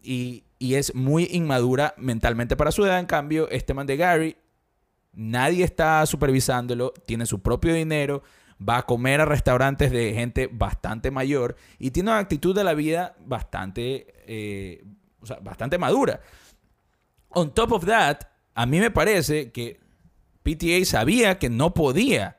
y, 0.03 0.43
y 0.59 0.75
es 0.75 0.93
muy 0.93 1.29
inmadura 1.31 1.93
mentalmente 1.97 2.57
para 2.57 2.73
su 2.73 2.85
edad. 2.85 2.99
En 2.99 3.05
cambio, 3.05 3.49
este 3.49 3.73
man 3.73 3.87
de 3.87 3.95
Gary, 3.95 4.35
nadie 5.13 5.63
está 5.63 6.05
supervisándolo, 6.05 6.93
tiene 7.05 7.25
su 7.25 7.41
propio 7.41 7.73
dinero, 7.73 8.23
va 8.67 8.77
a 8.77 8.85
comer 8.85 9.21
a 9.21 9.25
restaurantes 9.25 9.91
de 9.91 10.13
gente 10.13 10.49
bastante 10.51 11.09
mayor 11.11 11.55
y 11.79 11.91
tiene 11.91 12.11
una 12.11 12.19
actitud 12.19 12.55
de 12.55 12.63
la 12.63 12.73
vida 12.73 13.15
bastante, 13.25 14.13
eh, 14.27 14.83
o 15.21 15.25
sea, 15.25 15.37
bastante 15.41 15.77
madura. 15.77 16.21
On 17.29 17.53
top 17.53 17.71
of 17.71 17.85
that, 17.85 18.17
a 18.55 18.65
mí 18.65 18.79
me 18.79 18.91
parece 18.91 19.51
que 19.51 19.79
PTA 20.43 20.83
sabía 20.85 21.39
que 21.39 21.49
no 21.49 21.73
podía 21.73 22.37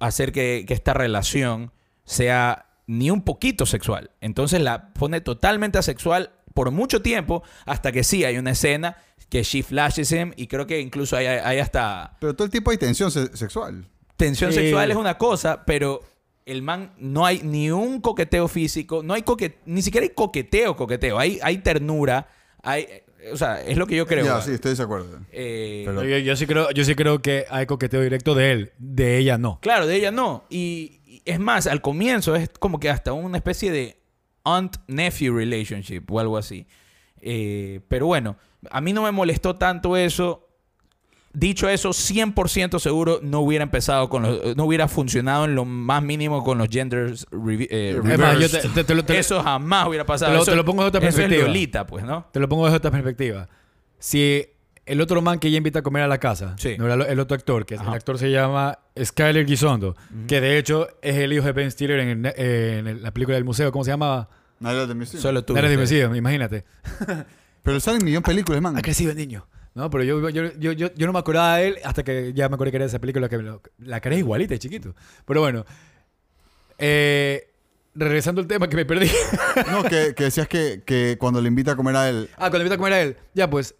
hacer 0.00 0.32
que, 0.32 0.64
que 0.66 0.74
esta 0.74 0.94
relación 0.94 1.72
sea 2.04 2.66
ni 2.86 3.10
un 3.10 3.22
poquito 3.22 3.66
sexual. 3.66 4.10
Entonces 4.20 4.60
la 4.60 4.92
pone 4.94 5.20
totalmente 5.20 5.78
asexual 5.78 6.32
por 6.54 6.70
mucho 6.70 7.02
tiempo 7.02 7.42
hasta 7.66 7.92
que 7.92 8.04
sí 8.04 8.24
hay 8.24 8.36
una 8.38 8.50
escena 8.50 8.96
que 9.28 9.42
she 9.42 9.62
flashes 9.62 10.12
him 10.12 10.32
y 10.36 10.46
creo 10.46 10.66
que 10.66 10.80
incluso 10.80 11.16
hay, 11.16 11.26
hay 11.26 11.58
hasta 11.58 12.16
Pero 12.20 12.34
todo 12.34 12.44
el 12.44 12.50
tiempo 12.50 12.70
hay 12.70 12.76
tensión 12.76 13.10
se- 13.10 13.34
sexual. 13.36 13.86
Tensión 14.16 14.52
Sí. 14.52 14.58
sexual 14.60 14.90
es 14.90 14.96
una 14.96 15.18
cosa, 15.18 15.64
pero 15.64 16.00
el 16.46 16.62
man 16.62 16.92
no 16.98 17.24
hay 17.24 17.40
ni 17.42 17.70
un 17.70 18.00
coqueteo 18.00 18.48
físico, 18.48 19.02
no 19.02 19.14
hay 19.14 19.22
coque, 19.22 19.58
ni 19.66 19.82
siquiera 19.82 20.04
hay 20.04 20.10
coqueteo, 20.14 20.76
coqueteo, 20.76 21.18
hay, 21.18 21.38
hay 21.42 21.58
ternura, 21.58 22.28
hay, 22.62 22.86
o 23.32 23.36
sea, 23.36 23.62
es 23.62 23.76
lo 23.76 23.86
que 23.86 23.94
yo 23.96 24.06
creo. 24.06 24.24
ya, 24.24 24.40
sí, 24.42 24.50
estoy 24.52 24.74
de 24.74 24.82
acuerdo. 24.82 25.20
Eh, 25.30 25.84
Pero- 25.86 26.02
Yo, 26.04 26.18
yo 26.18 26.34
sí 26.36 26.46
creo, 26.46 26.70
yo 26.72 26.84
sí 26.84 26.94
creo 26.96 27.22
que 27.22 27.44
hay 27.50 27.66
coqueteo 27.66 28.00
directo 28.00 28.34
de 28.34 28.50
él. 28.52 28.72
De 28.78 29.18
ella 29.18 29.38
no. 29.38 29.58
Claro, 29.62 29.86
de 29.86 29.94
ella 29.96 30.10
no. 30.10 30.44
Y, 30.50 31.00
y 31.06 31.22
es 31.24 31.38
más, 31.38 31.68
al 31.68 31.80
comienzo 31.80 32.34
es 32.34 32.48
como 32.58 32.80
que 32.80 32.90
hasta 32.90 33.12
una 33.12 33.36
especie 33.38 33.70
de 33.70 33.96
aunt-nephew 34.44 35.36
relationship 35.36 36.02
o 36.10 36.18
algo 36.20 36.36
así. 36.36 36.66
Eh, 37.20 37.80
pero 37.88 38.06
bueno, 38.06 38.36
a 38.70 38.80
mí 38.80 38.92
no 38.92 39.02
me 39.04 39.12
molestó 39.12 39.54
tanto 39.56 39.96
eso. 39.96 40.41
Dicho 41.34 41.68
eso, 41.68 41.90
100% 41.90 42.78
seguro 42.78 43.20
no 43.22 43.40
hubiera 43.40 43.62
empezado 43.62 44.10
con 44.10 44.22
los... 44.22 44.54
No 44.56 44.64
hubiera 44.64 44.86
funcionado 44.86 45.46
en 45.46 45.54
lo 45.54 45.64
más 45.64 46.02
mínimo 46.02 46.44
con 46.44 46.58
los 46.58 46.68
genders 46.68 47.26
revi- 47.30 47.68
eh, 47.70 47.98
reversed. 48.02 48.70
te- 48.74 48.84
te 48.84 49.02
te 49.02 49.18
eso 49.18 49.42
jamás 49.42 49.88
hubiera 49.88 50.04
pasado. 50.04 50.30
te 50.32 50.36
lo- 50.36 50.42
Eso- 50.42 50.50
te 50.52 50.56
lo 50.56 50.64
pongo 50.66 50.82
de 50.82 50.88
otra 50.88 51.00
eso 51.00 51.08
es 51.08 51.14
perspectiva. 51.16 51.46
Lolita, 51.48 51.86
pues, 51.86 52.04
¿no? 52.04 52.26
te 52.32 52.38
lo 52.38 52.48
pongo 52.50 52.64
desde 52.66 52.76
otra 52.76 52.90
perspectiva. 52.90 53.48
Si 53.98 54.44
el 54.84 55.00
otro 55.00 55.22
man 55.22 55.38
que 55.38 55.48
ella 55.48 55.56
invita 55.56 55.78
a 55.78 55.82
comer 55.82 56.02
a 56.02 56.06
la 56.08 56.18
casa, 56.18 56.54
Sí. 56.58 56.74
no 56.78 56.84
era 56.84 56.96
lo- 56.96 57.06
el 57.06 57.18
otro 57.18 57.34
actor, 57.34 57.64
que 57.64 57.76
el 57.76 57.80
actor 57.80 58.18
se 58.18 58.30
llama 58.30 58.78
Skyler 59.02 59.46
Gisondo, 59.46 59.96
que 60.28 60.40
de 60.42 60.58
hecho 60.58 60.88
es 61.00 61.16
el 61.16 61.32
hijo 61.32 61.44
de 61.46 61.52
Ben 61.52 61.70
Stiller 61.70 61.98
en, 62.00 62.26
el- 62.26 62.34
en 62.36 63.02
la 63.02 63.10
película 63.10 63.36
del 63.36 63.44
museo, 63.44 63.72
¿cómo 63.72 63.84
se 63.84 63.90
llama? 63.92 64.28
Nadie 64.60 64.86
de 64.86 64.94
Museum. 64.94 65.22
Solo 65.22 65.44
tú. 65.44 65.54
Viste. 65.54 65.68
Dimensión, 65.70 66.14
imagínate. 66.14 66.64
Pero 67.62 67.80
salen 67.80 68.04
millón 68.04 68.22
de 68.22 68.26
películas, 68.26 68.60
man. 68.60 68.76
Ha 68.76 68.82
crecido 68.82 69.12
el 69.12 69.16
niño. 69.16 69.46
No, 69.74 69.88
pero 69.90 70.04
yo, 70.04 70.28
yo, 70.28 70.50
yo, 70.58 70.72
yo, 70.72 70.92
yo 70.94 71.06
no 71.06 71.12
me 71.12 71.18
acordaba 71.18 71.56
de 71.56 71.68
él 71.68 71.78
hasta 71.84 72.02
que 72.02 72.32
ya 72.34 72.48
me 72.48 72.56
acordé 72.56 72.70
que 72.70 72.76
era 72.76 72.86
esa 72.86 72.98
película 72.98 73.28
que 73.28 73.38
me 73.38 73.42
lo- 73.44 73.62
la 73.78 74.00
cara 74.00 74.14
es 74.14 74.20
igualita, 74.20 74.54
es 74.54 74.60
chiquito. 74.60 74.94
Pero 75.24 75.40
bueno. 75.40 75.64
Eh, 76.78 77.48
regresando 77.94 78.40
al 78.40 78.46
tema 78.46 78.68
que 78.68 78.76
me 78.76 78.84
perdí. 78.84 79.10
No, 79.70 79.82
que, 79.82 80.14
que 80.14 80.24
decías 80.24 80.48
que, 80.48 80.82
que 80.84 81.16
cuando 81.18 81.40
le 81.40 81.48
invita 81.48 81.72
a 81.72 81.76
comer 81.76 81.96
a 81.96 82.08
él. 82.08 82.28
ah, 82.36 82.50
cuando 82.50 82.58
invita 82.60 82.74
a 82.74 82.78
comer 82.78 82.92
a 82.94 83.00
él. 83.02 83.16
Ya, 83.34 83.48
pues. 83.50 83.74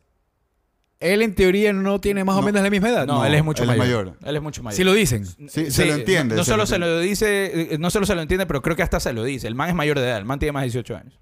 Él 1.01 1.21
en 1.23 1.35
teoría 1.35 1.73
no 1.73 2.01
tiene 2.01 2.23
más 2.23 2.37
o 2.37 2.41
No. 2.41 2.47
menos 2.47 2.63
la 2.63 2.71
misma 2.71 2.89
edad. 2.91 3.07
No, 3.07 3.15
No, 3.19 3.25
él 3.25 3.35
es 3.35 3.43
mucho 3.43 3.65
él 3.65 3.71
es 3.71 3.77
mayor. 3.77 4.05
mayor. 4.07 4.19
Él 4.25 4.37
es 4.37 4.43
mucho 4.43 4.63
mayor. 4.63 4.77
Sí 4.77 4.85
lo 4.85 4.93
dicen. 4.93 5.27
Sí, 5.49 5.71
se 5.73 5.85
lo 5.87 5.95
entiende, 5.95 6.37
No, 6.37 6.41
no 6.41 6.45
se 6.45 6.51
solo 6.53 6.63
lo 6.63 6.67
se 6.67 6.79
lo 6.79 7.01
dice, 7.01 7.75
eh, 7.75 7.79
no 7.79 7.91
solo 7.91 8.07
se 8.07 8.15
lo 8.15 8.23
entiende, 8.23 8.47
pero 8.47 8.63
creo 8.63 8.77
que 8.77 8.85
hasta 8.85 9.01
se 9.01 9.13
lo 9.13 9.25
dice. 9.25 9.49
El 9.49 9.57
man 9.57 9.69
es 9.69 9.75
mayor 9.75 9.99
de 9.99 10.07
edad, 10.07 10.19
el 10.19 10.25
man 10.25 10.39
tiene 10.39 10.53
más 10.53 10.61
de 10.63 10.67
18 10.67 10.97
años. 10.97 11.19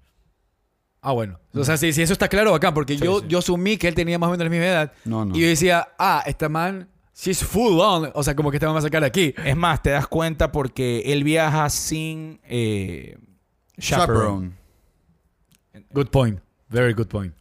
Ah, 1.01 1.13
bueno. 1.13 1.39
O 1.53 1.63
sea, 1.63 1.77
si, 1.77 1.91
si 1.93 2.01
eso 2.03 2.13
está 2.13 2.27
claro 2.27 2.53
acá, 2.53 2.73
porque 2.73 2.97
Sí, 2.97 3.03
yo, 3.03 3.19
sí. 3.21 3.25
yo 3.27 3.39
asumí 3.39 3.77
que 3.77 3.87
él 3.87 3.95
tenía 3.95 4.19
más 4.19 4.27
o 4.27 4.31
menos 4.31 4.43
la 4.45 4.49
misma 4.51 4.65
edad. 4.67 4.93
No, 5.05 5.25
no. 5.25 5.35
Y 5.35 5.41
yo 5.41 5.47
decía, 5.47 5.87
ah, 5.97 6.21
esta 6.27 6.47
man, 6.47 6.87
she's 7.15 7.43
full 7.43 7.79
on. 7.79 8.11
O 8.13 8.21
sea, 8.23 8.35
como 8.35 8.51
que 8.51 8.57
esta 8.57 8.67
man 8.67 8.75
va 8.75 8.79
a 8.79 8.83
sacar 8.83 9.03
aquí. 9.03 9.33
Es 9.43 9.55
más, 9.57 9.81
te 9.81 9.89
das 9.89 10.07
cuenta 10.07 10.51
porque 10.51 11.01
él 11.07 11.23
viaja 11.23 11.69
sin 11.71 12.39
eh, 12.43 13.17
chaperone. 13.79 14.51
Chaperone. 15.73 15.91
Good 15.93 16.07
point. 16.09 16.39
Very 16.69 16.93
good 16.93 17.07
point. 17.07 17.33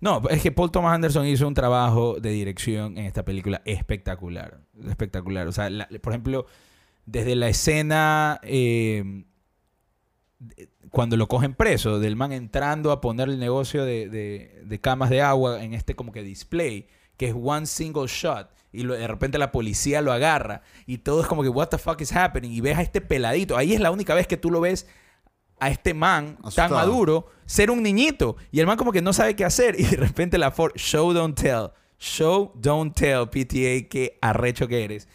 No, 0.00 0.22
es 0.30 0.42
que 0.42 0.52
Paul 0.52 0.70
Thomas 0.70 0.94
Anderson 0.94 1.26
hizo 1.26 1.46
un 1.48 1.54
trabajo 1.54 2.16
de 2.20 2.30
dirección 2.30 2.96
en 2.98 3.06
esta 3.06 3.24
película 3.24 3.60
espectacular. 3.64 4.60
Espectacular. 4.88 5.46
O 5.46 5.52
sea, 5.52 5.68
la- 5.70 5.88
por 6.02 6.12
ejemplo, 6.12 6.46
desde 7.06 7.34
la 7.34 7.48
escena 7.48 8.40
eh, 8.42 9.24
cuando 10.90 11.16
lo 11.16 11.28
cogen 11.28 11.54
preso, 11.54 11.98
del 12.00 12.16
man 12.16 12.32
entrando 12.32 12.90
a 12.92 13.00
poner 13.00 13.28
el 13.28 13.38
negocio 13.38 13.84
de, 13.84 14.08
de- 14.08 14.62
de 14.64 14.80
camas 14.80 15.10
de 15.10 15.22
agua 15.22 15.62
en 15.62 15.74
este 15.74 15.94
como 15.94 16.12
que 16.12 16.22
display, 16.22 16.86
que 17.16 17.28
es 17.28 17.34
one 17.40 17.66
single 17.66 18.06
shot, 18.06 18.48
y 18.72 18.82
lo- 18.82 18.94
de 18.94 19.06
repente 19.06 19.38
la 19.38 19.52
policía 19.52 20.00
lo 20.02 20.12
agarra, 20.12 20.62
y 20.86 20.98
todo 20.98 21.20
es 21.22 21.26
como 21.26 21.42
que, 21.42 21.48
what 21.48 21.68
the 21.68 21.78
fuck 21.78 22.00
is 22.00 22.12
happening, 22.12 22.50
y 22.50 22.60
ves 22.60 22.78
a 22.78 22.82
este 22.82 23.00
peladito. 23.00 23.56
Ahí 23.56 23.72
es 23.72 23.80
la 23.80 23.90
única 23.90 24.14
vez 24.14 24.26
que 24.26 24.36
tú 24.36 24.50
lo 24.50 24.60
ves 24.60 24.86
a 25.60 25.68
este 25.70 25.92
man 25.94 26.38
tan 26.54 26.70
maduro 26.86 27.26
ser 27.44 27.70
un 27.70 27.82
niñito. 27.82 28.36
Y 28.50 28.60
el 28.60 28.66
man 28.66 28.78
como 28.78 28.92
que 28.92 29.02
no 29.02 29.12
sabe 29.12 29.36
qué 29.36 29.44
hacer. 29.44 29.78
Y 29.78 29.84
de 29.84 29.96
repente 29.98 30.38
la 30.38 30.50
for 30.50 30.72
show 30.74 31.12
don't 31.12 31.38
tell. 31.38 31.68
Show 31.98 32.52
don't 32.54 32.94
tell, 32.94 33.28
PTA, 33.28 33.86
qué 33.90 34.18
arrecho 34.22 34.66
que 34.66 34.82
eres. 34.84 35.06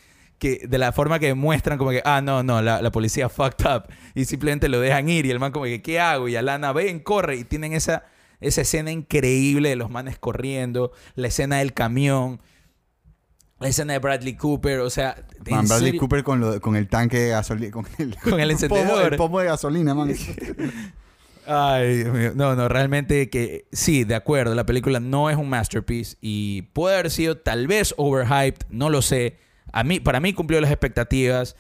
Que 0.45 0.67
de 0.67 0.77
la 0.77 0.91
forma 0.91 1.17
que 1.17 1.34
muestran 1.34 1.79
como 1.79 1.89
que, 1.89 2.03
ah, 2.05 2.21
no, 2.21 2.43
no, 2.43 2.62
la, 2.62 2.79
la 2.79 2.91
policía 2.91 3.29
fucked 3.29 3.65
up. 3.65 3.84
Y 4.13 4.25
simplemente 4.25 4.69
lo 4.69 4.79
dejan 4.79 5.10
ir. 5.10 5.25
Y 5.25 5.31
el 5.31 5.39
man 5.39 5.52
como 5.52 5.65
que, 5.65 5.81
¿qué 5.81 6.00
hago? 6.00 6.27
Y 6.27 6.35
Alana, 6.35 6.71
ven, 6.71 7.00
corre. 7.00 7.37
Y 7.37 7.43
tienen 7.46 7.73
esa, 7.73 8.04
esa 8.41 8.62
escena 8.62 8.91
increíble 8.91 9.69
de 9.69 9.75
los 9.75 9.89
manes 9.89 10.19
corriendo. 10.19 10.91
La 11.15 11.29
escena 11.29 11.58
del 11.58 11.73
camión. 11.73 12.39
La 13.60 13.69
escena 13.69 13.93
de 13.93 14.00
Bradley 14.00 14.35
Cooper. 14.35 14.81
O 14.81 14.89
sea, 14.91 15.15
Man, 15.50 15.65
Bradley 15.67 15.87
serio- 15.87 16.00
Cooper 16.02 16.23
con, 16.23 16.39
lo- 16.41 16.62
con 16.62 16.75
el 16.75 16.87
tanque 16.89 17.17
de 17.19 17.29
gasolina. 17.29 17.71
Con 17.71 17.87
el, 17.98 18.15
Con 18.23 18.39
el 18.39 18.50
pomo, 18.50 18.52
encendedor. 18.52 19.13
el 19.13 19.17
pomo 19.17 19.39
de 19.39 19.46
gasolina, 19.48 19.96
man. 19.96 20.13
Ay, 21.48 21.98
Dios 22.04 22.13
mío. 22.15 22.31
No, 22.35 22.56
no, 22.56 22.67
realmente 22.67 23.29
que 23.29 23.67
sí, 23.71 24.04
de 24.04 24.15
acuerdo, 24.15 24.56
la 24.56 24.65
película 24.65 25.00
no 25.00 25.29
es 25.29 25.37
un 25.37 25.48
masterpiece 25.50 26.17
y 26.21 26.63
puede 26.73 26.96
haber 26.96 27.12
sido 27.12 27.37
tal 27.37 27.67
vez 27.67 27.93
overhyped, 27.98 28.65
no 28.69 28.89
lo 28.89 29.02
sé. 29.02 29.37
A 29.76 29.84
mí, 29.84 30.00
para 30.00 30.19
mí 30.19 30.32
cumplió 30.34 30.62
las 30.62 30.71
expectativas. 30.71 31.56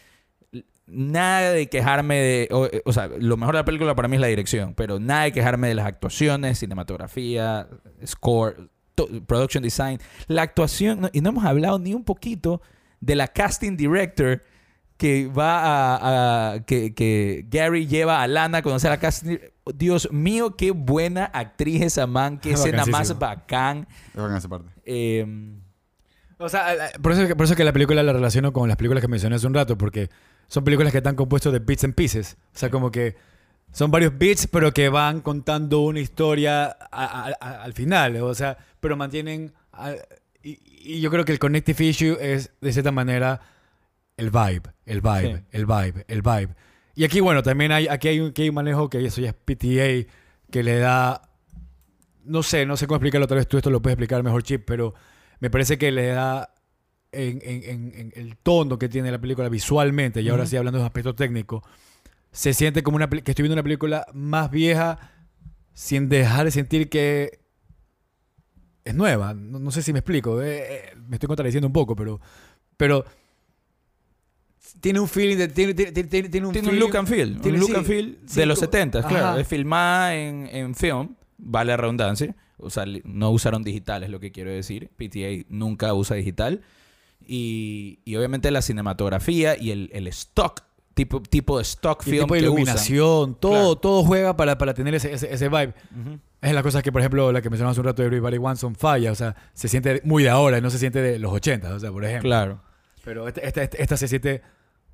nada 0.87 1.51
de 1.51 1.67
quejarme 1.67 2.15
de... 2.15 2.47
O, 2.51 2.69
o 2.85 2.93
sea, 2.93 3.07
lo 3.19 3.37
mejor 3.37 3.55
de 3.55 3.59
la 3.61 3.65
película 3.65 3.95
para 3.95 4.07
mí 4.07 4.15
es 4.15 4.21
la 4.21 4.27
dirección, 4.27 4.73
pero 4.75 4.99
nada 4.99 5.23
de 5.23 5.31
quejarme 5.31 5.67
de 5.67 5.75
las 5.75 5.85
actuaciones, 5.87 6.59
cinematografía, 6.59 7.67
score, 8.05 8.69
to- 8.95 9.09
production 9.27 9.63
design. 9.63 9.99
La 10.27 10.43
actuación... 10.43 11.01
no- 11.01 11.09
y 11.11 11.21
no 11.21 11.29
hemos 11.29 11.43
hablado 11.45 11.79
ni 11.79 11.93
un 11.93 12.03
poquito 12.03 12.61
de 13.01 13.15
la 13.15 13.27
casting 13.27 13.75
director 13.77 14.41
que 14.97 15.27
va 15.27 15.59
a... 15.65 16.53
a- 16.53 16.59
que, 16.65 16.93
que 16.93 17.45
Gary 17.49 17.87
lleva 17.87 18.21
a 18.21 18.27
Lana 18.27 18.59
a 18.59 18.61
conocer 18.61 18.91
a 18.91 18.93
la 18.95 18.99
casting... 18.99 19.37
Dios 19.73 20.07
mío, 20.11 20.55
qué 20.55 20.69
buena 20.71 21.25
actriz 21.25 21.81
esa 21.81 22.05
man. 22.05 22.37
Qué 22.39 22.51
escena 22.53 22.85
más 22.85 23.17
bacán. 23.17 23.87
Es 24.13 24.21
bacán 24.21 24.37
esa 24.37 24.47
parte. 24.47 24.69
Eh, 24.85 25.25
O 26.45 26.49
sea, 26.49 26.91
por 27.01 27.11
eso, 27.11 27.35
por 27.35 27.45
eso 27.45 27.55
que 27.55 27.63
la 27.63 27.73
película 27.73 28.03
la 28.03 28.13
relaciono 28.13 28.53
con 28.53 28.67
las 28.67 28.77
películas 28.77 29.01
que 29.01 29.07
mencioné 29.07 29.35
hace 29.35 29.47
un 29.47 29.53
rato, 29.53 29.77
porque 29.77 30.09
son 30.47 30.63
películas 30.63 30.91
que 30.91 30.99
están 30.99 31.15
compuestas 31.15 31.51
de 31.53 31.59
bits 31.59 31.83
and 31.85 31.95
pieces. 31.95 32.37
O 32.53 32.57
sea, 32.57 32.69
como 32.69 32.91
que 32.91 33.15
son 33.71 33.91
varios 33.91 34.17
bits, 34.17 34.47
pero 34.47 34.71
que 34.73 34.89
van 34.89 35.21
contando 35.21 35.81
una 35.81 35.99
historia 35.99 36.65
a- 36.65 36.77
a- 36.91 37.33
a- 37.39 37.63
al 37.63 37.73
final. 37.73 38.17
O 38.17 38.33
sea, 38.35 38.57
pero 38.79 38.95
mantienen... 38.95 39.53
y, 40.43 40.59
y 40.95 41.01
yo 41.01 41.09
creo 41.11 41.25
que 41.25 41.31
el 41.31 41.39
connective 41.39 41.83
issue 41.83 42.17
es, 42.21 42.51
de 42.61 42.71
cierta 42.71 42.91
manera, 42.91 43.41
el 44.17 44.29
vibe, 44.29 44.61
el 44.85 45.01
vibe, 45.01 45.37
Sí. 45.37 45.43
el 45.51 45.65
vibe, 45.65 46.05
el 46.07 46.21
vibe. 46.21 46.49
Y 46.95 47.03
aquí, 47.03 47.19
bueno, 47.19 47.43
también 47.43 47.71
hay, 47.71 47.87
aquí 47.87 48.07
hay 48.07 48.19
un, 48.21 48.29
aquí 48.29 48.43
hay 48.43 48.49
un 48.49 48.55
manejo 48.55 48.89
que 48.89 49.03
eso 49.05 49.19
ya 49.19 49.29
es 49.29 49.33
PTA, 49.35 50.09
que 50.51 50.63
le 50.63 50.77
da 50.77 51.21
no 52.23 52.41
sé, 52.41 52.65
no 52.65 52.75
sé 52.77 52.87
cómo 52.87 52.95
explicarlo, 52.95 53.27
tal 53.27 53.37
vez 53.37 53.47
tú 53.47 53.57
esto 53.57 53.69
lo 53.69 53.81
puedes 53.81 53.95
explicar 53.95 54.23
mejor, 54.23 54.41
Chip, 54.41 54.63
pero 54.65 54.93
me 55.39 55.49
parece 55.49 55.77
que 55.77 55.91
le 55.91 56.07
da 56.07 56.53
en, 57.11 57.39
en- 57.43 57.63
en- 57.63 57.93
en 57.95 58.13
el 58.15 58.37
tono 58.37 58.77
que 58.77 58.89
tiene 58.89 59.11
la 59.11 59.19
película 59.19 59.47
visualmente, 59.49 60.21
y 60.21 60.29
ahora 60.29 60.45
sí 60.45 60.57
hablando 60.57 60.77
de 60.79 60.83
un 60.83 60.87
aspecto 60.87 61.15
técnico, 61.15 61.63
se 62.31 62.53
siente 62.53 62.83
como 62.83 62.97
una, 62.97 63.07
que 63.09 63.17
estoy 63.31 63.43
viendo 63.43 63.53
una 63.53 63.63
película 63.63 64.05
más 64.13 64.51
vieja 64.51 64.99
sin 65.73 66.09
dejar 66.09 66.45
de 66.45 66.51
sentir 66.51 66.89
que 66.89 67.39
es 68.83 68.93
nueva. 68.93 69.33
No, 69.33 69.59
no 69.59 69.71
sé 69.71 69.81
si 69.81 69.93
me 69.93 69.99
explico, 69.99 70.41
eh, 70.41 70.57
eh, 70.59 70.81
me 71.07 71.15
estoy 71.15 71.27
contradiciendo 71.27 71.67
un 71.67 71.73
poco, 71.73 71.95
pero, 71.95 72.19
pero 72.77 73.05
tiene 74.81 74.99
un 74.99 75.07
feeling 75.07 75.37
de... 75.37 75.47
Tiene, 75.47 75.73
tiene, 75.73 75.91
tiene- 75.91 76.29
tiene 76.29 76.47
un, 76.47 76.53
Tiene 76.53 76.67
un 76.69 76.73
feeling- 76.75 76.79
look 76.79 76.97
and 76.97 77.07
feel. 77.07 77.39
tiene- 77.39 77.55
un 77.57 77.61
look 77.61 77.69
sí, 77.71 77.75
and 77.77 77.85
feel 77.85 78.19
sí, 78.25 78.39
de 78.39 78.45
los 78.45 78.59
como- 78.59 78.71
70, 78.71 79.07
claro. 79.07 79.39
Es 79.39 79.47
filmada 79.47 80.15
en, 80.15 80.47
en 80.51 80.75
film, 80.75 81.15
vale 81.37 81.69
la 81.71 81.77
redundancia. 81.77 82.35
O 82.57 82.69
sea, 82.69 82.85
no 83.03 83.31
usaron 83.31 83.63
digital, 83.63 84.03
es 84.03 84.09
lo 84.09 84.19
que 84.19 84.31
quiero 84.31 84.49
decir. 84.51 84.89
PTA 84.97 85.45
nunca 85.49 85.93
usa 85.93 86.15
digital. 86.15 86.61
Y, 87.27 87.99
y 88.05 88.15
obviamente 88.15 88.51
la 88.51 88.61
cinematografía 88.61 89.57
y 89.59 89.71
el, 89.71 89.89
el 89.93 90.07
stock, 90.07 90.61
tipo, 90.93 91.21
tipo 91.21 91.57
de 91.57 91.63
stock 91.63 92.01
y 92.05 92.09
el 92.11 92.15
film 92.17 92.23
tipo 92.25 92.33
de 92.35 92.39
que 92.41 92.47
usan. 92.49 92.57
iluminación, 92.61 93.35
todo, 93.39 93.51
Claro. 93.51 93.75
todo 93.77 94.03
juega 94.03 94.37
para, 94.37 94.57
para 94.57 94.73
tener 94.73 94.93
ese, 94.95 95.13
ese, 95.13 95.33
ese 95.33 95.49
vibe. 95.49 95.73
Es 96.41 96.53
la 96.53 96.61
cosa 96.61 96.81
que, 96.83 96.91
por 96.91 97.01
ejemplo, 97.01 97.31
la 97.31 97.41
que 97.41 97.49
mencionamos 97.49 97.73
hace 97.75 97.81
un 97.81 97.85
rato 97.87 98.01
de 98.03 98.07
Everybody 98.07 98.37
Wants 98.37 98.61
Some 98.61 98.75
Falla, 98.75 99.11
o 99.11 99.15
sea, 99.15 99.35
se 99.53 99.67
siente 99.67 100.01
muy 100.03 100.23
de 100.23 100.29
ahora, 100.29 100.61
no 100.61 100.69
se 100.69 100.77
siente 100.77 101.01
de 101.01 101.17
los 101.17 101.31
80, 101.33 101.73
o 101.73 101.79
sea, 101.79 101.91
por 101.91 102.05
ejemplo. 102.05 102.29
Claro. 102.29 102.61
Pero 103.03 103.27
esta, 103.27 103.41
esta, 103.41 103.63
esta- 103.63 103.77
esta 103.77 103.97
se 103.97 104.07
siente 104.07 104.41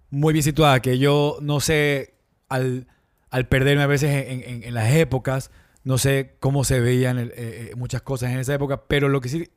muy 0.09 0.31
bien 0.33 0.43
situada, 0.43 0.79
que 0.81 0.97
yo 0.97 1.37
no 1.41 1.59
sé, 1.59 2.13
al, 2.47 2.87
al 3.29 3.47
perderme 3.47 3.83
a 3.83 3.87
veces 3.87 4.27
en, 4.27 4.43
en- 4.43 4.63
en 4.63 4.73
las 4.73 4.93
épocas, 4.93 5.51
no 5.83 5.97
sé 5.97 6.35
cómo 6.39 6.63
se 6.63 6.79
veían 6.79 7.19
eh, 7.19 7.31
eh, 7.35 7.73
muchas 7.75 8.01
cosas 8.01 8.31
en 8.31 8.39
esa 8.39 8.53
época, 8.53 8.85
pero 8.87 9.09
lo 9.09 9.21
que 9.21 9.29
sí 9.29 9.49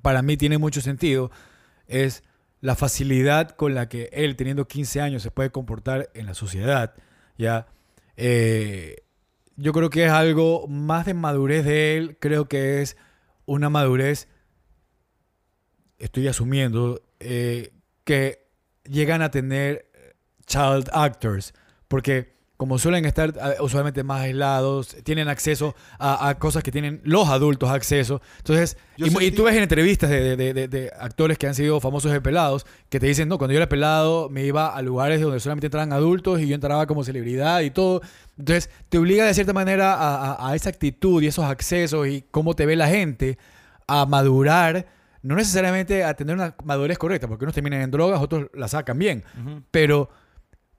para 0.00 0.22
mí 0.22 0.36
tiene 0.36 0.58
mucho 0.58 0.80
sentido 0.80 1.30
es 1.86 2.24
la 2.60 2.74
facilidad 2.74 3.50
con 3.50 3.74
la 3.74 3.88
que 3.88 4.10
él, 4.12 4.36
teniendo 4.36 4.66
15 4.66 5.00
años, 5.00 5.22
se 5.22 5.30
puede 5.30 5.50
comportar 5.50 6.10
en 6.14 6.26
la 6.26 6.34
sociedad, 6.34 6.94
¿ya? 7.36 7.66
Eh, 8.16 9.04
yo 9.56 9.72
creo 9.72 9.90
que 9.90 10.06
es 10.06 10.10
algo 10.10 10.66
más 10.68 11.06
de 11.06 11.14
madurez 11.14 11.64
de 11.64 11.96
él, 11.96 12.16
creo 12.18 12.48
que 12.48 12.82
es 12.82 12.96
una 13.46 13.68
madurez, 13.68 14.28
estoy 15.98 16.28
asumiendo, 16.28 17.02
que 17.18 18.48
llegan 18.84 19.22
a 19.22 19.30
tener 19.30 19.86
child 20.46 20.88
actors, 20.92 21.52
porque 21.88 22.32
como 22.62 22.78
suelen 22.78 23.04
estar 23.06 23.34
usualmente 23.58 24.04
más 24.04 24.20
aislados, 24.20 24.94
tienen 25.02 25.26
acceso 25.28 25.74
a, 25.98 26.28
a 26.28 26.38
cosas 26.38 26.62
que 26.62 26.70
tienen 26.70 27.00
los 27.02 27.28
adultos 27.28 27.70
acceso. 27.70 28.22
Entonces, 28.38 28.76
y, 29.08 29.10
tú 29.32 29.42
ves 29.42 29.56
en 29.56 29.64
entrevistas 29.64 30.08
de, 30.10 30.36
de- 30.36 30.54
de- 30.54 30.68
de 30.68 30.92
actores 30.96 31.38
que 31.38 31.48
han 31.48 31.56
sido 31.56 31.80
famosos 31.80 32.12
de 32.12 32.20
pelados, 32.20 32.64
que 32.88 33.00
te 33.00 33.06
dicen, 33.06 33.26
no, 33.28 33.36
cuando 33.36 33.52
yo 33.52 33.58
era 33.58 33.68
pelado 33.68 34.28
me 34.30 34.44
iba 34.44 34.68
a 34.76 34.80
lugares 34.80 35.20
donde 35.20 35.40
solamente 35.40 35.66
entraban 35.66 35.92
adultos 35.92 36.40
y 36.40 36.46
yo 36.46 36.54
entraba 36.54 36.86
como 36.86 37.02
celebridad 37.02 37.62
y 37.62 37.72
todo. 37.72 38.00
Entonces, 38.38 38.70
te 38.88 38.98
obliga 38.98 39.24
de 39.26 39.34
cierta 39.34 39.52
manera 39.52 39.94
a, 39.94 40.34
a- 40.34 40.50
a 40.50 40.54
esa 40.54 40.68
actitud 40.68 41.20
y 41.20 41.26
esos 41.26 41.44
accesos 41.46 42.06
y 42.06 42.22
cómo 42.30 42.54
te 42.54 42.64
ve 42.64 42.76
la 42.76 42.86
gente 42.86 43.38
a 43.88 44.06
madurar, 44.06 44.86
no 45.22 45.34
necesariamente 45.34 46.04
a 46.04 46.14
tener 46.14 46.36
una 46.36 46.54
madurez 46.62 46.96
correcta, 46.96 47.26
porque 47.26 47.44
unos 47.44 47.54
terminan 47.56 47.80
en 47.82 47.90
drogas, 47.90 48.20
otros 48.22 48.46
la 48.54 48.68
sacan 48.68 49.00
bien, 49.00 49.24
pero 49.72 50.08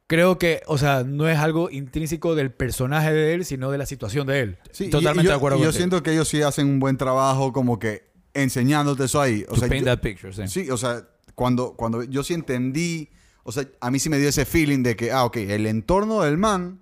creo 0.08 0.38
que, 0.38 0.62
o 0.68 0.78
sea, 0.78 1.04
no 1.04 1.28
es 1.30 1.38
algo 1.40 1.70
intrínseco 1.70 2.36
del 2.36 2.52
personaje 2.52 3.12
de 3.14 3.34
él, 3.34 3.46
sino 3.46 3.72
de 3.72 3.78
la 3.78 3.86
situación 3.86 4.28
de 4.28 4.40
él. 4.42 4.58
Sí, 4.72 4.86
y- 4.86 4.90
Totalmente 4.90 5.22
y 5.22 5.26
yo, 5.26 5.30
de 5.32 5.36
acuerdo 5.38 5.58
y 5.58 5.62
Yo 5.62 5.66
contigo. 5.68 5.78
siento 5.80 6.04
que 6.04 6.12
ellos 6.14 6.28
sí 6.28 6.42
hacen 6.42 6.68
un 6.68 6.80
buen 6.80 6.98
trabajo 6.98 7.54
como 7.54 7.80
que 7.80 8.12
enseñándote 8.34 9.06
eso 9.06 9.22
ahí. 9.22 9.46
O 9.50 9.54
To 9.54 9.60
sea, 9.62 9.70
paint 9.70 9.86
yo- 9.86 9.96
that 9.96 10.02
picture, 10.02 10.34
sí. 10.34 10.48
Sí, 10.48 10.70
o 10.70 10.78
sea, 10.78 11.08
cuando, 11.36 11.74
cuando 11.74 12.04
yo 12.04 12.24
sí 12.24 12.34
entendí, 12.34 13.10
o 13.44 13.52
sea, 13.52 13.66
a 13.82 13.90
mí 13.92 14.00
sí 14.00 14.10
me 14.10 14.18
dio 14.20 14.30
ese 14.30 14.46
feeling 14.46 14.84
de 14.84 14.96
que, 14.96 15.12
ah, 15.12 15.26
ok, 15.26 15.38
el 15.38 15.66
entorno 15.68 16.22
del 16.22 16.38
man 16.38 16.82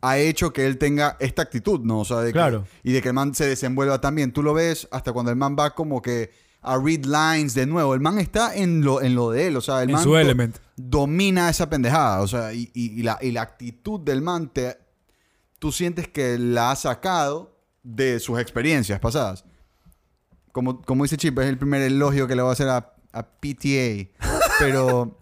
ha 0.00 0.18
hecho 0.18 0.52
que 0.52 0.66
él 0.66 0.78
tenga 0.78 1.16
esta 1.20 1.42
actitud, 1.42 1.80
¿no? 1.80 2.00
O 2.00 2.04
sea, 2.04 2.18
de 2.20 2.28
que- 2.28 2.32
Claro. 2.32 2.66
y 2.82 2.92
de 2.92 3.00
que 3.02 3.08
el 3.08 3.14
man 3.14 3.34
se 3.34 3.46
desenvuelva 3.46 4.00
también. 4.00 4.32
Tú 4.32 4.42
lo 4.42 4.52
ves 4.54 4.88
hasta 4.90 5.12
cuando 5.12 5.30
el 5.30 5.36
man 5.36 5.56
va 5.58 5.74
como 5.74 6.02
que 6.02 6.30
a 6.62 6.78
read 6.78 7.04
lines 7.04 7.54
de 7.54 7.66
nuevo. 7.66 7.92
El 7.94 8.00
man 8.00 8.18
está 8.18 8.54
en 8.54 8.82
lo, 8.84 9.02
en 9.02 9.14
lo 9.14 9.30
de 9.30 9.48
él, 9.48 9.56
o 9.56 9.60
sea, 9.60 9.82
el 9.82 9.90
en 9.90 9.94
man 9.94 10.02
su 10.04 10.10
do- 10.10 10.30
domina 10.76 11.48
esa 11.50 11.68
pendejada, 11.68 12.20
o 12.22 12.28
sea, 12.28 12.52
y, 12.54 12.70
y- 12.74 13.00
y 13.00 13.02
la, 13.02 13.18
y 13.20 13.32
la 13.32 13.42
actitud 13.42 14.00
del 14.00 14.22
man, 14.22 14.48
te, 14.52 14.78
tú 15.58 15.72
sientes 15.72 16.08
que 16.08 16.38
la 16.38 16.70
ha 16.70 16.76
sacado 16.76 17.56
de 17.82 18.20
sus 18.20 18.38
experiencias 18.38 19.00
pasadas. 19.00 19.44
Como, 20.52 20.82
como 20.82 21.04
dice 21.04 21.16
Chip, 21.16 21.38
es 21.38 21.46
el 21.46 21.58
primer 21.58 21.82
elogio 21.82 22.28
que 22.28 22.36
le 22.36 22.42
voy 22.42 22.50
a 22.50 22.52
hacer 22.52 22.68
a, 22.68 22.92
a 23.12 23.22
PTA. 23.22 24.08
Pero 24.58 25.18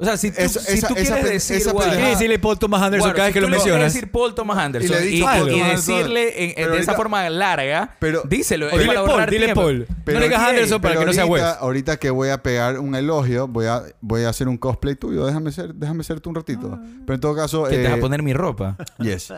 O 0.00 0.04
sea, 0.04 0.16
si 0.16 0.30
tú, 0.30 0.36
Esa- 0.40 0.60
si 0.60 0.74
esa- 0.74 0.86
tú 0.88 0.94
esa 0.94 1.02
quieres 1.06 1.24
pen- 1.24 1.32
decir, 1.32 1.56
esa 1.56 1.72
guau, 1.72 1.84
pendejada- 1.84 2.10
decirle 2.10 2.38
Paul 2.38 2.56
Thomas 2.58 2.82
Anderson 2.82 3.00
Bueno, 3.08 3.16
cada 3.16 3.26
vez 3.26 3.32
si 3.32 3.34
que 3.34 3.40
tú 3.44 3.50
lo 3.50 3.50
le 3.50 3.56
quieres 3.56 3.72
mencionas. 3.74 3.94
decir 3.94 4.10
Paul 4.12 4.34
Thomas 4.36 4.58
Anderson 4.58 4.86
Y 4.86 4.94
le 4.94 4.98
he 5.00 5.06
y, 5.06 5.10
dicho 5.10 5.24
y- 5.24 5.26
Paul 5.26 5.48
y 5.48 5.50
Thomas 5.50 5.68
Anderson. 5.70 5.96
decirle 5.96 6.28
en- 6.28 6.48
en- 6.50 6.54
Pero 6.54 6.56
de 6.56 6.62
esa 6.62 6.90
ahorita- 6.92 6.94
forma 6.94 7.30
larga, 7.30 7.96
Pero- 7.98 8.22
díselo. 8.28 8.66
Es 8.66 8.72
dile 8.74 8.86
para 8.86 9.00
Paul, 9.00 9.10
ahorrar 9.10 9.30
dile 9.30 9.44
tiempo. 9.46 9.60
Paul. 9.62 9.86
Pero 10.04 10.14
no 10.18 10.20
le 10.20 10.28
digas 10.28 10.48
Anderson 10.48 10.80
para 10.80 10.92
pero 10.94 11.00
que 11.00 11.06
no 11.06 11.12
sea 11.12 11.22
ahorita, 11.24 11.48
West. 11.48 11.62
ahorita 11.62 11.96
que 11.96 12.10
voy 12.10 12.28
a 12.28 12.42
pegar 12.44 12.78
un 12.78 12.94
elogio, 12.94 13.48
voy 13.48 13.66
a, 13.66 13.82
voy 14.00 14.22
a 14.22 14.28
hacer 14.28 14.46
un 14.46 14.56
cosplay 14.56 14.94
tuyo. 14.94 15.26
Déjame 15.26 15.50
ser, 15.50 15.74
déjame 15.74 16.04
serte 16.04 16.28
un 16.28 16.36
ratito. 16.36 16.78
Pero 17.04 17.14
en 17.14 17.20
todo 17.20 17.34
caso... 17.34 17.64
Que 17.64 17.76
te 17.78 17.82
vas 17.82 17.92
eh, 17.92 17.94
a 17.96 18.00
poner 18.00 18.22
mi 18.22 18.32
ropa. 18.32 18.76
Yes. 19.00 19.32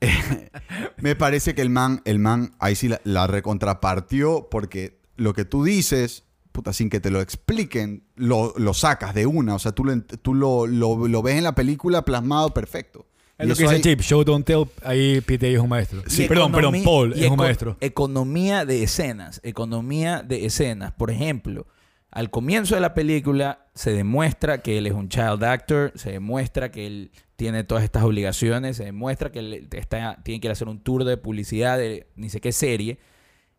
Eh, 0.00 0.48
me 0.96 1.16
parece 1.16 1.54
que 1.54 1.60
el 1.60 1.68
man, 1.68 2.00
el 2.06 2.18
man 2.18 2.52
ahí 2.60 2.76
sí 2.76 2.88
la, 2.88 2.98
la 3.04 3.26
recontrapartió 3.26 4.48
porque 4.50 4.98
lo 5.16 5.34
que 5.34 5.44
tú 5.44 5.64
dices, 5.64 6.24
puta, 6.58 6.72
sin 6.72 6.90
que 6.90 6.98
te 6.98 7.10
lo 7.10 7.20
expliquen, 7.20 8.02
lo, 8.16 8.52
lo 8.56 8.74
sacas 8.74 9.14
de 9.14 9.26
una. 9.26 9.54
O 9.54 9.58
sea, 9.60 9.70
tú, 9.72 9.84
lo, 9.84 9.92
ent- 9.92 10.18
tú 10.20 10.34
lo, 10.34 10.66
lo- 10.66 11.06
lo 11.06 11.22
ves 11.22 11.36
en 11.36 11.44
la 11.44 11.54
película 11.54 12.02
plasmado 12.04 12.52
perfecto. 12.52 13.06
Es 13.38 13.46
Y 13.46 13.48
lo 13.50 13.54
que 13.54 13.62
dice 13.62 13.74
ahí- 13.76 13.80
Chip, 13.82 14.00
show 14.00 14.24
don't 14.24 14.44
tell, 14.44 14.64
ahí 14.82 15.20
PTA 15.20 15.46
es 15.46 15.58
un 15.60 15.68
maestro. 15.68 16.02
Y 16.10 16.26
perdón, 16.26 16.50
perdón, 16.50 16.74
Paul 16.82 17.12
es 17.12 17.30
un 17.30 17.36
maestro. 17.36 17.76
Economía 17.80 18.64
de 18.64 18.82
escenas. 18.82 19.40
Economía 19.44 20.22
de 20.26 20.44
escenas. 20.46 20.90
Por 20.92 21.12
ejemplo, 21.12 21.66
al 22.10 22.30
comienzo 22.30 22.74
de 22.74 22.80
la 22.80 22.94
película 22.94 23.66
se 23.74 23.92
demuestra 23.92 24.58
que 24.62 24.78
él 24.78 24.88
es 24.88 24.92
un 24.94 25.08
child 25.08 25.44
actor, 25.44 25.92
se 25.94 26.10
demuestra 26.10 26.72
que 26.72 26.88
él 26.88 27.12
tiene 27.36 27.62
todas 27.62 27.84
estas 27.84 28.02
obligaciones, 28.02 28.76
se 28.78 28.84
demuestra 28.86 29.30
que 29.30 29.38
él 29.38 29.68
está, 29.70 30.20
tiene 30.24 30.40
que 30.40 30.48
ir 30.48 30.50
a 30.50 30.54
hacer 30.54 30.66
un 30.66 30.80
tour 30.82 31.04
de 31.04 31.16
publicidad 31.16 31.78
de 31.78 32.08
ni 32.16 32.30
sé 32.30 32.40
qué 32.40 32.50
serie. 32.50 32.98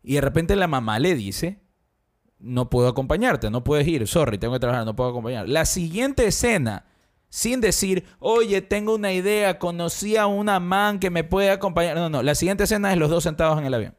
Y 0.04 0.16
de 0.16 0.22
repente 0.22 0.58
la 0.58 0.68
mamá 0.68 1.00
le 1.00 1.16
dice, 1.16 1.60
no 2.40 2.70
puedo 2.70 2.88
acompañarte, 2.88 3.50
no 3.50 3.64
puedes 3.64 3.88
ir, 3.88 4.08
sorry, 4.08 4.38
tengo 4.38 4.54
que 4.54 4.60
trabajar, 4.60 4.86
no 4.86 4.96
puedo 4.96 5.10
acompañar. 5.10 5.48
La 5.50 5.66
siguiente 5.66 6.26
escena, 6.26 6.86
sin 7.30 7.62
decir, 7.62 8.06
oye, 8.20 8.62
tengo 8.62 8.96
una 8.96 9.12
idea, 9.14 9.60
conocí 9.60 10.16
a 10.18 10.26
una 10.28 10.60
man 10.60 11.00
que 11.00 11.10
me 11.10 11.24
puede 11.24 11.52
acompañar. 11.52 11.96
No, 11.98 12.10
no, 12.10 12.24
la 12.24 12.36
siguiente 12.36 12.64
escena 12.64 12.92
es 12.92 12.98
los 12.98 13.10
dos 13.10 13.24
sentados 13.24 13.60
en 13.60 13.66
el 13.66 13.74
avión. 13.74 13.96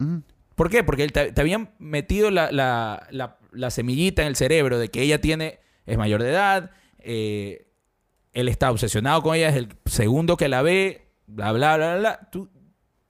Ujú. 0.00 0.22
¿Por 0.54 0.68
qué? 0.70 0.84
Porque 0.84 1.08
te, 1.08 1.32
te 1.32 1.40
habían 1.40 1.74
metido 1.78 2.30
la, 2.30 2.52
la- 2.52 3.06
la- 3.10 3.38
la 3.52 3.70
semillita 3.70 4.22
en 4.22 4.28
el 4.28 4.36
cerebro 4.36 4.78
de 4.78 4.88
que 4.88 5.02
ella 5.02 5.20
tiene, 5.20 5.58
es 5.86 5.98
mayor 5.98 6.22
de 6.22 6.30
edad, 6.30 6.70
eh, 7.00 7.68
él 8.32 8.48
está 8.48 8.70
obsesionado 8.70 9.22
con 9.22 9.34
ella, 9.34 9.48
es 9.50 9.56
el 9.56 9.68
segundo 9.86 10.36
que 10.36 10.48
la 10.48 10.62
ve, 10.62 11.10
bla, 11.26 11.52
bla, 11.52 11.76
bla, 11.76 11.86
bla. 11.92 11.98
bla. 11.98 12.28
Tú, 12.30 12.48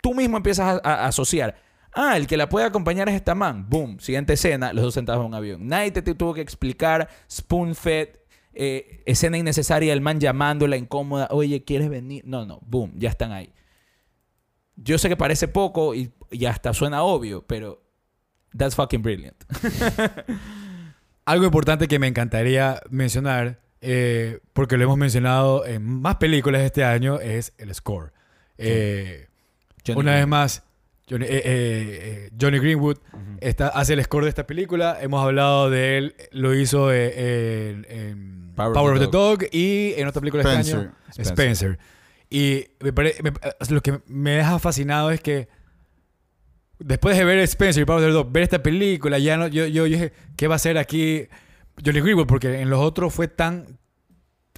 tú 0.00 0.14
mismo 0.14 0.36
empiezas 0.36 0.80
a- 0.82 0.94
a 1.04 1.06
asociar. 1.06 1.56
Ah, 1.95 2.16
el 2.16 2.26
que 2.26 2.36
la 2.36 2.49
puede 2.49 2.66
acompañar 2.66 3.09
es 3.09 3.14
esta 3.14 3.34
man. 3.34 3.68
Boom. 3.68 4.01
Siguiente 4.01 4.32
escena, 4.34 4.72
los 4.72 4.84
dos 4.84 4.95
sentados 4.95 5.20
en 5.20 5.26
un 5.26 5.34
avión. 5.34 5.66
Nadie 5.66 5.90
te, 5.90 6.03
tuvo 6.14 6.34
que 6.34 6.40
explicar 6.40 7.09
spoon-fed 7.30 8.09
eh, 8.55 9.03
escena 9.07 9.38
innecesaria, 9.38 9.93
el 9.93 10.03
man 10.03 10.20
llamándola 10.20 10.76
incómoda, 10.76 11.28
oye, 11.30 11.64
¿quieres 11.64 11.88
venir? 11.88 12.22
No, 12.26 12.45
no, 12.45 12.61
boom, 12.62 12.93
ya 12.97 13.09
están 13.09 13.32
ahí. 13.32 13.53
Yo 14.76 14.99
sé 14.99 15.09
que 15.09 15.16
parece 15.16 15.49
poco 15.49 15.95
y, 15.95 16.12
y 16.30 16.45
hasta 16.45 16.74
suena 16.74 17.03
obvio, 17.03 17.47
pero 17.47 17.82
that's 18.57 18.74
fucking 18.74 19.03
brilliant. 19.03 19.36
Algo 21.24 21.45
importante 21.45 21.88
que 21.88 21.99
me 21.99 22.09
encantaría 22.09 22.80
mencionar, 22.90 23.61
eh, 23.80 24.40
porque 24.53 24.76
lo 24.76 24.84
hemos 24.84 24.99
mencionado 24.99 25.64
en 25.64 25.84
más 25.84 26.16
películas 26.16 26.62
este 26.62 26.84
año, 26.84 27.20
es 27.20 27.55
el 27.57 27.74
score. 27.74 28.12
Eh, 28.59 29.28
una 29.95 30.16
vez 30.16 30.26
más, 30.26 30.62
Johnny, 31.12 31.26
eh, 31.26 31.28
eh, 31.30 31.42
eh, 31.44 32.30
Johnny 32.40 32.58
Greenwood 32.58 32.96
está, 33.40 33.68
hace 33.68 33.92
el 33.92 34.02
score 34.04 34.24
de 34.24 34.30
esta 34.30 34.46
película. 34.46 34.96
Hemos 35.00 35.22
hablado 35.24 35.68
de 35.68 35.98
él, 35.98 36.14
lo 36.32 36.54
hizo 36.54 36.90
en, 36.92 37.86
en 37.88 38.52
Power 38.56 38.72
Power, 38.72 38.94
of 38.96 39.00
of 39.02 39.04
the 39.06 39.10
Dog 39.16 39.44
y 39.52 39.92
en 39.96 40.08
otra 40.08 40.20
película 40.20 40.42
de 40.42 40.48
este 40.50 40.60
Spencer. 40.70 40.78
año, 40.88 40.94
Spencer. 41.10 41.32
Spencer. 41.32 41.78
Y 42.30 42.64
me 42.80 42.92
pare- 42.94 43.16
me- 43.22 43.32
lo 43.68 43.80
que 43.82 44.00
me 44.06 44.30
deja 44.32 44.58
fascinado 44.58 45.10
es 45.10 45.20
que 45.20 45.48
después 46.78 47.16
de 47.16 47.24
ver 47.24 47.38
Spencer 47.40 47.82
y 47.82 47.84
Power 47.86 48.02
of 48.04 48.08
the 48.08 48.12
Dog, 48.12 48.32
ver 48.32 48.42
esta 48.44 48.62
película, 48.62 49.18
ya 49.18 49.36
no, 49.36 49.46
yo, 49.48 49.66
yo, 49.66 49.86
yo 49.86 49.96
dije, 49.96 50.12
¿qué 50.36 50.48
va 50.48 50.54
a 50.54 50.56
hacer 50.56 50.78
aquí 50.78 51.28
Johnny 51.84 52.00
Greenwood? 52.00 52.26
Porque 52.26 52.60
en 52.60 52.70
los 52.70 52.80
otros 52.80 53.12
fue 53.14 53.28
tan, 53.28 53.78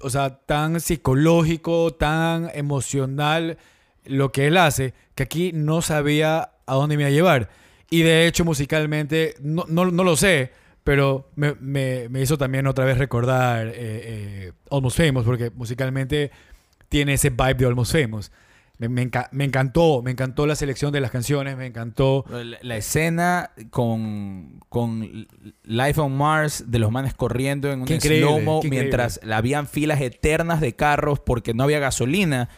o 0.02 0.11
sea, 0.11 0.38
tan 0.46 0.80
psicológico, 0.80 1.94
tan 1.94 2.50
emocional 2.55 3.59
lo 4.05 4.32
que 4.32 4.46
él 4.46 4.57
hace, 4.57 4.94
que 5.14 5.22
aquí 5.24 5.52
no 5.55 5.82
sabía 5.82 6.50
a 6.66 6.74
dónde 6.74 6.96
me 6.96 7.02
iba 7.05 7.09
a 7.09 7.12
llevar. 7.12 7.48
Y 7.90 8.02
de 8.02 8.26
hecho, 8.26 8.44
musicalmente, 8.44 9.34
no, 9.40 9.64
no, 9.68 9.90
no 9.90 10.05
lo 10.05 10.16
sé, 10.16 10.52
pero 10.82 11.30
me, 11.36 11.55
me- 11.61 12.09
me 12.09 12.20
hizo 12.22 12.36
también 12.38 12.66
otra 12.66 12.84
vez 12.84 12.98
recordar 12.98 13.68
eh, 13.68 13.72
eh, 13.76 14.52
Almost 14.70 14.96
Famous, 14.98 15.24
porque 15.24 15.50
musicalmente 15.50 16.30
tiene 16.88 17.14
ese 17.14 17.30
vibe 17.30 17.55
de 17.55 17.66
Almost 17.66 17.92
Famous. 17.92 18.32
Me, 18.78 18.88
me 18.88 19.09
enca- 19.09 19.28
me 19.30 19.44
encantó, 19.44 20.02
me 20.02 20.11
encantó 20.11 20.46
la 20.46 20.57
selección 20.57 20.90
de 20.92 21.00
las 21.00 21.12
canciones, 21.12 21.57
me 21.57 21.66
encantó. 21.66 22.24
La, 22.28 22.59
la 22.61 22.76
escena 22.76 23.50
con, 23.70 24.61
con 24.68 25.28
Life 25.62 26.00
on 26.00 26.16
Mars 26.16 26.64
de 26.66 26.80
los 26.80 26.90
manes 26.90 27.14
corriendo 27.14 27.70
en 27.70 27.82
un 27.82 27.86
slow-mo 27.86 28.57
increíble. 28.57 28.80
mientras 28.80 29.20
habían 29.30 29.68
filas 29.68 30.00
eternas 30.00 30.61
de 30.61 30.74
carros 30.74 31.20
porque 31.20 31.55
no 31.55 31.62
había 31.62 31.78
gasolina. 31.78 32.48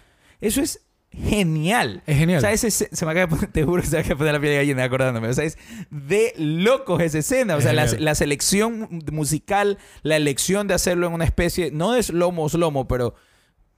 Eso 0.40 0.62
es 0.62 0.86
genial. 1.17 2.03
Es 2.07 2.19
genial. 2.19 2.39
O 2.39 2.41
sea, 2.41 2.53
ese, 2.53 2.71
se 2.71 3.05
me 3.07 3.11
acaba 3.12 3.37
de 3.37 3.47
te 3.49 3.64
juro 3.64 3.83
que 3.83 3.89
se 3.89 3.97
me 3.97 4.01
acaba 4.01 4.14
de 4.14 4.17
poner 4.19 4.33
la 4.35 4.41
piel 4.41 4.53
de 4.53 4.57
gallina 4.59 4.85
acordándome. 4.85 5.29
O 5.29 5.33
sea, 5.33 5.45
es 5.45 5.59
de 5.91 6.33
locos 6.37 7.01
esa 7.03 7.19
escena. 7.19 7.55
O 7.55 7.59
Es 7.59 7.64
sea, 7.64 7.73
la, 7.73 7.87
la 7.99 8.14
selección 8.14 9.03
musical, 9.12 9.79
la 10.03 10.17
elección 10.17 10.67
de 10.69 10.75
hacerlo 10.75 11.07
en 11.07 11.12
una 11.14 11.25
especie, 11.25 11.71
no 11.71 11.93
de 11.93 12.03
slow-mo, 12.03 12.49
slow-mo, 12.49 12.87
pero 12.89 13.14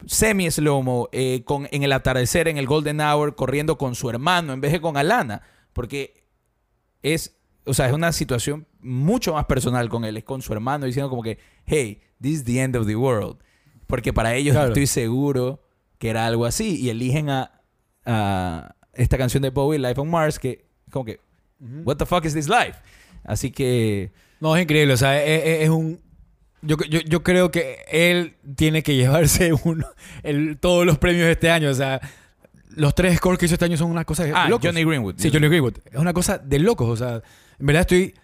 semi 0.07 0.51
slow-mo, 0.51 1.09
eh, 1.13 1.43
con, 1.45 1.69
en 1.71 1.83
el 1.83 1.93
atardecer, 1.93 2.49
en 2.49 2.57
el 2.59 2.67
golden 2.67 3.01
hour, 3.01 3.35
corriendo 3.35 3.79
con 3.79 3.95
su 3.95 4.11
hermano 4.11 4.53
en 4.53 4.61
vez 4.61 4.73
de 4.73 4.81
con 4.81 4.97
Alana. 4.97 5.43
Porque 5.73 6.25
es, 7.03 7.37
o 7.65 7.75
sea, 7.75 7.87
es 7.87 7.93
una 7.93 8.13
situación 8.13 8.67
mucho 8.81 9.35
más 9.35 9.45
personal 9.47 9.89
con 9.89 10.05
él. 10.05 10.17
Es 10.17 10.25
con 10.25 10.43
su 10.43 10.53
hermano 10.53 10.87
diciendo 10.87 11.09
como 11.11 11.23
que, 11.23 11.39
hey, 11.67 12.01
this 12.21 12.33
is 12.39 12.45
the 12.45 12.61
end 12.61 12.77
of 12.77 12.87
the 12.87 12.97
world. 12.97 13.39
Porque 13.87 14.13
para 14.13 14.35
ellos 14.35 14.55
Claro. 14.55 14.69
estoy 14.69 14.87
seguro 14.87 15.63
que 15.99 16.11
era 16.11 16.27
algo 16.27 16.47
así. 16.47 16.77
Y 16.81 16.91
eligen 16.91 17.31
a, 17.31 17.61
a 18.07 18.75
esta 18.95 19.19
canción 19.19 19.43
de 19.43 19.51
Bowie, 19.51 19.79
Life 19.79 20.01
on 20.01 20.09
Mars, 20.11 20.39
que 20.39 20.65
como 20.91 21.05
que, 21.05 21.21
what 21.85 21.97
the 21.97 22.07
fuck 22.07 22.25
is 22.25 22.35
this 22.35 22.49
life? 22.49 22.75
Así 23.25 23.51
que... 23.51 24.11
No, 24.41 24.57
es 24.57 24.63
increíble. 24.63 24.95
O 24.95 24.97
sea, 24.97 25.23
es, 25.23 25.43
es- 25.45 25.63
es 25.65 25.69
un. 25.69 26.01
Yo, 26.63 26.77
yo, 26.91 27.01
yo 27.01 27.23
creo 27.23 27.51
que 27.51 27.85
él 27.91 28.37
tiene 28.57 28.83
que 28.83 28.95
llevarse 28.97 29.53
uno, 29.65 29.87
el- 30.23 30.59
todos 30.59 30.87
los 30.87 30.99
premios 30.99 31.27
de 31.27 31.33
este 31.33 31.51
año. 31.51 31.71
O 31.71 31.75
sea, 31.75 32.01
los 32.71 32.95
tres 32.95 33.17
scores 33.17 33.39
que 33.39 33.47
hizo 33.47 33.55
este 33.57 33.65
año 33.65 33.77
son 33.77 33.91
una 33.91 34.05
cosa 34.05 34.25
de 34.25 34.33
Ah, 34.33 34.49
locos. 34.49 34.67
Johnny 34.67 34.85
Greenwood. 34.85 35.17
Sí, 35.19 35.31
Johnny 35.33 35.49
Greenwood. 35.49 35.75
Es 35.91 35.99
una 35.99 36.13
cosa 36.13 36.39
de 36.39 36.59
locos. 36.61 36.89
O 36.89 36.97
sea, 36.97 37.23
en 37.59 37.67
verdad 37.67 37.81
estoy. 37.83 38.15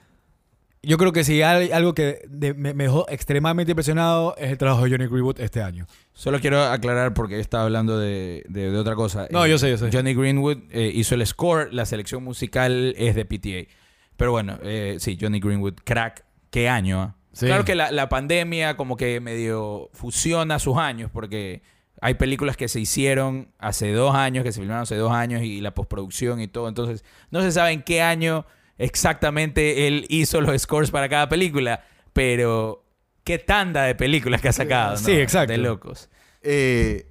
Yo 0.87 0.99
creo 0.99 1.13
que 1.13 1.25
si 1.25 1.43
hay 1.43 1.71
algo 1.73 1.95
que 1.95 2.21
de- 2.29 2.55
me, 2.55 2.75
me 2.75 2.85
dejó 2.85 3.07
extremadamente 3.09 3.73
impresionado 3.73 4.35
es 4.39 4.51
el 4.51 4.59
trabajo 4.59 4.85
de 4.85 4.91
Johnny 4.91 5.07
Greenwood 5.07 5.41
este 5.41 5.63
año. 5.63 5.87
Solo 6.13 6.41
quiero 6.41 6.63
aclarar 6.63 7.15
porque 7.15 7.41
estaba 7.41 7.65
hablando 7.65 7.99
de, 7.99 8.45
de- 8.49 8.71
de 8.71 8.79
otra 8.79 8.95
cosa. 8.95 9.27
No, 9.31 9.45
Eh, 9.47 9.51
yo 9.51 9.59
sé, 9.59 9.71
yo 9.71 9.79
sé. 9.79 9.91
Johnny 9.93 10.15
Greenwood 10.15 10.59
eh, 10.71 10.91
hizo 10.95 11.15
el 11.15 11.27
score, 11.27 11.73
la 11.73 11.87
selección 11.87 12.23
musical 12.25 12.95
es 12.97 13.15
de 13.15 13.25
PTA. 13.25 13.71
Pero 14.17 14.31
bueno, 14.31 14.59
eh, 14.63 14.97
sí, 15.01 15.19
Johnny 15.21 15.41
Greenwood, 15.41 15.75
crack. 15.85 16.25
¿Qué 16.51 16.69
año? 16.69 17.01
ah? 17.01 17.17
Sí. 17.33 17.47
Claro 17.47 17.65
que 17.65 17.75
la, 17.75 17.91
la 17.91 18.09
pandemia 18.09 18.77
como 18.77 18.97
que 18.97 19.19
medio 19.21 19.91
fusiona 19.93 20.61
sus 20.61 20.77
años 20.77 21.11
porque 21.13 21.63
hay 22.01 22.15
películas 22.15 22.57
que 22.57 22.69
se 22.69 22.79
hicieron 22.79 23.49
hace 23.59 23.91
dos 23.93 24.15
años, 24.15 24.45
que 24.45 24.53
se 24.53 24.61
filmaron 24.61 24.83
hace 24.83 24.95
dos 24.97 25.11
años 25.11 25.43
y 25.43 25.61
la 25.61 25.75
postproducción 25.75 26.41
y 26.41 26.47
todo. 26.47 26.69
Entonces, 26.69 27.03
no 27.31 27.41
se 27.41 27.51
sabe 27.51 27.73
en 27.73 27.83
qué 27.83 28.03
año 28.03 28.47
exactamente 28.79 29.87
él 29.87 30.07
hizo 30.09 30.41
los 30.41 30.61
scores 30.63 30.91
para 30.91 31.09
cada 31.09 31.29
película, 31.29 31.85
pero 32.13 32.85
qué 33.25 33.39
tanda 33.39 33.83
de 33.85 33.95
películas 33.95 34.41
que 34.41 34.49
ha 34.49 34.53
sacado. 34.53 34.93
¿no? 34.93 34.99
Sí, 34.99 35.13
exacto. 35.13 35.53
De 35.53 35.59
locos. 35.59 36.09
Eh, 36.43 37.07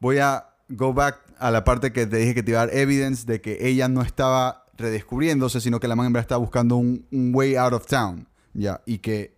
voy 0.00 0.18
a 0.18 0.46
go 0.68 0.92
back 0.92 1.20
a 1.38 1.50
la 1.50 1.64
parte 1.64 1.92
que 1.92 2.06
te 2.06 2.16
dije 2.18 2.34
que 2.34 2.42
te 2.42 2.50
iba 2.52 2.62
a 2.62 2.66
dar 2.66 2.76
evidence 2.76 3.26
de 3.26 3.40
que 3.40 3.58
ella 3.68 3.88
no 3.88 4.02
estaba 4.02 4.66
redescubriéndose, 4.76 5.60
sino 5.60 5.80
que 5.80 5.88
la 5.88 5.96
man 5.96 6.06
en 6.06 6.12
verdad 6.12 6.24
estaba 6.24 6.38
buscando 6.40 6.76
un, 6.76 7.06
un 7.10 7.32
way 7.34 7.56
out 7.56 7.72
of 7.72 7.86
town. 7.86 8.26
Ya, 8.54 8.80
y 8.86 8.98
que, 8.98 9.34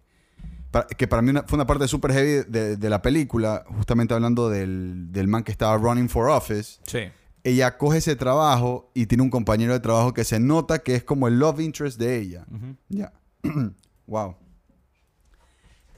pa- 0.70 0.86
que 0.86 1.06
para 1.08 1.22
mí 1.22 1.30
una- 1.30 1.42
fue 1.44 1.56
una 1.56 1.66
parte 1.66 1.88
súper 1.88 2.12
heavy 2.12 2.44
de, 2.48 2.76
de 2.76 2.90
la 2.90 3.00
película, 3.02 3.64
justamente 3.68 4.12
hablando 4.14 4.48
del, 4.50 5.10
del 5.12 5.26
man 5.28 5.42
que 5.42 5.52
estaba 5.52 5.76
running 5.78 6.08
for 6.08 6.28
office. 6.28 6.78
Sí. 6.84 7.00
Ella 7.46 7.78
coge 7.78 7.98
ese 7.98 8.16
trabajo 8.16 8.90
y 8.92 9.06
tiene 9.06 9.22
un 9.22 9.30
compañero 9.30 9.72
de 9.72 9.80
trabajo 9.80 10.12
que 10.12 10.24
se 10.24 10.40
nota 10.40 10.80
que 10.80 10.96
es 10.96 11.04
como 11.04 11.28
el 11.28 11.38
love 11.38 11.60
interest 11.60 11.98
de 11.98 12.18
ella. 12.18 12.44
Ya. 12.88 13.12
wow. 14.06 14.34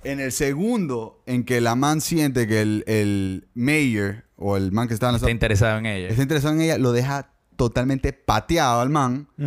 En 0.05 0.20
el 0.20 0.30
segundo 0.32 1.22
en 1.26 1.44
que 1.44 1.61
la 1.61 1.74
man 1.74 2.01
siente 2.01 2.46
que 2.46 2.61
el, 2.62 2.84
el 2.86 3.49
mayor 3.55 4.24
o 4.36 4.57
el 4.57 4.70
man 4.72 4.86
que 4.88 4.94
está 4.94 5.07
en 5.07 5.12
la 5.12 5.16
Está 5.18 5.30
interesado 5.30 5.78
en 5.78 5.86
ella. 5.86 6.09
está 6.09 6.22
interesado 6.22 6.55
en 6.55 6.61
ella, 6.61 6.78
lo 6.78 6.92
deja 6.92 7.32
totalmente 7.57 8.12
pateado 8.12 8.80
al 8.80 8.90
man 8.90 9.28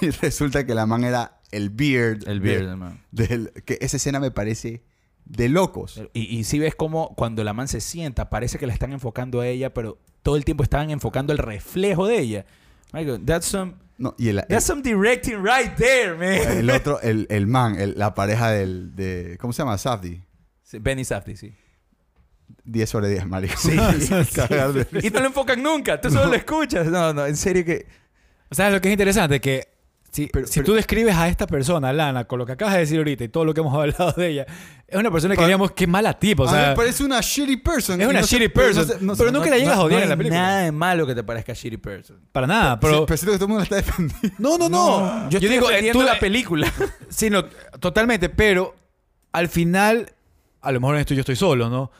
y 0.00 0.10
resulta 0.22 0.66
que 0.66 0.74
la 0.74 0.86
man 0.86 1.04
era 1.04 1.40
el 1.52 1.70
beard. 1.70 2.26
El 2.28 2.40
beard, 2.40 2.64
hermano. 2.70 2.98
del- 3.12 3.52
que 3.64 3.78
esa 3.80 3.98
escena 3.98 4.18
me 4.20 4.30
parece 4.32 4.82
de 5.24 5.48
locos. 5.48 6.02
Y, 6.14 6.22
y 6.36 6.44
si 6.44 6.58
ves 6.58 6.74
como 6.74 7.14
cuando 7.14 7.44
la 7.44 7.52
man 7.52 7.68
se 7.68 7.80
sienta, 7.80 8.30
parece 8.30 8.58
que 8.58 8.66
la 8.66 8.72
están 8.72 8.92
enfocando 8.92 9.40
a 9.40 9.46
ella, 9.46 9.72
pero 9.72 9.98
todo 10.22 10.36
el 10.36 10.44
tiempo 10.44 10.62
estaban 10.62 10.90
enfocando 10.90 11.32
el 11.32 11.38
reflejo 11.38 12.06
de 12.06 12.18
ella. 12.18 12.46
Marico, 12.92 13.18
that's 13.20 13.46
some, 13.46 13.74
No, 13.98 14.14
y 14.18 14.28
el, 14.28 14.42
that's 14.48 14.64
some 14.64 14.82
directing 14.82 15.42
right 15.44 15.74
there, 15.76 16.14
man. 16.14 16.58
el 16.58 16.70
otro, 16.76 17.00
el, 17.00 17.26
el 17.30 17.46
man, 17.46 17.78
el- 17.80 17.94
la 17.98 18.14
pareja 18.14 18.50
del, 18.50 18.94
de, 18.96 19.36
¿cómo 19.40 19.52
se 19.52 19.62
llama? 19.62 19.78
Safdie. 19.78 20.22
Sí, 20.62 20.78
Benny 20.78 21.04
Safdie, 21.04 21.36
sí. 21.36 21.54
10 22.64 22.88
sobre 22.90 23.08
10, 23.08 23.26
marico. 23.26 23.54
Sí. 23.56 23.70
De- 23.76 24.86
Y 25.02 25.10
no 25.10 25.20
lo 25.20 25.26
enfocan 25.26 25.62
nunca, 25.62 26.00
tú 26.00 26.10
solo 26.10 26.26
lo 26.26 26.34
escuchas. 26.34 26.86
No, 26.86 27.12
no, 27.12 27.26
en 27.26 27.36
serio 27.36 27.64
que... 27.64 27.86
O 28.50 28.54
sea, 28.54 28.70
lo 28.70 28.80
que 28.80 28.88
es 28.88 28.92
interesante 28.92 29.40
que 29.40 29.68
si, 30.12 30.26
Pero- 30.26 30.46
si 30.46 30.54
pero- 30.60 30.66
tú 30.66 30.74
describes 30.74 31.14
a 31.14 31.28
esta 31.28 31.46
persona, 31.46 31.92
Lana, 31.92 32.24
con 32.24 32.38
lo 32.38 32.46
que 32.46 32.52
acabas 32.52 32.74
de 32.74 32.80
decir 32.80 32.98
ahorita 32.98 33.24
y 33.24 33.28
todo 33.28 33.44
lo 33.44 33.54
que 33.54 33.60
hemos 33.60 33.72
hablado 33.78 34.12
de 34.12 34.28
ella, 34.28 34.46
es 34.88 34.98
una 34.98 35.10
persona 35.10 35.36
que 35.36 35.40
diríamos 35.42 35.70
qué 35.72 35.86
mala 35.86 36.18
tipa. 36.18 36.42
O 36.44 36.48
sea, 36.48 36.70
me 36.70 36.74
parece 36.76 37.04
una 37.04 37.20
shitty 37.20 37.58
person. 37.58 38.00
Es 38.00 38.08
una 38.08 38.20
no 38.20 38.26
shitty 38.26 38.48
pero 38.48 38.68
no 38.70 38.74
person. 38.74 38.98
sé- 38.98 39.04
no 39.04 39.14
Pero 39.16 39.30
nunca 39.30 39.50
la 39.50 39.58
llegas 39.58 39.76
a 39.76 39.82
odiar 39.82 40.02
en 40.02 40.08
la 40.08 40.16
película. 40.16 40.40
nada 40.42 40.60
de 40.62 40.72
malo 40.72 41.06
que 41.06 41.14
te 41.14 41.22
parezca 41.22 41.52
shitty 41.54 41.76
person. 41.76 42.18
para 42.32 42.46
nada. 42.48 42.80
Pero, 42.80 42.92
Pero, 42.92 43.06
pero 43.06 43.16
siento 43.16 43.32
que 43.32 43.38
todo 43.38 43.44
el 43.46 43.48
mundo 43.50 43.60
la 43.60 43.64
está 43.64 43.76
defendiendo. 43.92 44.36
no, 44.38 44.58
no, 44.58 44.68
no. 44.68 45.30
Yo, 45.30 45.38
estoy 45.38 45.48
digo, 45.48 45.70
eh, 45.70 45.90
tú- 45.92 46.02
la 46.02 46.18
película. 46.18 46.72
Sí, 47.08 47.30
no, 47.30 47.44
totalmente. 47.78 48.28
Pero 48.30 48.74
al 49.32 49.48
final, 49.48 50.10
a 50.60 50.72
lo 50.72 50.80
mejor 50.80 50.96
en 50.96 51.00
esto 51.02 51.14
yo 51.14 51.20
estoy 51.20 51.36
solo, 51.36 51.68
¿no? 51.70 51.90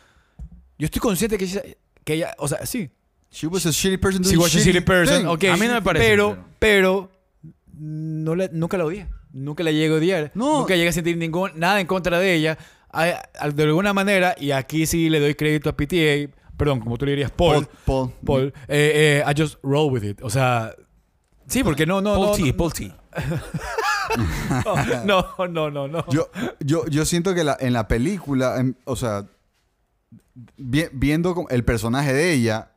Yo 0.79 0.87
estoy 0.87 1.01
consciente 1.01 1.39
que 1.39 1.45
ella, 1.45 1.63
que 2.03 2.15
ella 2.15 2.35
o 2.39 2.49
sea, 2.49 2.67
sí. 2.67 2.91
She 3.33 3.47
was 3.47 3.65
a 3.67 3.71
shitty 3.71 3.97
person 3.99 4.23
doing 4.23 4.39
was 4.39 4.53
a 4.57 4.59
shitty 4.59 4.81
person. 4.81 5.19
things. 5.19 5.29
ok. 5.29 5.45
A 5.45 5.57
mí 5.57 5.67
no 5.69 5.75
me 5.75 5.83
parece, 5.83 6.05
Pero, 6.09 6.31
pero- 6.31 6.45
pero, 6.59 7.11
no 7.81 8.35
nunca 8.53 8.77
la 8.79 8.85
odié. 8.85 9.09
Nunca 9.33 9.63
la 9.65 9.71
llegué 9.73 9.95
a 9.95 9.97
odiar. 9.97 10.33
No. 10.35 10.59
Nunca 10.61 10.77
llegué 10.77 10.89
a 10.89 10.93
sentir 10.93 11.17
ningún, 11.17 11.51
nada 11.57 11.81
en 11.81 11.87
contra 11.87 12.19
de 12.19 12.35
ella. 12.35 12.59
A- 12.93 13.23
a- 13.39 13.51
de 13.51 13.63
alguna 13.63 13.93
manera, 13.95 14.35
y 14.39 14.51
aquí 14.51 14.87
sí 14.87 15.09
le 15.09 15.21
doy 15.21 15.35
crédito 15.35 15.71
a 15.71 15.77
PTA, 15.77 16.29
perdón, 16.57 16.81
como 16.81 16.99
tú 16.99 17.07
le 17.07 17.13
dirías, 17.13 17.31
Paul. 17.31 17.67
Paul. 17.87 18.13
Paul, 18.25 18.53
eh, 18.69 19.23
eh, 19.25 19.31
I 19.31 19.41
just 19.41 19.59
roll 19.63 19.93
with 19.93 20.03
it. 20.03 20.21
O 20.23 20.29
sea, 20.31 20.75
sí, 21.47 21.63
porque 21.65 21.87
no, 21.87 22.01
no, 22.01 22.15
Paul 22.15 22.27
no. 22.27 22.33
T, 22.33 22.43
no, 22.51 22.57
Paul 22.57 22.73
T. 22.73 22.93
no, 25.07 25.49
no, 25.49 25.71
no, 25.71 25.89
no. 25.89 26.05
Yo, 26.11 26.29
yo, 26.61 26.85
yo 26.87 27.05
siento 27.05 27.35
que 27.35 27.45
la- 27.45 27.57
en 27.61 27.73
la 27.73 27.87
película, 27.89 28.59
en- 28.59 28.77
o 28.85 28.97
sea, 28.97 29.27
vi- 30.57 30.89
viendo 30.93 31.47
el 31.51 31.65
personaje 31.65 32.13
de 32.13 32.33
ella, 32.33 32.73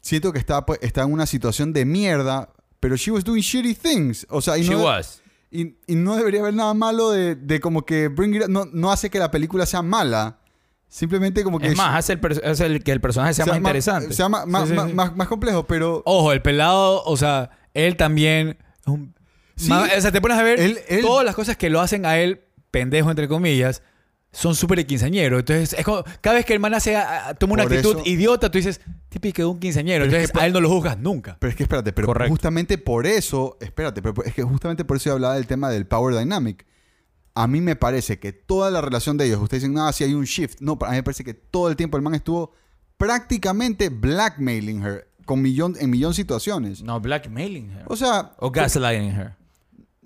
siento 0.00 0.32
que 0.32 0.38
está, 0.38 0.64
pues, 0.66 0.78
está 0.82 1.02
en 1.02 1.12
una 1.12 1.26
situación 1.26 1.72
de 1.72 1.84
mierda, 1.84 2.48
pero 2.82 2.96
she 2.96 3.12
was 3.12 3.22
doing 3.22 3.40
shitty 3.42 3.76
things. 3.76 4.26
O 4.28 4.40
sea, 4.42 4.58
y 4.58 4.64
She 4.64 4.72
no, 4.72 4.82
was. 4.82 5.22
Y, 5.52 5.76
y 5.86 5.94
no 5.94 6.16
debería 6.16 6.40
haber 6.40 6.54
nada 6.54 6.74
malo 6.74 7.10
de, 7.12 7.36
de 7.36 7.60
como 7.60 7.86
que 7.86 8.08
Bring 8.08 8.34
It 8.34 8.42
Up 8.42 8.48
no, 8.50 8.64
no 8.72 8.90
hace 8.90 9.08
que 9.08 9.20
la 9.20 9.30
película 9.30 9.66
sea 9.66 9.82
mala. 9.82 10.38
Simplemente 10.88 11.44
como 11.44 11.60
que... 11.60 11.68
Es 11.68 11.76
más, 11.76 11.96
hace, 11.96 12.14
el 12.14 12.42
hace 12.44 12.66
el 12.66 12.82
que 12.82 12.90
el 12.90 13.00
personaje 13.00 13.34
sea, 13.34 13.46
más 13.46 13.56
interesante. 13.56 14.12
Sea 14.12 14.28
más, 14.28 14.46
más, 14.48 14.68
Sí, 14.68 14.74
sí, 14.76 14.80
sí. 14.88 14.92
más- 14.94 15.14
más 15.16 15.28
complejo, 15.28 15.64
pero... 15.66 16.02
Ojo, 16.04 16.32
el 16.32 16.42
pelado, 16.42 17.02
o 17.04 17.16
sea, 17.16 17.50
él 17.72 17.96
también. 17.96 18.58
un- 18.86 19.14
o 19.56 20.00
sea, 20.00 20.10
te 20.10 20.20
pones 20.20 20.36
a 20.38 20.42
ver 20.42 20.58
Él- 20.58 20.80
él- 20.88 21.02
todas 21.02 21.24
las 21.24 21.34
cosas 21.36 21.56
que 21.56 21.70
lo 21.70 21.80
hacen 21.80 22.04
a 22.04 22.18
él, 22.18 22.40
pendejo 22.72 23.08
entre 23.10 23.28
comillas, 23.28 23.82
son 24.32 24.54
súper 24.54 24.84
quinceañero. 24.86 25.38
Entonces, 25.40 25.74
es 25.78 25.84
como, 25.84 26.02
cada 26.22 26.36
vez 26.36 26.46
que 26.46 26.54
el 26.54 26.60
man 26.60 26.72
hace, 26.74 26.96
a- 26.96 27.28
a- 27.28 27.34
toma 27.34 27.52
una 27.54 27.64
Por 27.64 27.72
actitud 27.74 27.96
eso- 27.98 28.02
idiota, 28.06 28.50
tú 28.50 28.56
dices, 28.58 28.80
típico 29.10 29.42
de 29.42 29.46
un 29.46 29.58
quinceañero. 29.60 30.04
Pero 30.06 30.16
es 30.16 30.22
Entonces, 30.24 30.32
que- 30.32 30.40
a 30.42 30.46
él 30.46 30.52
no 30.54 30.60
lo 30.60 30.68
juzgas 30.70 30.98
nunca. 30.98 31.36
Pero 31.38 31.50
es 31.50 31.56
que 31.56 31.64
espérate, 31.64 31.92
pero 31.92 32.06
Correcto. 32.06 32.30
justamente 32.32 32.78
por 32.78 33.06
eso, 33.06 33.58
espérate, 33.60 34.00
pero 34.00 34.14
es 34.24 34.32
que 34.34 34.42
justamente 34.42 34.84
por 34.86 34.96
eso 34.96 35.10
yo 35.10 35.12
hablaba 35.14 35.34
del 35.34 35.46
tema 35.46 35.68
del 35.70 35.86
power 35.86 36.16
dynamic. 36.16 36.66
A 37.34 37.46
mí 37.46 37.60
me 37.60 37.76
parece 37.76 38.18
que 38.18 38.32
toda 38.32 38.70
la 38.70 38.80
relación 38.80 39.16
de 39.16 39.26
ellos, 39.26 39.40
ustedes 39.40 39.62
dicen, 39.62 39.74
no, 39.74 39.90
si 39.92 40.04
hay 40.04 40.14
un 40.14 40.24
shift. 40.24 40.60
No, 40.60 40.78
a 40.82 40.90
mí 40.90 40.96
me 40.96 41.02
parece 41.02 41.24
que 41.24 41.34
todo 41.34 41.68
el 41.68 41.76
tiempo 41.76 41.96
el 41.98 42.02
man 42.02 42.14
estuvo 42.14 42.52
prácticamente 42.96 43.88
blackmailing 43.88 44.82
her 44.84 45.08
con 45.24 45.40
millón, 45.42 45.74
en 45.80 45.90
millón 45.90 46.14
situaciones. 46.14 46.82
No, 46.82 47.00
blackmailing 47.00 47.70
her. 47.70 47.84
O 47.86 47.96
sea, 47.96 48.32
O 48.38 48.50
gaslighting 48.50 49.10
her. 49.10 49.36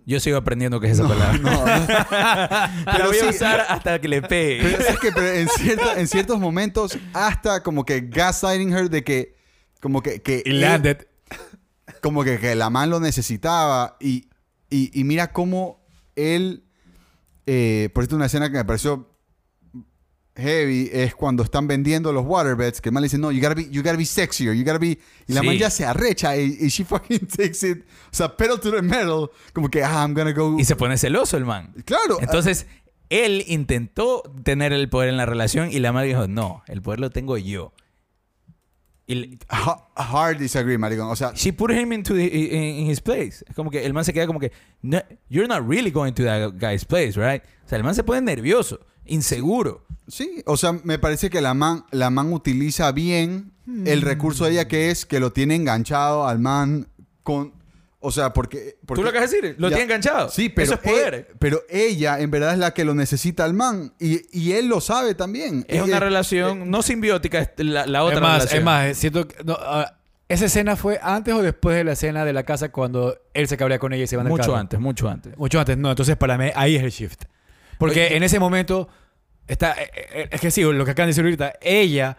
Yo 0.08 0.20
sigo 0.20 0.36
aprendiendo 0.36 0.78
qué 0.80 0.86
es 0.86 0.98
esa 0.98 1.08
palabra. 1.08 1.36
no, 1.38 1.50
no. 1.50 1.64
La 1.66 2.70
pero 2.92 3.06
voy 3.08 3.18
a 3.18 3.26
usar 3.28 3.66
hasta 3.68 4.00
que 4.00 4.06
le 4.08 4.22
pegue. 4.22 4.62
pero 4.62 4.78
es 4.90 4.98
que 5.00 5.10
pero 5.12 5.26
en, 5.32 5.48
cierta- 5.48 6.00
en 6.00 6.06
ciertos 6.06 6.38
momentos, 6.38 6.96
hasta 7.12 7.62
como 7.64 7.84
que 7.84 8.02
gaslighting 8.02 8.72
her 8.72 8.88
de 8.88 9.02
que, 9.02 9.36
como 9.80 10.02
que, 10.02 10.22
que 10.22 10.42
Y 10.46 10.50
él- 10.50 10.60
landed. 10.60 11.06
como 12.02 12.22
que, 12.22 12.38
que 12.38 12.54
la 12.54 12.70
man 12.70 12.88
lo 12.88 13.00
necesitaba 13.00 13.96
y, 14.00 14.28
y, 14.70 14.98
y 14.98 15.02
mira 15.04 15.32
cómo 15.32 15.84
él, 16.14 16.62
eh, 17.46 17.90
por 17.92 18.04
ejemplo, 18.04 18.16
una 18.18 18.26
escena 18.26 18.48
que 18.50 18.58
me 18.58 18.64
pareció 18.64 19.10
heavy 20.36 20.90
es 20.92 21.14
cuando 21.14 21.42
están 21.42 21.66
vendiendo 21.66 22.12
los 22.12 22.24
waterbeds, 22.26 22.80
que 22.80 22.90
el 22.90 22.92
man 22.92 23.02
le 23.02 23.06
dice, 23.06 23.18
no, 23.18 23.30
you 23.32 23.40
gotta 23.40 23.54
be, 23.54 23.68
you 23.70 23.82
gotta 23.82 23.96
be 23.96 24.04
sexier, 24.04 24.54
you 24.54 24.64
gotta 24.64 24.78
be... 24.78 24.98
Y 25.26 25.32
la 25.32 25.40
Sí. 25.40 25.46
man 25.46 25.56
ya 25.58 25.70
se 25.70 25.84
arrecha 25.84 26.36
y, 26.36 26.56
y 26.60 26.68
she 26.68 26.84
fucking 26.86 27.26
takes 27.26 27.62
it, 27.66 27.84
o 28.12 28.14
sea, 28.14 28.36
pedal 28.36 28.60
to 28.60 28.70
the 28.70 28.82
metal, 28.82 29.30
como 29.52 29.68
que, 29.68 29.82
ah, 29.82 30.02
I'm 30.02 30.14
gonna 30.14 30.32
go... 30.32 30.56
Y 30.58 30.64
se 30.64 30.76
pone 30.76 30.96
celoso 30.98 31.36
el 31.36 31.44
man. 31.44 31.72
Claro. 31.84 32.18
Entonces, 32.20 32.66
él 33.08 33.44
intentó 33.46 34.22
tener 34.42 34.72
el 34.72 34.88
poder 34.88 35.08
en 35.10 35.16
la 35.16 35.26
relación 35.26 35.70
y 35.70 35.78
la 35.78 35.92
madre 35.92 36.08
dijo, 36.08 36.26
no, 36.28 36.62
el 36.66 36.82
poder 36.82 37.00
lo 37.00 37.10
tengo 37.10 37.36
yo. 37.38 37.72
Y 39.08 39.38
hard 39.48 40.38
disagree, 40.38 40.76
maricón. 40.78 41.08
O 41.08 41.14
sea, 41.14 41.32
she 41.32 41.52
put 41.52 41.70
him 41.70 41.92
into 41.92 42.12
the- 42.12 42.26
in, 42.26 42.80
in 42.80 42.90
his 42.90 43.00
place. 43.00 43.44
Es 43.48 43.54
como 43.54 43.70
que 43.70 43.84
el 43.86 43.92
man 43.94 44.04
se 44.04 44.12
queda 44.12 44.26
como 44.26 44.40
que, 44.40 44.50
"No, 44.82 45.00
you're 45.28 45.46
not 45.46 45.64
really 45.64 45.92
going 45.92 46.12
to 46.14 46.24
that 46.24 46.54
guy's 46.58 46.84
place, 46.84 47.12
right? 47.16 47.40
O 47.64 47.68
sea, 47.68 47.78
el 47.78 47.84
man 47.84 47.94
se 47.94 48.02
pone 48.02 48.20
nervioso, 48.20 48.80
inseguro. 49.06 49.84
Sí, 50.08 50.42
o 50.46 50.56
sea, 50.56 50.72
me 50.84 50.98
parece 50.98 51.30
que 51.30 51.40
la 51.40 51.54
man, 51.54 51.84
la 51.90 52.10
man 52.10 52.32
utiliza 52.32 52.92
bien 52.92 53.52
el 53.84 54.02
recurso 54.02 54.44
de 54.44 54.52
ella 54.52 54.68
que 54.68 54.90
es 54.90 55.04
que 55.06 55.18
lo 55.18 55.32
tiene 55.32 55.56
enganchado 55.56 56.26
al 56.28 56.38
man 56.38 56.86
con... 57.24 57.52
O 57.98 58.12
sea, 58.12 58.32
porque... 58.32 58.76
porque 58.86 59.00
¿Tú 59.00 59.02
lo 59.02 59.08
acabas 59.10 59.30
de 59.32 59.36
decir? 59.40 59.56
Lo 59.58 59.68
Ya. 59.68 59.76
tiene 59.76 59.84
enganchado. 59.92 60.28
Sí, 60.28 60.48
pero, 60.48 60.64
Eso 60.64 60.74
es 60.74 60.80
poder. 60.80 61.14
e- 61.14 61.26
pero 61.40 61.62
ella 61.68 62.20
en 62.20 62.30
verdad 62.30 62.52
es 62.52 62.58
la 62.60 62.72
que 62.72 62.84
lo 62.84 62.94
necesita 62.94 63.44
al 63.44 63.54
man 63.54 63.94
y, 63.98 64.20
y 64.38 64.52
él 64.52 64.68
lo 64.68 64.80
sabe 64.80 65.16
también. 65.16 65.64
es 65.66 65.82
una 65.82 65.96
Eh, 65.96 66.00
relación 66.00 66.70
no 66.70 66.82
simbiótica, 66.82 67.40
es 67.40 67.50
la, 67.56 67.84
la 67.86 68.04
otra 68.04 68.16
es 68.16 68.22
más, 68.22 68.32
relación. 68.38 68.58
es 68.60 68.64
más, 68.64 68.86
eh, 68.86 68.94
siento 68.94 69.26
que... 69.26 69.42
no, 69.42 69.56
ah, 69.60 69.92
¿Esa 70.28 70.44
escena 70.46 70.76
fue 70.76 71.00
antes 71.02 71.34
o 71.34 71.42
después 71.42 71.76
de 71.76 71.82
la 71.84 71.92
escena 71.92 72.24
de 72.24 72.32
la 72.32 72.42
casa 72.44 72.70
cuando 72.70 73.16
él 73.34 73.48
se 73.48 73.56
cabrea 73.56 73.78
con 73.80 73.92
ella 73.92 74.04
y 74.04 74.06
se 74.08 74.16
van 74.16 74.24
del 74.26 74.30
Mucho 74.32 74.42
carro? 74.42 74.56
antes, 74.56 74.78
mucho 74.78 75.08
antes. 75.08 75.36
Mucho 75.36 75.58
antes, 75.60 75.76
no. 75.78 75.88
Entonces, 75.90 76.16
para 76.16 76.36
mí, 76.36 76.50
ahí 76.54 76.74
es 76.76 76.82
el 76.84 76.90
shift. 76.90 77.24
Porque 77.78 78.16
en 78.16 78.22
ese 78.22 78.38
momento, 78.38 78.88
está, 79.46 79.72
eh, 79.80 79.90
eh, 79.94 80.28
es 80.30 80.40
que 80.40 80.50
sí, 80.50 80.62
lo 80.62 80.84
que 80.84 80.90
acaban 80.92 81.08
de 81.08 81.10
decir 81.10 81.24
ahorita, 81.24 81.54
ella, 81.60 82.18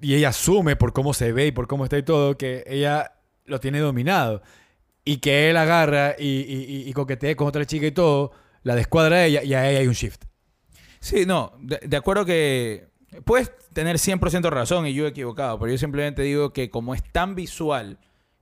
y 0.00 0.14
ella 0.14 0.30
asume 0.30 0.76
por 0.76 0.92
cómo 0.92 1.14
se 1.14 1.32
ve 1.32 1.46
y 1.48 1.52
por 1.52 1.66
cómo 1.68 1.84
está 1.84 1.98
y 1.98 2.02
todo, 2.02 2.36
que 2.36 2.64
ella 2.66 3.12
lo 3.44 3.60
tiene 3.60 3.78
dominado. 3.78 4.42
Y 5.04 5.16
que 5.18 5.50
él 5.50 5.56
agarra 5.56 6.14
y, 6.18 6.26
y, 6.26 6.64
y- 6.84 6.88
y 6.88 6.92
coquetea 6.92 7.34
con 7.36 7.48
otra 7.48 7.64
chica 7.66 7.86
y 7.86 7.92
todo, 7.92 8.32
la 8.62 8.74
descuadra 8.76 9.16
a 9.16 9.24
ella 9.26 9.42
y 9.42 9.54
a 9.54 9.68
ella 9.68 9.80
hay 9.80 9.86
un 9.88 9.94
shift. 9.94 10.24
Sí, 11.00 11.26
no, 11.26 11.52
de, 11.58 11.80
de 11.84 11.96
acuerdo 11.96 12.24
que 12.24 12.86
puedes 13.24 13.50
tener 13.72 13.96
100% 13.98 14.48
razón 14.50 14.86
y 14.86 14.94
yo 14.94 15.06
equivocado, 15.08 15.58
pero 15.58 15.72
yo 15.72 15.78
simplemente 15.78 16.22
digo 16.22 16.52
que 16.52 16.70
como 16.70 16.94
es 16.94 17.02
tan 17.02 17.34
visual 17.34 17.98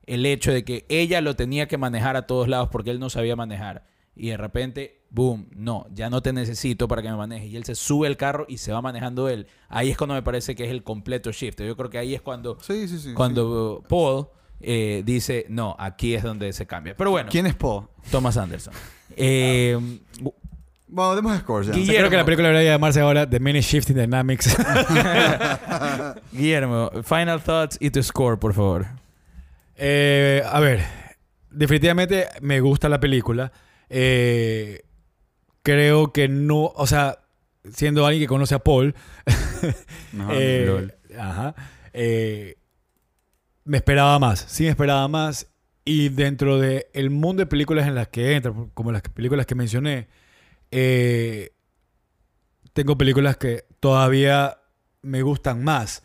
el 0.06 0.26
hecho 0.26 0.52
de 0.52 0.64
que 0.64 0.84
ella 0.90 1.20
lo 1.22 1.34
tenía 1.36 1.66
que 1.68 1.78
manejar 1.78 2.16
a 2.16 2.26
todos 2.26 2.48
lados 2.48 2.68
porque 2.70 2.90
él 2.90 3.00
no 3.00 3.08
sabía 3.10 3.36
manejar 3.36 3.84
y 4.20 4.28
de 4.30 4.36
repente, 4.36 5.00
boom, 5.10 5.48
no, 5.56 5.86
ya 5.92 6.10
no 6.10 6.20
te 6.22 6.32
necesito 6.32 6.86
para 6.88 7.02
que 7.02 7.08
me 7.10 7.16
manejes 7.16 7.48
y 7.50 7.56
él 7.56 7.64
se 7.64 7.74
sube 7.74 8.06
al 8.06 8.16
carro 8.16 8.44
y 8.48 8.58
se 8.58 8.72
va 8.72 8.82
manejando 8.82 9.28
él. 9.28 9.46
Ahí 9.68 9.90
es 9.90 9.96
cuando 9.96 10.14
me 10.14 10.22
parece 10.22 10.54
que 10.54 10.64
es 10.64 10.70
el 10.70 10.82
completo 10.84 11.32
shift. 11.32 11.60
Yo 11.62 11.76
creo 11.76 11.88
que 11.90 11.98
ahí 11.98 12.14
es 12.14 12.20
cuando, 12.20 12.58
Sí, 12.60 12.86
sí, 12.86 12.98
sí. 12.98 13.14
cuando 13.14 13.82
Paul 13.88 14.26
eh, 14.60 15.02
dice, 15.06 15.46
no, 15.48 15.74
aquí 15.78 16.14
es 16.14 16.22
donde 16.22 16.52
se 16.52 16.66
cambia. 16.66 16.94
Pero 16.96 17.10
bueno, 17.10 17.28
¿Quién 17.30 17.46
es 17.46 17.54
Paul? 17.54 17.86
Thomas 18.10 18.36
Anderson. 18.36 18.74
Eh, 19.16 19.76
Bueno, 20.86 21.16
demos 21.16 21.36
scores 21.38 21.66
ya. 21.68 21.72
Guille- 21.74 21.82
O 21.82 21.86
sea, 21.86 21.94
creo 21.94 22.10
que 22.10 22.16
la 22.16 22.22
Guillermo. 22.22 22.26
película 22.26 22.48
debería 22.48 22.72
llamarse 22.72 23.00
ahora 23.00 23.28
The 23.28 23.40
Many 23.40 23.60
Shifting 23.60 23.96
Dynamics. 23.96 24.56
Guillermo, 26.32 26.90
final 27.02 27.40
thoughts 27.42 27.76
y 27.80 27.90
tu 27.90 28.02
score, 28.02 28.38
por 28.38 28.54
favor. 28.54 28.86
Eh, 29.76 30.42
a 30.46 30.60
ver, 30.60 30.84
definitivamente 31.50 32.26
me 32.40 32.60
gusta 32.60 32.88
la 32.88 33.00
película. 33.00 33.52
Eh, 33.90 34.82
creo 35.62 36.12
que 36.12 36.28
no, 36.28 36.64
o 36.74 36.86
sea, 36.86 37.18
siendo 37.72 38.06
alguien 38.06 38.22
que 38.24 38.28
conoce 38.28 38.54
a 38.54 38.60
Paul, 38.60 38.94
eh, 40.32 40.88
ajá, 41.18 41.54
eh, 41.92 42.56
me 43.64 43.76
esperaba 43.76 44.18
más, 44.18 44.44
sí 44.48 44.64
me 44.64 44.70
esperaba 44.70 45.06
más. 45.08 45.48
Y 45.84 46.08
dentro 46.10 46.58
del 46.58 46.86
el 46.92 47.10
mundo 47.10 47.40
de 47.42 47.46
películas 47.46 47.86
en 47.86 47.94
las 47.94 48.08
que 48.08 48.34
entra, 48.36 48.52
como 48.74 48.92
las 48.92 49.02
películas 49.02 49.44
que 49.46 49.54
mencioné, 49.54 50.08
eh, 50.70 51.52
tengo 52.72 52.96
películas 52.96 53.36
que 53.36 53.64
todavía 53.80 54.58
me 55.02 55.22
gustan 55.22 55.64
más. 55.64 56.04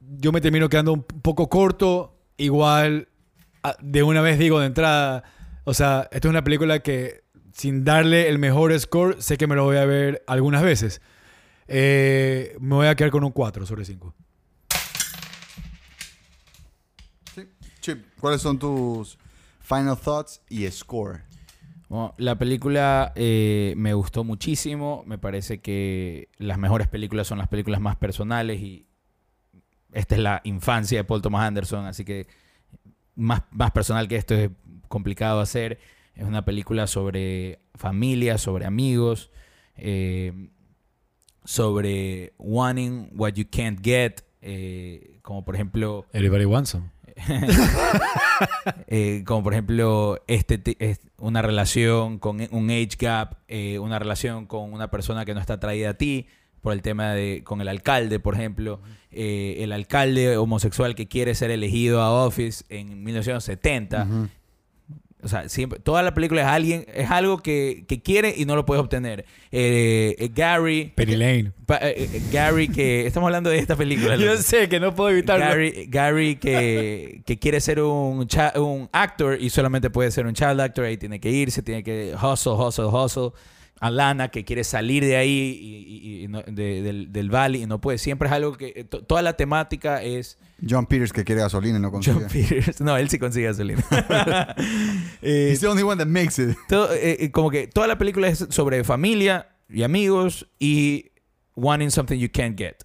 Yo 0.00 0.32
me 0.32 0.40
termino 0.40 0.68
quedando 0.68 0.92
un 0.92 1.02
poco 1.02 1.48
corto. 1.48 2.16
Igual, 2.36 3.08
a- 3.62 3.76
de 3.80 4.02
una 4.02 4.20
vez 4.20 4.38
digo 4.38 4.60
de 4.60 4.66
entrada, 4.66 5.24
o 5.64 5.74
sea, 5.74 6.08
esta 6.12 6.28
es 6.28 6.30
una 6.30 6.44
película 6.44 6.80
que 6.80 7.24
sin 7.52 7.84
darle 7.84 8.28
el 8.28 8.38
mejor 8.38 8.78
score, 8.78 9.22
sé 9.22 9.36
que 9.38 9.46
me 9.46 9.54
lo 9.54 9.64
voy 9.64 9.76
a 9.76 9.84
ver 9.84 10.22
algunas 10.26 10.62
veces. 10.62 11.00
Eh, 11.68 12.56
me 12.60 12.74
voy 12.74 12.86
a 12.88 12.94
quedar 12.94 13.10
con 13.10 13.24
un 13.24 13.30
4 13.30 13.64
sobre 13.64 13.84
5. 13.84 14.14
Sí. 17.34 17.48
Chip, 17.80 18.04
¿cuáles 18.20 18.42
son 18.42 18.58
tus 18.58 19.18
final 19.60 19.96
thoughts 19.96 20.42
y 20.48 20.68
score? 20.70 21.22
Bueno, 21.88 22.14
la 22.18 22.36
película 22.36 23.12
eh, 23.14 23.74
me 23.76 23.94
gustó 23.94 24.24
muchísimo. 24.24 25.04
Me 25.06 25.16
parece 25.16 25.60
que 25.60 26.28
las 26.38 26.58
mejores 26.58 26.88
películas 26.88 27.28
son 27.28 27.38
las 27.38 27.48
películas 27.48 27.80
más 27.80 27.96
personales 27.96 28.60
y 28.60 28.86
esta 29.92 30.16
es 30.16 30.20
la 30.20 30.40
infancia 30.42 30.98
de 30.98 31.04
Paul 31.04 31.22
Thomas 31.22 31.46
Anderson, 31.46 31.86
así 31.86 32.04
que 32.04 32.26
más, 33.14 33.42
más 33.52 33.70
personal 33.70 34.08
que 34.08 34.16
esto 34.16 34.34
es 34.34 34.50
complicado 34.88 35.40
hacer. 35.40 35.78
Es 36.14 36.24
una 36.24 36.44
película 36.44 36.86
sobre 36.86 37.60
familia, 37.74 38.38
sobre 38.38 38.66
amigos, 38.66 39.30
eh, 39.76 40.50
sobre 41.44 42.32
wanting 42.38 43.10
what 43.14 43.32
you 43.32 43.44
can't 43.50 43.80
get, 43.82 44.20
eh, 44.40 45.18
como 45.22 45.44
por 45.44 45.54
ejemplo 45.56 46.06
Everybody 46.12 46.44
wants 46.44 46.70
some. 46.70 46.90
eh, 48.88 49.22
como 49.24 49.44
por 49.44 49.52
ejemplo 49.52 50.18
este 50.26 50.98
una 51.18 51.42
relación 51.42 52.18
con 52.18 52.40
un 52.50 52.70
age 52.70 52.96
gap, 52.98 53.38
una 53.80 53.98
relación 53.98 54.46
con 54.46 54.72
una 54.72 54.90
persona 54.90 55.24
que 55.24 55.34
no 55.34 55.40
está 55.40 55.54
atraída 55.54 55.90
a 55.90 55.94
ti, 55.94 56.26
por 56.64 56.72
el 56.72 56.80
tema 56.80 57.12
de 57.12 57.42
con 57.44 57.60
el 57.60 57.68
alcalde, 57.68 58.18
por 58.18 58.34
ejemplo, 58.34 58.80
eh, 59.12 59.56
el 59.58 59.70
alcalde 59.70 60.38
homosexual 60.38 60.94
que 60.94 61.06
quiere 61.06 61.34
ser 61.34 61.50
elegido 61.50 62.00
a 62.00 62.24
office 62.24 62.64
en 62.70 63.04
1970. 63.04 64.04
Ujú. 64.04 64.28
O 65.24 65.28
sea, 65.28 65.48
siempre, 65.48 65.78
toda 65.80 66.02
la 66.02 66.12
película 66.14 66.42
es 66.42 66.46
alguien, 66.46 66.84
es 66.94 67.10
algo 67.10 67.38
que, 67.38 67.84
que 67.88 68.02
quiere 68.02 68.34
y 68.36 68.44
no 68.44 68.54
lo 68.56 68.66
puedes 68.66 68.82
obtener. 68.82 69.24
Eh, 69.50 70.14
eh, 70.18 70.30
Gary, 70.34 70.92
Penny 70.94 71.16
Lane. 71.16 71.52
pa- 71.64 71.78
eh, 71.82 71.94
eh, 72.12 72.22
Gary 72.30 72.68
que 72.68 73.06
estamos 73.06 73.26
hablando 73.28 73.48
de 73.50 73.58
esta 73.58 73.74
película. 73.74 74.16
Yo 74.16 74.36
sé 74.36 74.68
que 74.68 74.78
no 74.80 74.94
puedo 74.94 75.10
evitarlo. 75.10 75.46
Gary, 75.46 75.86
Gary 75.88 76.36
que, 76.36 77.22
que 77.24 77.38
quiere 77.38 77.60
ser 77.60 77.80
un, 77.80 78.26
cha- 78.26 78.52
un 78.60 78.88
actor 78.92 79.38
y 79.40 79.48
solamente 79.50 79.90
puede 79.90 80.10
ser 80.10 80.26
un 80.26 80.34
child 80.34 80.60
actor, 80.60 80.84
ahí 80.84 80.96
tiene 80.96 81.18
que 81.20 81.30
irse, 81.30 81.62
tiene 81.62 81.82
que 81.82 82.14
hustle, 82.14 82.52
hustle, 82.52 82.84
hustle. 82.86 83.30
Alana 83.80 84.28
que 84.30 84.44
quiere 84.44 84.64
salir 84.64 85.04
de 85.04 85.16
ahí 85.16 85.58
y, 85.60 85.76
y- 86.20 86.24
y 86.24 86.28
no- 86.28 86.42
de- 86.42 86.80
del, 86.82 87.12
del 87.12 87.28
valley 87.30 87.62
y 87.62 87.66
no 87.66 87.80
puede. 87.80 87.98
Siempre 87.98 88.28
es 88.28 88.32
algo 88.34 88.56
que... 88.56 88.72
eh, 88.76 88.84
to- 88.84 89.02
toda 89.04 89.20
la 89.22 89.36
temática 89.36 90.02
es... 90.02 90.38
John 90.66 90.86
Peters 90.86 91.12
que 91.12 91.24
quiere 91.24 91.40
gasolina 91.42 91.78
y 91.78 91.80
no 91.80 91.90
consigue. 91.90 92.16
John 92.20 92.28
Peters. 92.30 92.80
No, 92.80 92.96
él 92.96 93.10
sí 93.10 93.18
consigue 93.18 93.46
gasolina. 93.46 93.84
Eh, 95.22 95.48
He's 95.50 95.60
the 95.60 95.66
only 95.66 95.82
one 95.82 95.96
that 95.98 96.06
makes 96.06 96.38
it. 96.38 96.56
todo- 96.68 96.90
eh, 96.94 97.30
como 97.32 97.50
que 97.50 97.66
toda 97.66 97.86
la 97.86 97.98
película 97.98 98.28
es 98.28 98.46
sobre 98.50 98.84
familia 98.84 99.48
y 99.68 99.82
amigos 99.82 100.46
y 100.58 101.10
wanting 101.56 101.90
something 101.90 102.18
you 102.18 102.28
can't 102.32 102.56
get. 102.58 102.84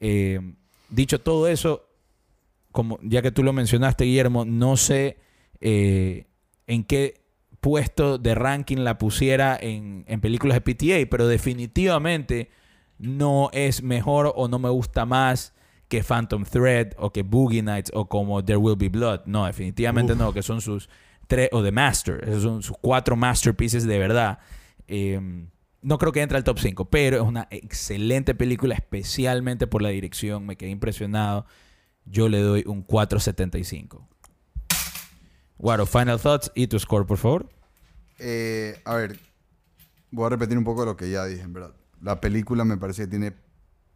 Eh, 0.00 0.40
dicho 0.88 1.20
todo 1.20 1.48
eso, 1.48 1.88
como 2.72 2.98
ya 3.02 3.22
que 3.22 3.32
tú 3.32 3.42
lo 3.42 3.52
mencionaste, 3.52 4.04
Guillermo, 4.04 4.44
no 4.44 4.76
sé 4.76 5.18
en 5.60 6.84
qué 6.84 7.20
puesto 7.60 8.18
de 8.18 8.34
ranking 8.34 8.78
la 8.78 8.98
pusiera 8.98 9.58
en, 9.60 10.04
en 10.06 10.20
películas 10.20 10.54
de 10.54 10.60
PTA, 10.60 11.10
pero 11.10 11.26
definitivamente 11.26 12.50
no 12.98 13.50
es 13.52 13.82
mejor 13.82 14.32
o 14.34 14.48
no 14.48 14.58
me 14.58 14.68
gusta 14.68 15.06
más 15.06 15.54
que 15.88 16.02
Phantom 16.02 16.44
Thread 16.44 16.92
o 16.98 17.10
que 17.12 17.22
Boogie 17.22 17.62
Nights 17.62 17.90
o 17.94 18.08
como 18.08 18.44
There 18.44 18.58
Will 18.58 18.76
Be 18.76 18.88
Blood. 18.88 19.22
No, 19.26 19.46
definitivamente 19.46 20.12
Uf. 20.12 20.18
no, 20.18 20.32
que 20.32 20.42
son 20.42 20.60
sus 20.60 20.88
tres, 21.26 21.48
o 21.52 21.62
The 21.62 21.72
Master, 21.72 22.24
esos 22.28 22.42
son 22.42 22.62
sus 22.62 22.76
cuatro 22.80 23.16
masterpieces 23.16 23.86
de 23.86 23.98
verdad. 23.98 24.38
Eh, 24.86 25.20
no 25.80 25.98
creo 25.98 26.12
que 26.12 26.22
entre 26.22 26.36
al 26.36 26.44
top 26.44 26.58
5, 26.58 26.90
pero 26.90 27.16
es 27.16 27.22
una 27.22 27.46
excelente 27.50 28.34
película, 28.34 28.74
especialmente 28.74 29.66
por 29.66 29.80
la 29.80 29.90
dirección. 29.90 30.44
Me 30.44 30.56
quedé 30.56 30.70
impresionado. 30.70 31.46
Yo 32.04 32.28
le 32.28 32.40
doy 32.40 32.64
un 32.66 32.86
4.75. 32.86 34.06
Guaro, 35.58 35.86
final 35.86 36.20
thoughts 36.20 36.52
y 36.54 36.68
tu 36.68 36.78
score, 36.78 37.04
por 37.04 37.18
favor. 37.18 37.48
Eh, 38.18 38.80
a 38.84 38.94
ver, 38.94 39.18
voy 40.12 40.26
a 40.26 40.28
repetir 40.30 40.56
un 40.56 40.64
poco 40.64 40.84
lo 40.84 40.96
que 40.96 41.10
ya 41.10 41.24
dije, 41.24 41.42
en 41.42 41.52
verdad. 41.52 41.74
La 42.00 42.20
película 42.20 42.64
me 42.64 42.76
parece 42.76 43.02
que 43.02 43.08
tiene 43.08 43.34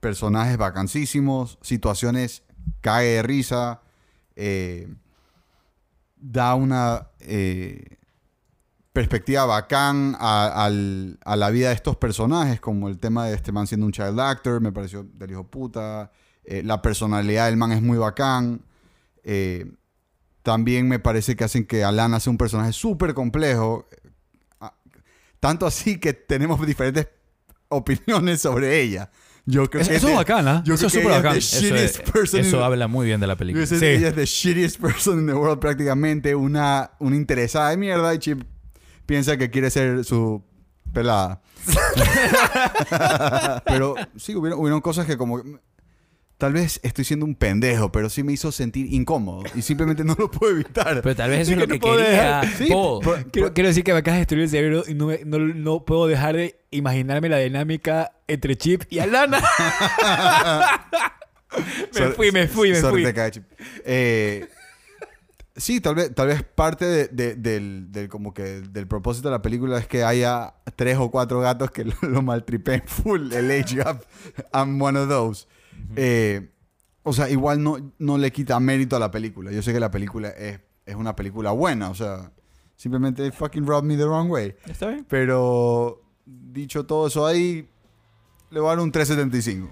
personajes 0.00 0.58
vacancísimos, 0.58 1.58
situaciones 1.62 2.42
cae 2.80 3.06
de 3.06 3.22
risa, 3.22 3.80
eh, 4.34 4.92
da 6.16 6.56
una 6.56 7.10
eh, 7.20 7.98
perspectiva 8.92 9.44
bacán 9.44 10.16
a, 10.18 10.68
la 10.68 11.50
vida 11.50 11.68
de 11.68 11.74
estos 11.76 11.96
personajes, 11.96 12.60
como 12.60 12.88
el 12.88 12.98
tema 12.98 13.26
de 13.26 13.34
este 13.34 13.52
man 13.52 13.68
siendo 13.68 13.86
un 13.86 13.92
child 13.92 14.18
actor, 14.18 14.60
me 14.60 14.72
pareció 14.72 15.04
del 15.14 15.30
hijo 15.30 15.44
puta. 15.44 16.10
La 16.44 16.82
personalidad 16.82 17.46
del 17.46 17.56
man 17.56 17.70
es 17.70 17.82
muy 17.82 17.98
bacán. 17.98 18.64
También 20.42 20.88
me 20.88 20.98
parece 20.98 21.36
que 21.36 21.44
hacen 21.44 21.64
que 21.66 21.84
Alana 21.84 22.18
sea 22.20 22.30
un 22.30 22.38
personaje 22.38 22.72
súper 22.72 23.14
complejo. 23.14 23.88
Ah, 24.60 24.74
Tanto 25.40 25.66
así 25.66 25.98
que 25.98 26.12
tenemos 26.12 26.64
diferentes 26.66 27.08
opiniones 27.68 28.40
sobre 28.40 28.80
ella. 28.80 29.10
Yo 29.44 29.68
creo 29.68 29.84
que 29.84 29.96
eso 29.96 30.08
es 30.08 30.14
bacana. 30.14 30.62
yo 30.64 30.74
Eso 30.74 30.86
creo 30.86 30.86
es 30.88 30.92
que 30.92 30.98
súper 31.00 31.36
Eso, 31.36 31.74
es- 31.74 32.34
in 32.34 32.40
eso 32.40 32.64
habla 32.64 32.86
muy 32.86 33.06
bien 33.06 33.20
de 33.20 33.26
la 33.26 33.36
película. 33.36 33.66
Sí. 33.66 33.74
ella 33.84 34.08
es 34.08 34.14
the 34.14 34.24
shittiest 34.24 34.80
person 34.80 35.18
in 35.20 35.26
the 35.26 35.34
world 35.34 35.58
prácticamente. 35.58 36.34
Una, 36.34 36.92
una 37.00 37.16
interesada 37.16 37.70
de 37.70 37.76
mierda 37.76 38.14
y 38.14 38.18
Chip 38.18 38.42
piensa 39.06 39.36
que 39.36 39.50
quiere 39.50 39.70
ser 39.70 40.04
su 40.04 40.44
pelada. 40.92 41.40
pero 43.64 43.94
sí, 44.16 44.34
hubieron, 44.34 44.60
hubieron 44.60 44.80
cosas 44.80 45.06
que 45.06 45.16
como... 45.16 45.42
Tal 46.42 46.54
vez 46.54 46.80
estoy 46.82 47.04
siendo 47.04 47.24
un 47.24 47.36
pendejo, 47.36 47.92
pero 47.92 48.10
sí 48.10 48.24
me 48.24 48.32
hizo 48.32 48.50
sentir 48.50 48.92
incómodo. 48.92 49.44
Y 49.54 49.62
simplemente 49.62 50.02
no 50.02 50.16
lo 50.18 50.28
puedo 50.28 50.52
evitar. 50.52 51.00
Pero 51.00 51.14
tal 51.14 51.30
vez 51.30 51.42
eso 51.42 51.52
Es 51.52 51.56
lo 51.58 51.68
que 51.68 51.78
quería 51.78 52.42
Sí, 52.58 52.66
por- 52.68 53.30
Quiero, 53.30 53.54
quiero 53.54 53.68
decir 53.68 53.84
que 53.84 53.92
me 53.92 54.00
acabas 54.00 54.16
de 54.16 54.20
destruir 54.22 54.42
el 54.42 54.50
cerebro 54.50 54.82
y 54.88 54.94
no, 54.94 55.06
me- 55.06 55.20
no, 55.24 55.38
no 55.38 55.84
puedo 55.84 56.08
dejar 56.08 56.34
de 56.34 56.58
imaginarme 56.72 57.28
la 57.28 57.38
dinámica 57.38 58.10
entre 58.26 58.56
Chip 58.56 58.82
y 58.90 58.98
Alana. 58.98 59.40
me 61.94 62.08
fui, 62.10 62.32
me 62.32 62.48
fui, 62.48 62.70
me 62.72 62.80
fui. 62.80 63.04
Eh, 63.84 64.48
sí, 65.56 65.80
tal 65.80 65.94
vez, 65.94 66.12
tal 66.12 66.26
vez 66.26 66.42
parte 66.42 66.84
de- 66.86 67.06
de- 67.06 67.34
del, 67.36 67.92
del 67.92 68.08
como 68.08 68.34
que 68.34 68.42
del 68.62 68.88
propósito 68.88 69.28
de 69.28 69.32
la 69.36 69.42
película 69.42 69.78
es 69.78 69.86
que 69.86 70.02
haya 70.02 70.54
tres 70.74 70.96
o 70.98 71.08
cuatro 71.08 71.38
gatos 71.38 71.70
que 71.70 71.84
lo, 71.84 71.94
lo 72.02 72.20
maltripen 72.22 72.82
full 72.86 73.32
el 73.32 73.48
age 73.48 73.76
gap. 73.76 74.02
I'm 74.52 74.82
one 74.82 74.98
of 74.98 75.08
those. 75.08 75.46
Eh, 75.96 76.50
o 77.02 77.12
sea, 77.12 77.28
igual 77.28 77.62
no, 77.62 77.92
no 77.98 78.18
le 78.18 78.30
quita 78.30 78.58
mérito 78.60 78.96
a 78.96 78.98
la 78.98 79.10
película. 79.10 79.50
Yo 79.50 79.62
sé 79.62 79.72
que 79.72 79.80
la 79.80 79.90
película 79.90 80.28
es, 80.30 80.60
es 80.86 80.94
una 80.94 81.16
película 81.16 81.50
buena, 81.50 81.90
o 81.90 81.94
sea, 81.94 82.32
simplemente 82.76 83.30
fucking 83.32 83.66
rubbed 83.66 83.84
me 83.84 83.96
the 83.96 84.04
wrong 84.04 84.30
way. 84.30 84.54
¿Está 84.66 84.88
bien? 84.88 85.06
Pero 85.08 86.02
dicho 86.24 86.86
todo 86.86 87.08
eso 87.08 87.26
ahí, 87.26 87.68
le 88.50 88.60
voy 88.60 88.68
a 88.68 88.70
dar 88.70 88.80
un 88.80 88.92
375. 88.92 89.68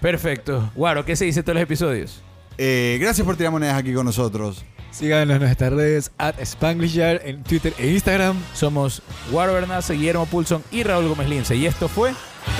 Perfecto. 0.00 0.70
Guaro, 0.74 1.04
¿qué 1.04 1.14
se 1.14 1.24
dice 1.24 1.40
de 1.40 1.44
todos 1.44 1.54
los 1.54 1.62
episodios? 1.62 2.22
Eh, 2.58 2.98
gracias 3.00 3.24
por 3.24 3.36
tirar 3.36 3.52
monedas 3.52 3.76
aquí 3.76 3.94
con 3.94 4.04
nosotros. 4.04 4.64
Síganos 4.90 5.36
en 5.36 5.42
nuestras 5.42 5.72
redes 5.72 6.12
at 6.18 6.34
Spanglishar 6.44 7.20
en 7.24 7.42
Twitter 7.44 7.72
e 7.78 7.88
Instagram. 7.88 8.36
Somos 8.52 9.02
Guaro 9.30 9.54
Bernace, 9.54 9.94
Guillermo 9.94 10.26
Pulson 10.26 10.62
y 10.70 10.82
Raúl 10.82 11.08
Gómez 11.08 11.28
Lince. 11.28 11.56
Y 11.56 11.66
esto 11.66 11.88
fue 11.88 12.10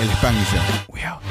El 0.01 0.09
Spanish 0.09 0.47
Show. 0.51 0.61
We 0.87 1.03
out. 1.03 1.21